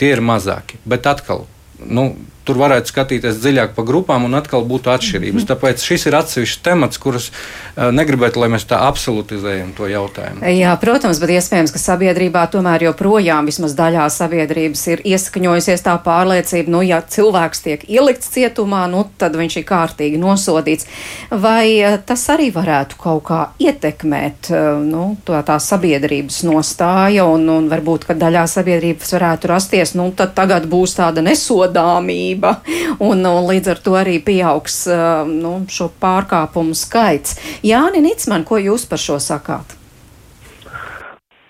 tie 0.00 0.14
ir 0.14 0.24
mazāki. 0.24 0.80
Bet 0.88 1.06
atkal, 1.10 1.44
nu, 1.84 2.14
tur 2.44 2.58
varētu 2.60 2.90
skatīties 2.90 3.38
dziļāk 3.42 3.74
pa 3.76 3.84
grupām 3.86 4.24
un 4.26 4.34
atkal 4.38 4.64
būtu 4.66 4.90
atšķirības. 4.92 5.42
-hmm. 5.42 5.50
Tāpēc 5.50 5.84
šis 5.84 6.06
ir 6.06 6.16
atsevišķs 6.16 6.62
temats, 6.64 6.98
kurus 6.98 7.30
uh, 7.30 7.90
negribētu, 7.92 8.40
lai 8.40 8.48
mēs 8.48 8.66
tā 8.66 8.80
absolutizējam 8.88 9.72
to 9.76 9.86
jautājumu. 9.86 10.44
Jā, 10.56 10.76
protams, 10.80 11.20
bet 11.20 11.30
iespējams, 11.36 11.72
ka 11.72 11.78
sabiedrībā 11.78 12.46
tomēr 12.50 12.82
joprojām 12.88 13.46
vismaz 13.46 13.76
daļā 13.78 14.08
sabiedrības 14.10 14.86
ir 14.86 15.04
ieskaņojusies 15.04 15.84
tā 15.84 15.96
pārliecība, 16.04 16.70
nu, 16.70 16.82
ja 16.82 17.02
cilvēks 17.02 17.62
tiek 17.66 17.84
ielikts 17.88 18.32
cietumā, 18.34 18.86
nu, 18.90 19.04
tad 19.18 19.36
viņš 19.36 19.56
ir 19.56 19.64
kārtīgi 19.68 20.18
nosodīts. 20.18 20.86
Vai 21.30 21.66
uh, 21.84 21.98
tas 22.06 22.28
arī 22.32 22.50
varētu 22.54 22.96
kaut 22.98 23.24
kā 23.28 23.40
ietekmēt 23.58 24.50
uh, 24.50 24.80
nu, 24.80 25.16
to, 25.24 25.36
tā 25.42 25.58
sabiedrības 25.60 26.42
nostāja 26.48 27.24
un, 27.28 27.48
un 27.48 27.68
varbūt, 27.68 28.08
ka 28.08 28.14
daļā 28.14 28.46
sabiedrības 28.48 29.12
varētu 29.12 29.46
rasties, 29.46 29.94
nu, 29.94 30.10
tad 30.16 30.34
tagad 30.34 30.66
būs 30.70 30.96
tāda 30.96 31.22
nesodāmība 31.22 32.29
uzmanība, 32.30 32.60
un, 33.00 33.24
un 33.24 33.46
līdz 33.48 33.70
ar 33.70 33.78
to 33.82 33.96
arī 33.98 34.20
pieaugs 34.22 34.86
nu, 35.26 35.66
šo 35.68 35.90
pārkāpumu 36.00 36.74
skaits. 36.74 37.38
Jāni 37.62 38.00
Nicman, 38.00 38.44
ko 38.44 38.58
jūs 38.58 38.88
par 38.88 38.98
šo 38.98 39.18
sakāt? 39.18 39.76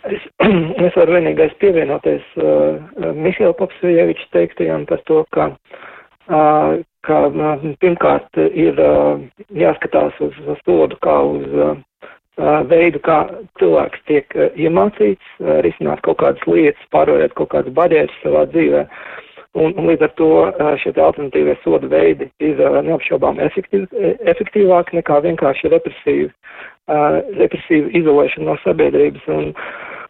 Es, 0.04 0.22
es 0.86 0.96
varu 0.96 1.18
vienīgais 1.18 1.52
pievienoties 1.60 2.22
uh, 2.36 3.12
Mihaila 3.14 3.54
Popsvieviča 3.54 4.30
teiktajam 4.32 4.86
par 4.86 5.02
to, 5.06 5.24
ka, 5.30 5.52
uh, 6.30 6.80
ka 7.04 7.18
uh, 7.28 7.68
pirmkārt 7.80 8.40
ir 8.40 8.80
uh, 8.80 9.20
jāskatās 9.52 10.16
uz, 10.20 10.34
uz 10.48 10.58
sodu 10.64 10.96
kā 11.04 11.20
uz 11.20 11.46
uh, 11.52 11.76
veidu, 12.40 12.98
kā 13.04 13.26
cilvēks 13.60 14.00
tiek 14.08 14.32
iemācīts 14.56 15.42
risināt 15.60 16.00
kaut 16.06 16.22
kādas 16.22 16.46
lietas, 16.48 16.86
pārvarēt 16.88 17.34
kaut 17.36 17.50
kādas 17.52 17.74
barjeras 17.76 18.14
savā 18.22 18.46
dzīvē. 18.48 18.86
Uh, 18.86 19.19
Un, 19.58 19.72
un 19.74 19.88
līdz 19.90 20.04
ar 20.06 20.12
to 20.14 20.28
šie 20.78 20.92
alternatīvie 20.94 21.56
soda 21.64 21.88
veidi 21.90 22.28
ir 22.38 22.60
neapšaubām 22.86 23.40
efektīv, 23.42 23.88
efektīvāki 24.30 25.00
nekā 25.00 25.16
vienkārši 25.24 25.72
represīvi, 25.72 26.28
represīvi 27.40 27.90
izolēšana 27.98 28.46
no 28.46 28.54
sabiedrības. 28.62 29.26
Un, 29.34 29.50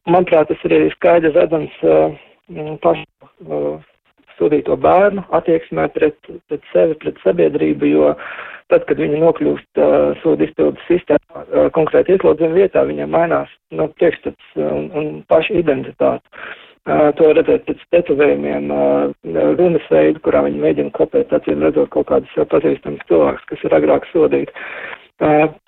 manuprāt, 0.04 0.50
tas 0.52 0.66
ir 0.68 0.76
arī 0.76 0.90
skaidrs 0.92 1.38
redzams 1.40 1.80
pašu 2.84 3.80
sodīto 4.40 4.76
bērnu 4.80 5.24
attieksmē 5.36 5.88
pret, 5.94 6.16
pret 6.48 6.72
sevi, 6.72 6.96
pret 7.02 7.20
sabiedrību, 7.24 7.90
jo 7.92 8.14
tad, 8.72 8.86
kad 8.88 9.00
viņi 9.02 9.20
nokļūst 9.20 9.80
uh, 9.82 10.12
sodu 10.22 10.46
izpildes 10.46 10.84
sistēmā, 10.88 11.44
uh, 11.44 11.68
konkrēti 11.76 12.14
ieslodzījuma 12.16 12.56
vietā, 12.56 12.84
viņiem 12.88 13.12
mainās 13.12 13.52
no 13.76 13.88
priekšstats 13.98 14.60
un, 14.62 14.88
un 14.96 15.08
paša 15.30 15.58
identitāte. 15.60 16.24
To 16.88 17.32
redzēt 17.36 17.66
pēc 17.68 17.82
tetovējumiem, 17.92 18.70
runas 19.58 19.88
veidu, 19.92 20.22
kurā 20.24 20.40
viņi 20.46 20.62
mēģina 20.62 20.94
kopēt, 20.96 21.34
acīm 21.36 21.60
redzot 21.66 21.90
kaut 21.92 22.08
kādus 22.08 22.32
jau 22.38 22.46
pazīstamus 22.48 23.04
cilvēkus, 23.10 23.44
kas 23.50 23.66
ir 23.68 23.76
agrāk 23.76 24.08
sodīti. 24.08 24.54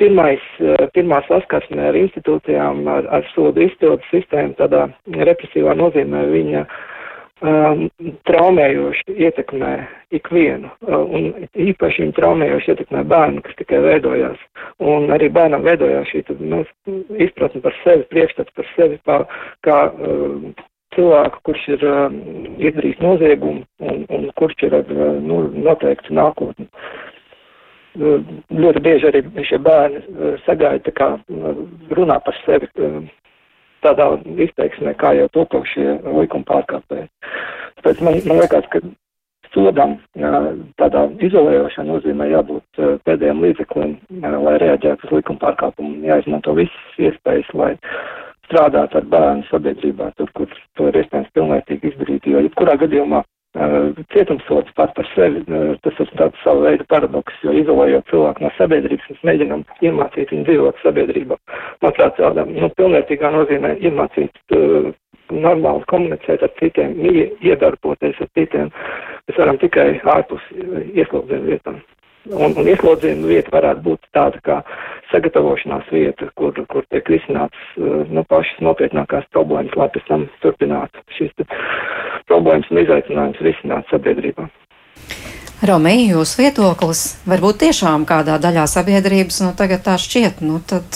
Pirmais, 0.00 0.46
pirmā 0.96 1.18
saskarsme 1.26 1.84
ar 1.90 1.98
institūcijām, 2.00 2.86
ar, 2.88 3.10
ar 3.12 3.28
sodu 3.34 3.66
izpildu 3.66 4.00
sistēmu 4.08 4.56
tādā 4.56 4.86
represīvā 5.28 5.76
nozīmē 5.76 6.24
viņa 6.32 6.64
um, 6.64 7.84
traumējoši 8.30 9.18
ietekmē 9.28 9.74
ikvienu, 10.16 10.72
un 10.88 11.28
īpaši 11.68 12.06
viņa 12.06 12.16
traumējoši 12.22 12.72
ietekmē 12.72 13.04
bērnu, 13.12 13.44
kas 13.44 13.60
tikai 13.60 13.84
veidojās. 13.84 14.40
Un 14.80 15.12
arī 15.12 15.28
bērnam 15.36 15.68
veidojās 15.68 16.08
šī 16.08 16.24
nu, 16.40 16.64
izpratne 17.20 17.60
par 17.60 17.76
sevi, 17.84 18.08
priekšstats 18.08 18.56
par 18.56 18.72
sevi, 18.72 19.00
kā, 19.04 19.20
kā 19.68 19.80
um, 19.92 20.54
cilvēku, 20.96 21.40
kurš 21.48 21.64
ir 21.76 21.86
uh, 21.86 22.18
izdarījis 22.60 23.00
noziegumu 23.02 23.64
un, 23.80 24.04
un 24.12 24.28
kurš 24.38 24.66
ir 24.68 24.76
ar 24.80 24.92
uh, 24.92 25.16
nu, 25.22 25.42
noteikti 25.66 26.14
nākotni. 26.16 26.68
Uh, 27.96 28.22
ļoti 28.56 28.82
bieži 28.84 29.10
arī 29.10 29.24
šie 29.48 29.60
bērni 29.62 30.02
uh, 30.02 30.38
sagaida, 30.46 30.94
kā 30.96 31.14
uh, 31.18 31.62
runā 31.96 32.18
par 32.24 32.38
sevi 32.46 32.70
uh, 32.76 33.02
tādā 33.84 34.08
izteiksmē, 34.46 34.94
kā 35.00 35.14
jau 35.18 35.28
topošie 35.36 35.98
likuma 36.06 36.48
pārkāpēji. 36.48 37.08
Tāpēc 37.80 38.02
man, 38.06 38.18
man 38.28 38.42
liekas, 38.42 38.68
ka 38.72 38.82
sodam 39.52 39.96
uh, 39.98 40.52
tādā 40.80 41.06
izolējošā 41.28 41.84
nozīmē 41.88 42.28
jābūt 42.32 42.80
uh, 42.80 42.94
pēdējiem 43.08 43.42
līdzeklim, 43.44 43.96
uh, 44.22 44.36
lai 44.46 44.56
reaģētu 44.62 45.08
uz 45.08 45.16
likuma 45.18 45.42
pārkāpumu, 45.46 46.00
jāizmanto 46.08 46.54
visas 46.56 47.00
iespējas, 47.10 47.50
lai 47.58 47.72
strādāt 48.46 48.96
ar 48.98 49.04
bērnu 49.12 49.46
sabiedrībā, 49.50 50.12
tur, 50.18 50.30
kur 50.36 50.50
to 50.78 50.88
ir 50.90 50.98
iespējams 51.02 51.30
pilnvērtīgi 51.36 51.92
izdarīt, 51.92 52.26
jo 52.28 52.42
jebkurā 52.44 52.74
gadījumā 52.80 53.22
uh, 53.22 54.02
cietumsots 54.14 54.74
pats 54.78 54.96
par 54.96 55.08
sevi, 55.14 55.44
uh, 55.46 55.74
tas 55.84 56.00
ir 56.02 56.10
tāds 56.18 56.42
savu 56.44 56.66
veidu 56.66 56.86
paradoks, 56.90 57.38
jo 57.46 57.54
izolējot 57.62 58.10
cilvēku 58.10 58.44
no 58.44 58.52
sabiedrības, 58.58 59.08
mēs 59.12 59.22
mēģinām 59.30 59.64
iemācīt 59.88 60.34
viņu 60.34 60.48
dzīvot 60.50 60.82
sabiedrībā. 60.84 61.38
Manuprāt, 61.84 62.18
tādā, 62.18 62.46
nu, 62.50 62.72
pilnvērtīgā 62.78 63.32
nozīmē 63.36 63.76
iemācīt 63.80 64.58
uh, 64.58 64.92
normāli 65.32 65.86
komunicēt 65.88 66.42
ar 66.44 66.52
citiem, 66.58 66.94
iedarboties 67.40 68.20
ar 68.20 68.30
citiem. 68.36 68.70
Mēs 69.28 69.38
varam 69.38 69.58
tikai 69.62 69.88
ārpus 70.16 70.44
ieslodzījuma 70.52 71.48
vietām. 71.48 71.80
Un, 72.30 72.52
un 72.54 72.68
ieslodzījuma 72.70 73.26
vieta 73.26 73.50
varētu 73.50 73.82
būt 73.82 74.04
tāda 74.14 74.38
kā 74.46 74.58
sagatavošanās 75.10 75.88
vieta, 75.90 76.28
kur, 76.38 76.54
kur 76.70 76.86
tiek 76.94 77.08
risināts 77.10 77.58
nu, 77.76 78.22
pašas 78.30 78.62
nopietnākās 78.62 79.26
problēmas, 79.34 79.74
lai 79.76 79.88
pēc 79.90 80.06
tam 80.06 80.28
turpinātu 80.44 81.02
šīs 81.18 81.34
problēmas 82.30 82.70
un 82.70 82.82
izaicinājumus 82.84 83.42
risināt 83.42 83.90
sabiedrībā. 83.90 84.46
Romija, 85.66 86.16
jūs 86.16 86.36
viedoklis 86.38 87.02
varbūt 87.26 87.60
tiešām 87.66 88.06
kādā 88.06 88.38
daļā 88.42 88.64
sabiedrības, 88.70 89.42
nu 89.44 89.52
tagad 89.58 89.84
tā 89.86 89.98
šķiet, 89.98 90.40
nu 90.46 90.62
tad 90.66 90.86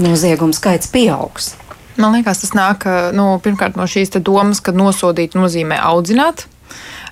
noziegumu 0.00 0.56
skaits 0.56 0.88
pieaugs. 0.92 1.54
Man 2.00 2.14
liekas, 2.16 2.40
tas 2.44 2.54
nāk 2.56 2.86
nu, 3.16 3.34
pirmkārt 3.44 3.76
no 3.76 3.84
šīs 3.88 4.14
domas, 4.24 4.62
ka 4.64 4.72
nosodīt 4.72 5.36
nozīmē 5.36 5.80
audzināt. 5.90 6.46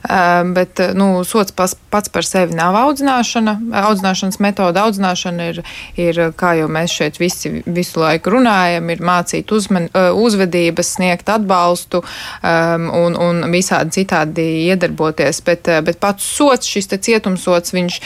Ehm, 0.06 0.52
bet 0.54 0.80
nu, 0.94 1.24
sots 1.24 1.52
pas, 1.52 1.74
pats 1.90 2.08
par 2.08 2.24
sevi 2.26 2.54
nav 2.54 2.76
audzināšana. 2.78 3.56
Audzināšanas 3.82 4.38
metode 4.42 4.80
audzināšana 4.80 5.48
ir, 5.52 5.62
ir, 5.98 6.20
kā 6.38 6.54
jau 6.60 6.68
mēs 6.70 6.94
šeit 6.94 7.18
visi 7.20 7.62
visu 7.66 8.02
laiku 8.02 8.36
runājam, 8.36 8.90
ir 8.92 9.02
mācīt 9.04 9.50
uzman, 9.54 9.88
uzvedības, 10.14 10.94
sniegt 10.98 11.30
atbalstu 11.32 12.02
um, 12.02 12.88
un, 12.94 13.16
un 13.18 13.42
visādi 13.52 14.00
citādi 14.00 14.46
iedarboties. 14.68 15.42
Bet, 15.46 15.70
bet 15.84 16.00
pats 16.02 16.26
sots, 16.36 16.68
šis 16.68 16.90
cietumsots, 16.94 17.74
viņš 17.74 17.98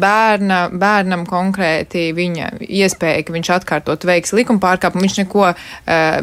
bērna, 0.00 0.60
bērnam 0.72 1.26
konkrēti 1.28 2.06
viņa 2.16 2.50
iespēja, 2.64 3.24
ka 3.26 3.34
viņš 3.34 3.50
atkārtot 3.58 4.06
veiks 4.08 4.34
likuma 4.36 4.62
pārkāpumu, 4.62 5.04
viņš 5.04 5.18
neko, 5.24 5.50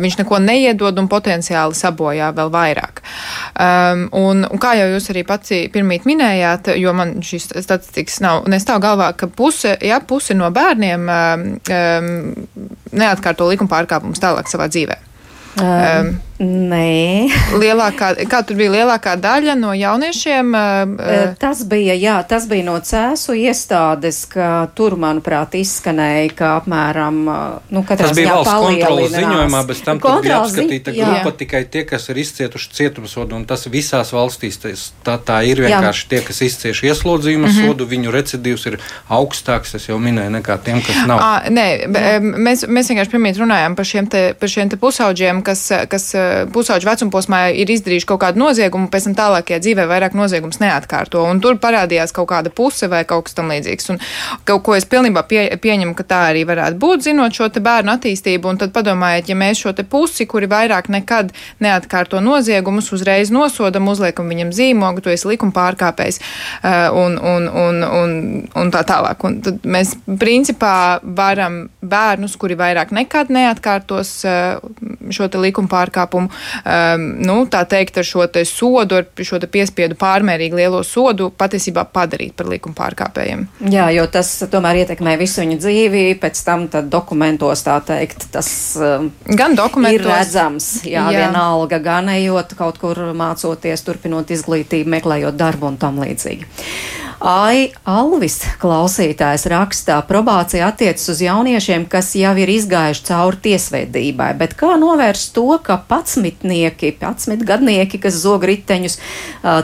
viņš 0.02 0.20
neko 0.24 0.42
neiedod 0.44 1.00
un 1.02 1.10
potenciāli 1.12 1.78
sabojā 1.78 2.32
vēl 2.38 2.52
vairāk. 2.54 3.04
Um, 3.52 4.08
un 4.18 4.46
kā 4.62 4.74
jau 4.80 4.88
jūs 4.93 5.09
arī 5.14 5.24
pats 5.28 5.53
pirmīt 5.74 6.07
minējāt, 6.09 6.72
jo 6.80 6.93
man 6.97 7.18
šīs 7.26 7.49
statistikas 7.51 8.20
nav, 8.24 8.45
nestāv 8.51 8.82
galvā, 8.84 9.12
ka 9.18 9.28
puse, 9.28 9.76
ja, 9.86 10.01
puse 10.05 10.38
no 10.38 10.49
bērniem 10.53 11.07
um, 11.12 11.47
neatkārto 12.91 13.49
likuma 13.51 13.74
pārkāpumus 13.76 14.22
tālāk 14.24 14.51
savā 14.51 14.70
dzīvē. 14.72 14.99
Um, 15.62 16.14
Nē. 16.42 17.30
lielākā, 17.62 18.16
kā 18.26 18.39
tur 18.42 18.58
bija 18.58 18.72
lielākā 18.74 19.14
daļa 19.22 19.54
no 19.60 19.76
jauniešiem? 19.78 20.48
Uh, 20.58 21.34
tas 21.42 21.62
bija, 21.70 21.94
jā, 21.94 22.16
tas 22.26 22.48
bija 22.50 22.66
no 22.66 22.78
cēsu 22.82 23.36
iestādes, 23.38 24.24
ka 24.32 24.66
tur, 24.74 24.96
manuprāt, 24.98 25.54
izskanēja, 25.60 26.32
ka 26.39 26.50
apmēram, 26.62 27.20
nu, 27.70 27.84
katrā 27.86 28.10
tas 28.10 28.18
bija 28.18 28.39
valsts 28.39 28.56
kontrolas 28.58 29.14
ziņojumā, 29.14 29.62
bet 29.70 29.84
tam 29.86 30.02
tur 30.02 30.24
bija 30.26 30.39
apskatīta 30.42 30.96
ziņ... 30.96 31.04
grupa 31.04 31.36
tikai 31.44 31.62
tie, 31.70 31.84
kas 31.92 32.10
ir 32.10 32.22
izcietuši 32.24 32.74
cietumsodu, 32.80 33.38
un 33.38 33.46
tas 33.46 33.68
visās 33.70 34.14
valstīs 34.16 34.58
tas, 34.66 34.88
tā, 35.06 35.20
tā 35.22 35.44
ir 35.46 35.62
vienkārši 35.62 36.08
jā. 36.08 36.10
tie, 36.16 36.24
kas 36.26 36.42
izcieš 36.48 36.84
ieslodzījuma 36.89 37.52
mm 37.52 37.54
-hmm. 37.54 37.70
sodu, 37.70 37.89
viņu 37.94 38.16
recidīvs 38.18 38.66
ir 38.72 38.80
augstāks, 39.14 39.76
es 39.78 39.88
jau 39.92 40.00
minēju, 40.02 40.34
nekā 40.39 40.58
tiem, 40.66 40.82
kas 40.82 41.06
nav. 41.06 41.22
À, 41.22 41.32
nē, 41.54 41.68
mēs, 42.34 42.66
mēs 42.66 42.89
vienkārši 42.89 43.14
pirmīt 43.14 43.38
runājām 43.38 43.78
par 43.78 43.86
šiem 43.86 44.10
te, 44.10 44.26
par 44.39 44.50
šiem 44.50 44.74
te 44.74 44.82
pusauģiem, 44.82 45.46
kas, 45.46 45.70
kas 45.89 46.12
pusauģu 46.54 46.90
vecumposmā 46.90 47.42
ir 47.62 47.72
izdarījuši 47.74 48.08
kaut 48.10 48.22
kādu 48.24 48.42
noziegumu, 48.42 48.90
pēc 48.92 49.10
tam 49.10 49.18
tālākajā 49.20 49.62
dzīvē 49.64 49.88
vairāk 49.90 50.16
noziegums 50.18 50.62
neatkārto. 50.62 51.24
Un 51.30 51.42
tur 51.44 51.60
parādījās 51.62 52.14
kaut 52.16 52.30
kāda 52.32 52.52
puse 52.54 52.90
vai 52.92 53.04
kaut 53.08 53.28
kas 53.28 53.38
tam 53.38 53.52
līdzīgs. 53.52 53.90
Un 53.94 54.02
kaut 54.48 54.64
ko 54.66 54.76
es 54.78 54.88
pilnībā 54.90 55.24
pie, 55.30 55.44
pieņemu, 55.62 55.96
ka 55.98 56.06
tā 56.08 56.22
arī 56.32 56.44
varētu 56.50 56.80
būt, 56.82 57.06
zinot 57.08 57.36
šo 57.36 57.50
bērnu 57.62 57.96
attīstību. 57.96 58.52
Un 58.52 58.62
tad 58.62 58.74
padomājiet, 58.76 59.32
ja 59.32 59.38
mēs 59.40 59.62
šo 59.64 59.74
pusi, 59.90 60.28
kuri 60.30 60.50
vairāk 60.52 60.90
nekad 60.94 61.32
neatkārto 61.64 62.22
noziegumus, 62.24 62.92
uzreiz 62.96 63.32
nosodam, 63.34 63.90
uzliekam 63.92 64.30
viņam 64.30 64.54
zīmogu, 64.56 65.04
tu 65.04 65.14
esi 65.14 65.30
likuma 65.30 65.56
pārkāpējs 65.56 66.22
un, 66.98 67.18
un, 67.18 67.48
un, 67.48 67.84
un, 67.84 68.16
un 68.56 68.74
tā 68.74 68.84
tālāk. 68.88 69.26
Un 69.28 69.40
tad 69.46 69.66
mēs 69.66 69.96
principā 70.22 71.00
varam 71.02 71.64
bērnus, 71.82 72.38
kuri 72.42 72.58
vairāk 72.60 72.94
nekad 72.96 73.32
neatkārtos 73.34 74.14
šo 75.12 75.30
likuma 75.42 75.72
pārkāpumu, 75.72 76.21
pasākumu, 76.22 76.30
um, 76.66 77.06
nu, 77.26 77.46
tā 77.50 77.64
teikt, 77.66 77.98
ar 77.98 78.06
šo 78.06 78.28
te 78.28 78.44
sodu, 78.46 79.02
ar 79.02 79.26
šo 79.26 79.40
te 79.40 79.48
piespiedu 79.48 79.96
pārmērīgi 80.00 80.56
lielo 80.56 80.84
sodu 80.84 81.32
patiesībā 81.32 81.86
padarīt 81.92 82.36
par 82.36 82.50
likuma 82.52 82.76
pārkāpējiem. 82.76 83.48
Jā, 83.72 83.90
jo 83.92 84.06
tas 84.12 84.44
tomēr 84.52 84.84
ietekmē 84.84 85.18
visu 85.20 85.42
viņa 85.42 85.58
dzīvi, 85.62 86.04
pēc 86.22 86.44
tam 86.46 86.68
dokumentos 86.90 87.64
tā 87.66 87.80
teikt, 87.86 88.30
tas 88.32 88.50
um, 88.80 89.12
gan 89.26 89.56
dokumentos 89.56 90.02
ir 90.02 90.08
redzams, 90.10 90.72
jā, 90.86 91.08
jā. 91.12 91.26
vienalga, 91.26 91.80
gan 91.80 92.10
ejot 92.10 92.56
kaut 92.58 92.82
kur 92.82 92.98
mācoties, 93.14 93.86
turpinot 93.86 94.32
izglītību, 94.32 94.90
meklējot 94.98 95.38
darbu 95.40 95.72
un 95.72 95.80
tam 95.82 96.02
līdzīgi. 96.04 96.50
Ai, 97.22 97.70
Alvis 97.86 98.40
klausītājs 98.58 99.44
rakstā, 99.52 100.00
probācija 100.10 100.72
attiecas 100.72 101.04
uz 101.14 101.20
jauniešiem, 101.22 101.84
kas 101.86 102.16
jau 102.18 102.32
ir 102.42 102.50
izgājuši 102.50 103.04
cauri 103.06 103.38
tiesveidībai, 103.44 104.32
bet 104.40 104.56
kā 104.58 104.72
novērst 104.82 105.30
to, 105.36 105.44
ka 105.62 105.78
patsmitnieki, 105.86 106.96
patsmitgadnieki, 106.98 108.00
kas 108.02 108.18
zog 108.24 108.48
riteņus, 108.50 108.98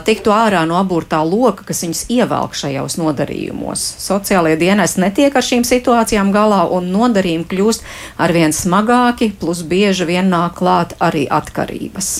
tiktu 0.06 0.34
ārā 0.36 0.62
no 0.70 0.78
aburtā 0.78 1.18
loka, 1.26 1.66
kas 1.66 1.82
viņus 1.82 2.04
ievelk 2.14 2.54
šajos 2.60 2.94
nodarījumos? 3.02 3.82
Sociālie 4.06 4.54
dienas 4.60 4.94
netiek 5.02 5.34
ar 5.34 5.42
šīm 5.42 5.66
situācijām 5.66 6.30
galā 6.30 6.62
un 6.70 6.92
nodarījumi 6.94 7.48
kļūst 7.50 7.90
arvien 8.22 8.54
smagāki, 8.54 9.32
plus 9.34 9.66
bieži 9.66 10.06
vien 10.06 10.30
nāk 10.30 10.60
klāt 10.62 10.94
arī 11.02 11.26
atkarības. 11.26 12.14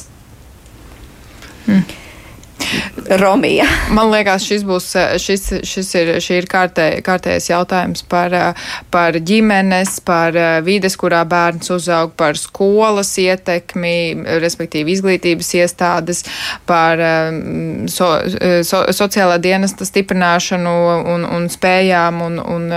Hmm. 1.69 1.87
Romija. 3.21 3.65
Man 3.91 4.11
liekas, 4.13 4.45
šis 4.45 4.65
būs, 4.69 4.91
šis, 5.23 5.45
šis 5.67 5.91
ir, 5.97 6.11
šī 6.23 6.41
ir 6.43 6.49
kārtē, 6.51 6.87
kārtējais 7.05 7.49
jautājums 7.51 8.05
par, 8.09 8.35
par 8.93 9.17
ģimenes, 9.17 9.99
par 10.05 10.37
vides, 10.67 10.97
kurā 11.01 11.23
bērns 11.29 11.71
uzaug, 11.73 12.13
par 12.19 12.37
skolas 12.41 13.15
ietekmi, 13.21 14.27
respektīvi 14.43 14.93
izglītības 14.97 15.53
iestādes, 15.61 16.25
par 16.69 17.01
so, 17.89 18.11
so, 18.67 18.83
sociālā 18.97 19.39
dienesta 19.43 19.89
stiprināšanu 19.89 20.75
un, 21.15 21.27
un 21.39 21.49
spējām. 21.53 22.23
Un, 22.29 22.39
un, 22.43 22.69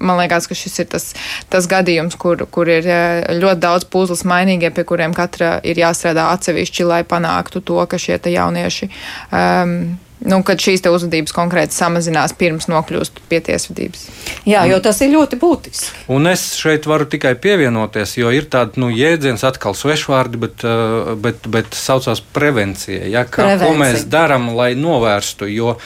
man 0.00 0.22
liekas, 0.22 0.48
ka 0.48 0.56
šis 0.56 0.80
ir 0.84 0.90
tas, 0.94 1.10
tas 1.52 1.68
gadījums, 1.70 2.16
kur, 2.20 2.46
kur 2.50 2.70
ir 2.72 2.88
ļoti 3.36 3.64
daudz 3.66 3.88
puzles 3.92 4.24
mainīgie, 4.28 4.72
pie 4.72 4.86
kuriem 4.88 5.14
katra 5.16 5.56
ir 5.66 5.78
jāstrādā 5.80 6.30
atsevišķi, 6.32 6.88
lai 6.88 7.02
panāktu 7.08 7.60
to, 7.66 7.82
ka 7.90 8.00
šie 8.00 8.18
jaunieši 8.26 8.88
um, 9.30 9.96
nu, 10.26 10.38
kad 10.46 10.60
šīs 10.62 10.84
uzvedības 10.88 11.34
konkrēti 11.36 11.76
samazinās 11.76 12.34
pirms 12.38 12.68
nokļūst 12.70 13.20
pie 13.30 13.40
tiesvedības. 13.44 14.06
Jā, 14.48 14.64
jo 14.70 14.78
tas 14.84 15.00
ir 15.04 15.12
ļoti 15.12 15.38
būtiski. 15.40 15.92
Un 16.14 16.30
es 16.30 16.48
šeit 16.58 16.88
varu 16.88 17.08
tikai 17.10 17.34
pievienoties, 17.40 18.16
jo 18.20 18.32
ir 18.34 18.48
tāda 18.52 18.80
nu, 18.80 18.90
jēdziens, 18.94 19.44
atkal 19.46 19.76
svešvārdi, 19.76 20.42
bet, 20.46 20.66
uh, 20.66 21.14
bet, 21.20 21.46
bet 21.52 21.76
saucās 21.76 22.22
prevencija. 22.34 23.04
Ja, 23.10 23.26
kā, 23.28 23.44
Prevencija. 23.44 23.70
Ko 23.70 23.80
mēs 23.82 24.06
darām, 24.10 24.52
lai 24.56 24.72
novērstu? 24.78 25.50
Jo 25.52 25.76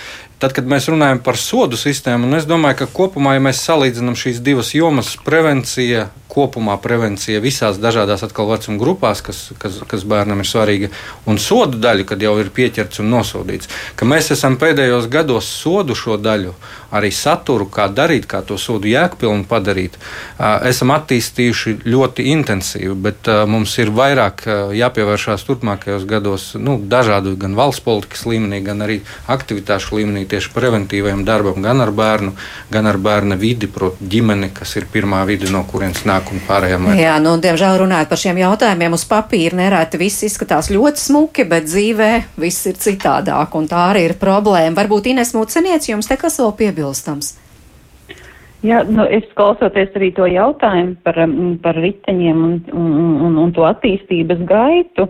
Tad, 0.41 0.55
kad 0.57 0.65
mēs 0.65 0.87
runājam 0.89 1.19
par 1.21 1.37
sodu 1.37 1.77
sistēmu, 1.77 2.31
es 2.39 2.47
domāju, 2.49 2.79
ka 2.79 2.87
kopumā, 2.97 3.35
ja 3.37 3.43
mēs 3.45 3.61
salīdzinām 3.61 4.15
šīs 4.17 4.39
divas 4.41 4.71
jomas, 4.73 5.11
prevencija, 5.21 6.07
kopumā 6.33 6.79
prevencija 6.81 7.43
visās 7.45 7.77
dažādās 7.83 8.25
atkal 8.25 8.49
vecuma 8.49 8.81
grupās, 8.81 9.21
kas, 9.27 9.43
kas, 9.61 9.77
kas 9.91 10.07
bērnam 10.09 10.41
ir 10.41 10.49
svarīga, 10.49 10.89
un 11.29 11.37
sodu 11.37 11.77
daļu, 11.83 12.07
kad 12.09 12.25
jau 12.25 12.33
ir 12.41 12.49
pieķerts 12.57 13.03
un 13.03 13.13
nosodīts, 13.13 13.69
ka 14.01 14.09
mēs 14.09 14.33
esam 14.33 14.57
pēdējos 14.61 15.11
gados 15.13 15.51
sodu 15.61 15.99
šo 15.99 16.17
daļu, 16.17 16.55
arī 16.91 17.11
saturu, 17.15 17.69
kā 17.71 17.89
darīt, 17.93 18.27
kā 18.31 18.43
to 18.47 18.59
sodu 18.59 18.91
jēgpilnu 18.91 19.47
padarīt, 19.51 19.97
esam 20.69 20.93
attīstījuši 20.95 21.77
ļoti 21.87 22.27
intensīvi, 22.33 22.95
bet 23.07 23.31
mums 23.51 23.77
ir 23.83 23.93
vairāk 23.95 24.45
jāpievēršās 24.77 25.47
turpmākajos 25.49 26.07
gados 26.11 26.47
nu, 26.59 26.77
dažādu 26.91 27.37
gan 27.41 27.55
valsts 27.59 27.85
politikas 27.85 28.25
līmenī, 28.29 28.63
gan 28.67 28.83
arī 28.87 29.01
aktivitāšu 29.31 30.01
līmenī 30.01 30.27
tieši 30.31 30.53
preventīvajam 30.55 31.25
darbam, 31.29 31.61
gan 31.63 31.83
ar 31.85 31.93
bērnu, 31.95 32.35
gan 32.73 32.91
ar 32.91 32.99
bērna 33.01 33.39
vidi, 33.41 33.71
proti, 33.71 34.07
ģimeni, 34.11 34.51
kas 34.57 34.77
ir 34.81 34.89
pirmā 34.91 35.23
vide, 35.29 35.51
no 35.53 35.63
kurienes 35.69 36.03
nāk 36.09 36.33
un 36.35 36.43
pārējām. 36.47 36.91
Lietām. 36.91 37.03
Jā, 37.03 37.17
nu, 37.23 37.37
diemžēl 37.43 37.79
runājot 37.85 38.11
par 38.11 38.23
šiem 38.25 38.41
jautājumiem, 38.43 38.97
uz 38.97 39.07
papīra 39.09 39.59
nereti 39.63 40.01
viss 40.01 40.27
izskatās 40.27 40.71
ļoti 40.73 41.05
smuki, 41.05 41.47
bet 41.49 41.69
dzīvē 41.69 42.11
viss 42.41 42.67
ir 42.71 42.79
citādāk, 42.81 43.55
un 43.59 43.69
tā 43.71 43.87
arī 43.93 44.07
ir 44.11 44.17
problēma. 44.21 44.77
Varbūt 44.81 45.11
Ines 45.13 45.35
Muceniec, 45.37 45.87
jums 45.91 46.11
te 46.11 46.19
kas 46.21 46.41
vēl 46.43 46.55
piebilstams? 46.81 47.37
Jā, 48.61 48.83
nu, 48.85 49.07
es 49.09 49.25
klausoties 49.39 49.95
arī 49.97 50.11
to 50.13 50.27
jautājumu 50.29 50.99
par, 51.05 51.17
par 51.65 51.79
riteņiem 51.81 52.41
un, 52.45 52.57
un, 52.77 52.91
un, 53.25 53.39
un 53.41 53.53
to 53.57 53.65
attīstības 53.65 54.43
gaitu, 54.45 55.07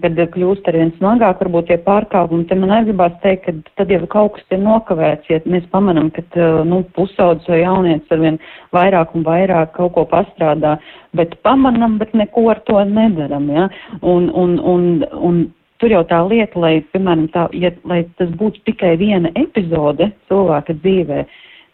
kad 0.00 0.20
kļūst 0.36 0.68
arvien 0.70 0.92
smagāk, 1.00 1.40
varbūt 1.42 1.66
tie 1.72 1.78
pārkāpumi, 1.82 2.46
te 2.46 2.54
man 2.54 2.70
aizgribās 2.76 3.16
teikt, 3.24 3.48
ka 3.48 3.80
tad 3.80 3.90
jau 3.90 4.06
kaut 4.12 4.36
kas 4.36 4.54
ir 4.54 4.62
nokavēts, 4.62 5.26
ja 5.28 5.40
mēs 5.42 5.66
pamanam, 5.74 6.12
ka, 6.14 6.22
nu, 6.70 6.84
pusaudzis 6.94 7.50
vai 7.50 7.64
jaunietis 7.64 8.14
arvien 8.14 8.38
vairāk 8.72 9.18
un 9.18 9.26
vairāk 9.26 9.74
kaut 9.74 9.96
ko 9.98 10.06
pastrādā, 10.14 10.76
bet 11.18 11.34
pamanam, 11.42 11.98
bet 11.98 12.14
neko 12.14 12.46
ar 12.54 12.62
to 12.70 12.78
nedaram, 12.94 13.50
ja, 13.50 13.66
un, 14.00 14.30
un, 14.30 14.56
un, 14.62 14.88
un 15.18 15.44
tur 15.82 15.94
jau 15.94 16.02
tā 16.08 16.20
lieta, 16.28 16.58
lai, 16.60 16.74
piemēram, 16.92 17.26
tā, 17.34 17.48
ja, 17.56 17.72
lai 17.88 18.04
tas 18.18 18.30
būtu 18.38 18.62
tikai 18.68 18.94
viena 19.00 19.32
epizode 19.38 20.10
cilvēka 20.30 20.76
dzīvē, 20.82 21.24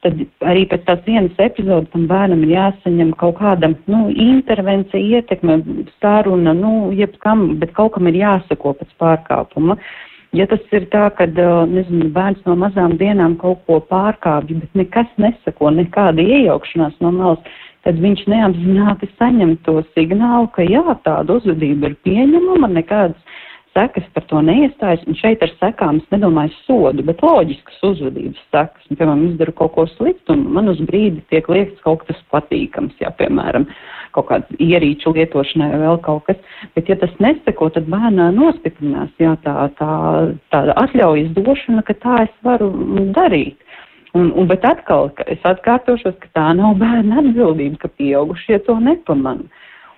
tad 0.04 0.20
arī 0.48 0.66
pēc 0.68 0.84
tās 0.88 1.00
vienas 1.06 1.40
epizodes 1.42 1.90
tam 1.92 2.06
bērnam 2.10 2.44
ir 2.46 2.54
jāsaņem 2.54 3.12
kaut 3.20 3.36
kāda, 3.40 3.72
nu, 3.92 4.06
intervencija, 4.10 5.20
ietekme, 5.20 5.60
saruna, 6.00 6.54
nu, 6.56 6.90
jebkam, 6.96 7.50
bet 7.60 7.74
kaut 7.76 7.94
kam 7.96 8.08
ir 8.08 8.20
jāsako 8.22 8.74
pēc 8.80 8.94
pārkāpuma. 9.02 9.76
Ja 10.36 10.46
tas 10.46 10.62
ir 10.70 10.84
tā, 10.92 11.08
ka, 11.18 11.26
nezinu, 11.66 12.06
bērns 12.14 12.44
no 12.46 12.54
mazām 12.56 12.94
dienām 13.00 13.34
kaut 13.40 13.64
ko 13.66 13.80
pārkāpj, 13.90 14.60
bet 14.62 14.78
nekas 14.78 15.10
nesako, 15.18 15.72
nekāda 15.74 16.22
iejaukšanās 16.22 16.94
no 17.02 17.10
malas, 17.16 17.58
tad 17.84 17.98
viņš 18.00 18.26
neapzināti 18.30 19.08
saņem 19.18 19.56
to 19.66 19.80
signālu, 19.96 20.46
ka 20.54 20.64
jā, 20.64 20.84
tāda 21.04 21.40
uzvedība 21.40 21.90
ir 21.90 21.96
pieņemama, 22.06 22.70
nekādas 22.76 23.29
sekas 23.74 24.06
par 24.14 24.24
to 24.30 24.40
neiestājas, 24.44 25.02
un 25.06 25.16
šeit 25.18 25.42
ar 25.44 25.52
sekām 25.60 26.00
es 26.00 26.12
nedomāju 26.14 26.52
sodu, 26.64 27.04
bet 27.06 27.22
loģiskas 27.24 27.78
uzvedības 27.86 28.40
sekas. 28.50 28.88
Un, 28.90 28.98
piemēram, 28.98 29.22
izdaru 29.28 29.54
kaut 29.60 29.74
ko 29.76 29.86
sliktu, 29.94 30.34
un 30.34 30.44
man 30.56 30.70
uz 30.72 30.80
brīdi 30.86 31.22
tiek 31.32 31.48
liekts 31.52 31.82
kaut 31.86 32.04
kas 32.08 32.18
patīkams, 32.34 32.96
ja, 33.02 33.12
piemēram, 33.18 33.68
kaut 34.16 34.30
kāda 34.30 34.58
ierīču 34.62 35.14
lietošanai 35.14 35.70
vai 35.74 35.80
vēl 35.84 36.00
kaut 36.06 36.26
kas. 36.26 36.42
Bet, 36.74 36.90
ja 36.90 36.98
tas 37.00 37.14
neseko, 37.22 37.70
tad 37.74 37.88
bērnā 37.92 38.30
nostiprinās 38.36 39.14
jā, 39.22 39.36
tā, 39.46 39.56
tā, 39.78 39.94
tā 40.50 40.64
atļaujas 40.84 41.32
došana, 41.38 41.86
ka 41.86 41.96
tā 42.02 42.24
es 42.26 42.36
varu 42.46 42.72
darīt. 43.16 43.58
Un, 44.18 44.32
un, 44.34 44.46
bet 44.50 44.64
atkal, 44.66 45.12
es 45.30 45.42
atkārtošos, 45.46 46.16
ka 46.18 46.32
tā 46.34 46.48
nav 46.58 46.80
bērna 46.80 47.20
atbildība, 47.22 47.84
ka 47.84 47.92
pieaugušie 47.94 48.58
to 48.66 48.74
nepamana 48.82 49.46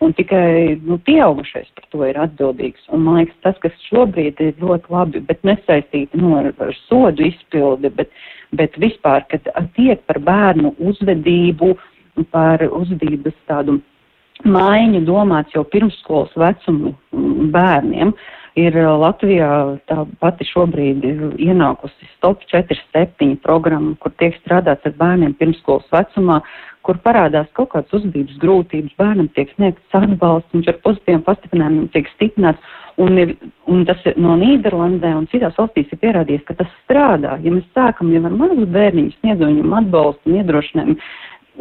un 0.03 0.13
tikai 0.19 0.81
nu, 0.83 0.99
pieaugušais 1.07 1.71
par 1.77 1.87
to 1.95 2.03
ir 2.09 2.19
atbildīgs. 2.21 2.83
Un, 2.93 3.05
man 3.07 3.21
liekas, 3.21 3.39
tas, 3.47 3.59
kas 3.63 3.87
šobrīd 3.89 4.41
ir 4.43 4.59
ļoti 4.63 4.93
labi, 4.93 5.23
bet 5.29 5.43
nesaistīti 5.47 6.21
no, 6.21 6.35
ar, 6.41 6.51
ar 6.63 6.75
sodu 6.89 7.27
izpildi, 7.29 7.93
bet, 8.01 8.13
bet 8.59 8.77
vispār, 8.83 9.25
kad 9.31 9.49
tiek 9.77 10.03
par 10.11 10.21
bērnu 10.27 10.75
uzvedību, 10.83 11.73
par 12.35 12.65
uzvedības 12.69 13.37
tādu 13.49 13.79
maiņu 14.45 15.05
domāts 15.07 15.55
jau 15.55 15.65
pirmsskolas 15.73 16.35
vecumu 16.37 16.95
bērniem. 17.55 18.13
Ir 18.61 18.75
Latvijā 18.77 19.49
tā 19.89 20.03
pati 20.21 20.45
šobrīd 20.45 21.07
ienākusi 21.41 22.09
Stop 22.19 22.43
47 22.51 23.39
programma, 23.41 23.95
kur 24.03 24.13
tiek 24.21 24.37
strādāts 24.43 24.85
ar 24.85 24.93
bērniem 24.99 25.33
pirmsskolas 25.39 25.89
vecumā, 25.95 26.43
kur 26.87 26.99
parādās 27.05 27.49
kaut 27.57 27.73
kādas 27.75 27.95
uzvedības 27.99 28.39
grūtības, 28.43 28.95
bērnam 28.99 29.29
tiek 29.37 29.51
sniegts 29.57 29.99
atbalsts, 29.99 30.53
viņš 30.55 30.71
ar 30.73 30.79
pozitīviem 30.87 31.25
pastiprinājumiem 31.27 31.91
tiek 31.95 32.09
stiprināts, 32.15 32.73
un, 33.03 33.19
ir, 33.23 33.35
un 33.71 33.85
tas 33.89 34.01
ir 34.09 34.19
no 34.21 34.37
Nīderlandē 34.41 35.13
un 35.17 35.29
citās 35.33 35.59
valstīs 35.59 35.93
ir 35.93 36.01
pierādījies, 36.03 36.47
ka 36.49 36.57
tas 36.59 36.71
strādā. 36.83 37.39
Ja 37.45 37.55
mēs 37.55 37.69
sākam 37.77 38.13
jau 38.15 38.25
ar 38.29 38.39
mazu 38.39 38.67
bērniņu 38.77 39.15
sniedzot 39.19 39.53
viņam 39.53 39.77
atbalstu 39.81 40.31
un 40.31 40.41
iedrošinājumu, 40.41 40.99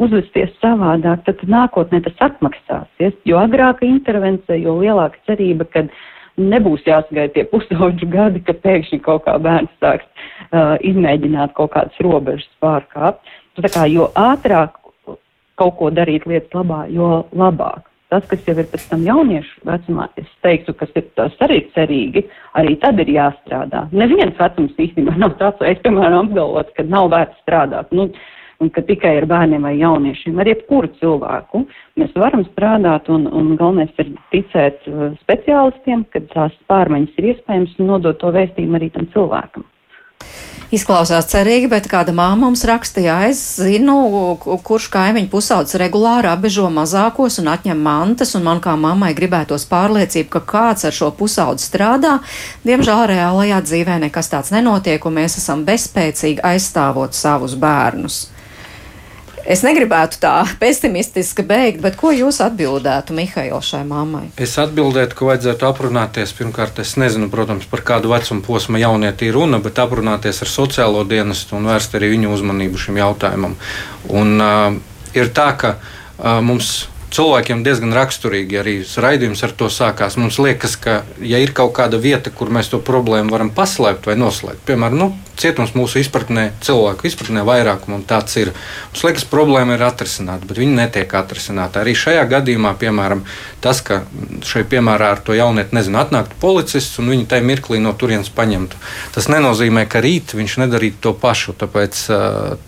uzvesties 0.02 0.54
savādāk, 0.62 1.24
tad 1.26 1.44
nākotnē 1.48 2.00
tas 2.06 2.26
atmaksāsies, 2.30 3.14
jo 3.28 3.38
agrāka 3.40 3.86
intervence, 3.86 4.56
jo 4.58 4.78
lielāka 4.80 5.20
cerība, 5.28 5.68
ka 5.68 5.84
nebūs 6.40 6.84
jāsagaida 6.88 7.34
tie 7.34 7.44
pusauģu 7.50 8.08
gadi, 8.12 8.40
ka 8.46 8.56
pēkšņi 8.56 9.02
kaut 9.04 9.26
kā 9.26 9.36
bērns 9.42 9.72
sāks 9.82 10.06
uh, 10.08 10.78
izmēģināt 10.80 11.52
kaut 11.58 11.74
kādas 11.76 11.98
robežas 12.04 12.48
pārkāpt. 12.64 13.20
Tā 13.60 13.68
kā 13.68 13.84
jo 13.92 14.08
ātrāk 14.16 14.78
kaut 15.62 15.78
ko 15.78 15.94
darīt 15.94 16.26
lietas 16.26 16.52
labā, 16.58 16.84
jo 16.90 17.22
labāk. 17.38 17.86
Tas, 18.12 18.26
kas 18.28 18.42
jau 18.44 18.52
ir 18.60 18.66
pēc 18.68 18.82
tam 18.90 19.06
jauniešu 19.06 19.62
vecumā, 19.64 20.10
es 20.20 20.28
teiktu, 20.44 20.74
kas 20.76 20.90
ir 21.00 21.06
tas 21.16 21.38
arī 21.46 21.62
cerīgi, 21.72 22.26
arī 22.60 22.74
tad 22.82 23.00
ir 23.00 23.08
jāstrādā. 23.14 23.86
Neviens 23.96 24.36
vecums 24.36 24.76
īstenībā 24.76 25.16
nav 25.22 25.38
tāds, 25.40 25.64
es, 25.64 25.80
piemēram, 25.80 26.28
apgalvotu, 26.28 26.76
ka 26.76 26.84
nav 26.84 27.08
vērts 27.14 27.40
strādāt. 27.40 27.94
Nu, 27.96 28.10
un 28.60 28.70
ka 28.70 28.84
tikai 28.84 29.14
ar 29.22 29.26
bērniem 29.30 29.64
vai 29.64 29.72
jauniešiem, 29.80 30.36
ar 30.38 30.50
jebkuru 30.52 30.92
cilvēku 31.00 31.64
mēs 31.98 32.12
varam 32.20 32.44
strādāt, 32.52 33.08
un, 33.10 33.24
un 33.32 33.54
galvenais 33.56 34.04
ir 34.04 34.12
ticēt 34.34 34.84
uh, 34.92 35.08
speciālistiem, 35.24 36.04
ka 36.12 36.22
tās 36.34 36.54
pārmaiņas 36.70 37.16
ir 37.16 37.32
iespējams 37.32 37.78
un 37.80 37.94
nodot 37.94 38.20
to 38.20 38.30
vēstījumu 38.36 38.78
arī 38.78 38.92
tam 38.94 39.08
cilvēkam. 39.16 39.66
Izklausās 40.72 41.26
cerīgi, 41.28 41.66
bet 41.68 41.84
kāda 41.84 42.14
māma 42.16 42.46
mums 42.46 42.62
rakstīja, 42.64 43.18
es 43.28 43.42
zinu, 43.60 43.96
kurš 44.40 44.86
kaimiņu 44.94 45.28
pusaudzis 45.28 45.76
regulāri 45.82 46.30
apbežo 46.32 46.70
mazākos 46.72 47.36
un 47.42 47.50
atņem 47.52 47.82
mantas, 47.84 48.32
un 48.38 48.46
man 48.46 48.62
kā 48.64 48.72
mammai 48.80 49.12
gribētos 49.12 49.68
pārliecību, 49.68 50.30
ka 50.32 50.40
kāds 50.54 50.88
ar 50.88 50.96
šo 50.96 51.10
pusaudzi 51.18 51.68
strādā. 51.68 52.14
Diemžēl 52.64 53.04
reālajā 53.12 53.60
dzīvē 53.68 54.00
nekas 54.06 54.32
tāds 54.32 54.56
nenotiek, 54.56 55.04
un 55.04 55.20
mēs 55.20 55.36
esam 55.42 55.66
bezspēcīgi 55.68 56.40
aizstāvot 56.40 57.12
savus 57.20 57.52
bērnus. 57.60 58.22
Es 59.42 59.64
negribētu 59.66 60.20
tā 60.22 60.34
pesimistiski 60.60 61.42
beigt, 61.46 61.80
bet 61.82 61.96
ko 61.98 62.12
jūs 62.14 62.38
atbildētu 62.44 63.16
Mihailo 63.16 63.58
šai 63.64 63.82
mammai? 63.88 64.28
Es 64.40 64.54
atbildētu, 64.62 65.16
ka 65.18 65.28
vajadzētu 65.28 65.66
aprunāties. 65.66 66.34
Pirmkārt, 66.38 66.78
es 66.82 66.94
nezinu, 67.00 67.30
protams, 67.32 67.66
par 67.70 67.82
kādu 67.86 68.12
vecumu 68.12 68.44
posmu 68.46 68.78
jaunieti 68.82 69.28
ir 69.30 69.36
runa, 69.38 69.58
bet 69.62 69.80
aprunāties 69.82 70.44
ar 70.44 70.52
sociālo 70.52 71.02
dienestu 71.08 71.58
un 71.58 71.66
vērst 71.70 71.98
arī 71.98 72.12
viņu 72.14 72.32
uzmanību 72.36 72.84
šim 72.84 73.02
jautājumam. 73.02 73.58
Un, 74.14 74.32
uh, 74.38 74.78
ir 75.18 75.34
tā, 75.34 75.50
ka 75.58 75.74
uh, 75.76 76.38
mums 76.44 76.74
cilvēkiem 77.12 77.64
diezgan 77.66 77.92
raksturīgi 77.96 78.58
arī 78.60 78.76
raidījums 79.04 79.42
ar 79.44 79.52
to 79.58 79.68
sākās. 79.72 80.16
Mums 80.20 80.38
liekas, 80.40 80.78
ka, 80.80 81.02
ja 81.20 81.40
ir 81.42 81.52
kaut 81.56 81.74
kāda 81.76 82.00
vieta, 82.00 82.32
kur 82.32 82.52
mēs 82.52 82.72
to 82.72 82.80
problēmu 82.82 83.34
varam 83.34 83.52
paslēpt 83.52 84.08
vai 84.08 84.16
noslēpt, 84.20 84.64
piemēram, 84.68 84.98
nu, 84.98 85.10
cietums 85.42 85.74
mūsu 85.76 86.00
izpratnē, 86.00 86.48
cilvēku 86.64 87.08
izpratnē 87.08 87.42
vairākumam 87.46 88.04
tāds 88.08 88.38
ir. 88.40 88.52
Mums 88.92 89.04
liekas, 89.06 89.26
problēma 89.28 89.76
ir 89.76 89.84
atrisināta, 89.86 90.46
bet 90.48 90.60
viņa 90.62 90.78
netiek 90.78 91.14
atrisināta. 91.18 91.82
Arī 91.82 91.94
šajā 91.98 92.24
gadījumā, 92.30 92.74
piemēram, 92.80 93.24
tas, 93.64 93.82
ka 93.84 94.02
šai 94.46 94.64
piemērā 94.70 95.12
ar 95.16 95.22
to 95.26 95.36
jaunieti 95.36 95.76
nezinu, 95.76 96.00
atnāktu 96.02 96.38
policists 96.42 97.02
un 97.02 97.12
viņu 97.12 97.28
tajā 97.30 97.46
mirklī 97.46 97.82
no 97.82 97.94
turienes 97.98 98.32
paņemtu. 98.34 98.80
Tas 99.14 99.30
nenozīmē, 99.32 99.86
ka 99.90 100.02
rīt 100.04 100.36
viņš 100.38 100.58
nedarītu 100.64 101.02
to 101.08 101.14
pašu. 101.18 101.56
Tāpēc, 101.58 102.04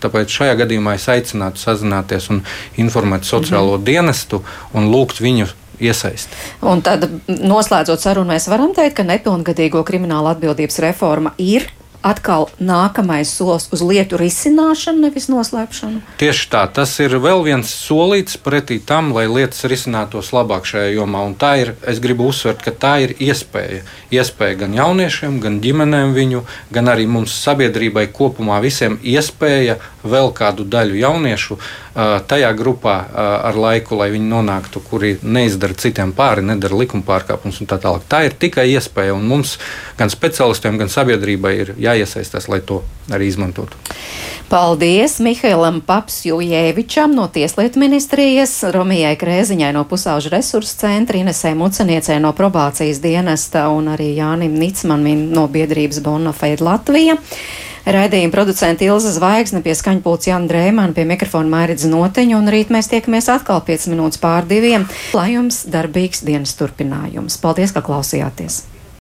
tāpēc 0.03 0.39
šajā 0.39 0.55
gadījumā 0.63 0.97
es 0.99 1.09
aicinātu 1.11 1.63
sazināties 1.63 2.31
un 2.33 2.43
informēt 2.81 3.27
sociālo 3.27 3.77
mhm. 3.77 3.85
dienestu 3.87 4.43
un 4.75 4.91
lūgt 4.93 5.23
viņu 5.23 5.51
iesaisti. 5.79 6.35
Un 6.65 6.83
tad, 6.85 7.07
noslēdzot 7.27 8.03
sarunu, 8.03 8.31
mēs 8.33 8.47
varam 8.51 8.73
teikt, 8.75 8.97
ka 8.99 9.07
nepilngadīgo 9.07 9.83
krimināla 9.87 10.35
atbildības 10.35 10.79
reforma 10.85 11.35
ir 11.41 11.67
atkal 12.05 12.47
nākamais 12.61 13.31
solis 13.33 13.65
uz 13.73 13.81
lietu 13.81 14.19
risināšanu, 14.21 15.07
nevis 15.07 15.25
noslēpšanu? 15.31 16.03
Tieši 16.21 16.47
tā, 16.53 16.63
tas 16.69 16.93
ir 17.01 17.17
vēl 17.21 17.41
viens 17.47 17.71
solīts 17.73 18.37
pretī 18.41 18.77
tam, 18.77 19.09
lai 19.15 19.25
lietas 19.31 19.65
risinātos 19.69 20.29
labāk 20.35 20.69
šajā 20.69 20.93
jomā. 20.99 21.25
Un 21.25 21.33
tā 21.39 21.55
ir, 21.63 21.73
es 21.89 22.01
gribu 22.03 22.29
uzsvert, 22.29 22.61
ka 22.65 22.71
tā 22.71 22.93
ir 23.07 23.15
iespēja. 23.17 23.81
Iespēja 24.13 24.61
gan 24.65 24.77
jauniešiem, 24.77 25.41
gan 25.43 25.59
ģimenēm 25.63 26.13
viņu, 26.15 26.45
gan 26.75 26.93
arī 26.93 27.09
mums 27.09 27.33
sabiedrībai 27.41 28.07
kopumā 28.13 28.61
visiem 28.63 28.99
iespēja 29.01 29.79
vēl 30.05 30.31
kādu 30.35 30.65
daļu 30.69 30.99
jauniešu 31.01 31.57
tajā 32.29 32.51
grupā 32.57 32.95
ar 33.49 33.57
laiku, 33.59 33.97
lai 33.99 34.09
viņi 34.13 34.29
nonāktu, 34.29 34.81
kuri 34.89 35.15
neizdara 35.23 35.77
citiem 35.79 36.13
pāri, 36.15 36.43
nedara 36.45 36.77
likuma 36.77 37.05
pārkāpumus 37.07 37.61
un 37.63 37.71
tā 37.71 37.79
tālāk. 37.81 38.05
Tā 38.11 38.25
ir 38.27 38.37
tikai 38.39 38.67
iespēja, 38.75 39.15
un 39.15 39.27
mums, 39.29 39.57
gan 39.99 40.11
specialistiem, 40.13 40.77
gan 40.81 40.91
sabiedrībai, 40.91 41.53
ir 41.63 41.75
jāiesaistās, 41.79 42.49
lai 42.51 42.61
to 42.65 42.83
arī 43.13 43.29
izmantotu. 43.31 43.79
Paldies 44.45 45.17
Mihailam 45.25 45.79
Papsjujēvičam 45.81 47.15
no 47.17 47.25
Tieslietu 47.33 47.81
ministrijas, 47.81 48.51
Romijai 48.75 49.15
Krēziņai 49.17 49.71
no 49.73 49.81
Pusaužu 49.89 50.29
resursu 50.29 50.75
centra, 50.83 51.17
Inesē 51.17 51.55
Muceniecē 51.57 52.19
no 52.21 52.29
probācijas 52.37 53.01
dienesta 53.01 53.65
un 53.73 53.89
arī 53.95 54.11
Jānim 54.19 54.53
Nicmanim 54.61 55.31
no 55.33 55.47
biedrības 55.49 56.03
Bonafide 56.05 56.61
Latvija. 56.61 57.17
Raidījuma 57.85 58.33
producenta 58.33 58.81
Ilza 58.81 59.11
Zvaigzne 59.13 59.61
pie 59.61 59.75
skaņpults 59.77 60.25
Jana 60.31 60.49
Drēmana, 60.49 60.95
pie 60.97 61.05
mikrofona 61.05 61.51
Mairidz 61.51 61.85
Noteņa, 61.85 62.39
un 62.39 62.49
rīt 62.49 62.73
mēs 62.73 62.89
tiekamies 62.89 63.29
atkal 63.29 63.61
5 63.67 63.91
minūtes 63.93 64.21
pār 64.23 64.49
diviem, 64.49 64.87
lai 65.13 65.35
jums 65.35 65.63
darbīgs 65.69 66.25
dienas 66.25 66.57
turpinājums. 66.57 67.37
Paldies, 67.43 67.75
ka 67.75 67.85
klausījāties! 67.85 68.63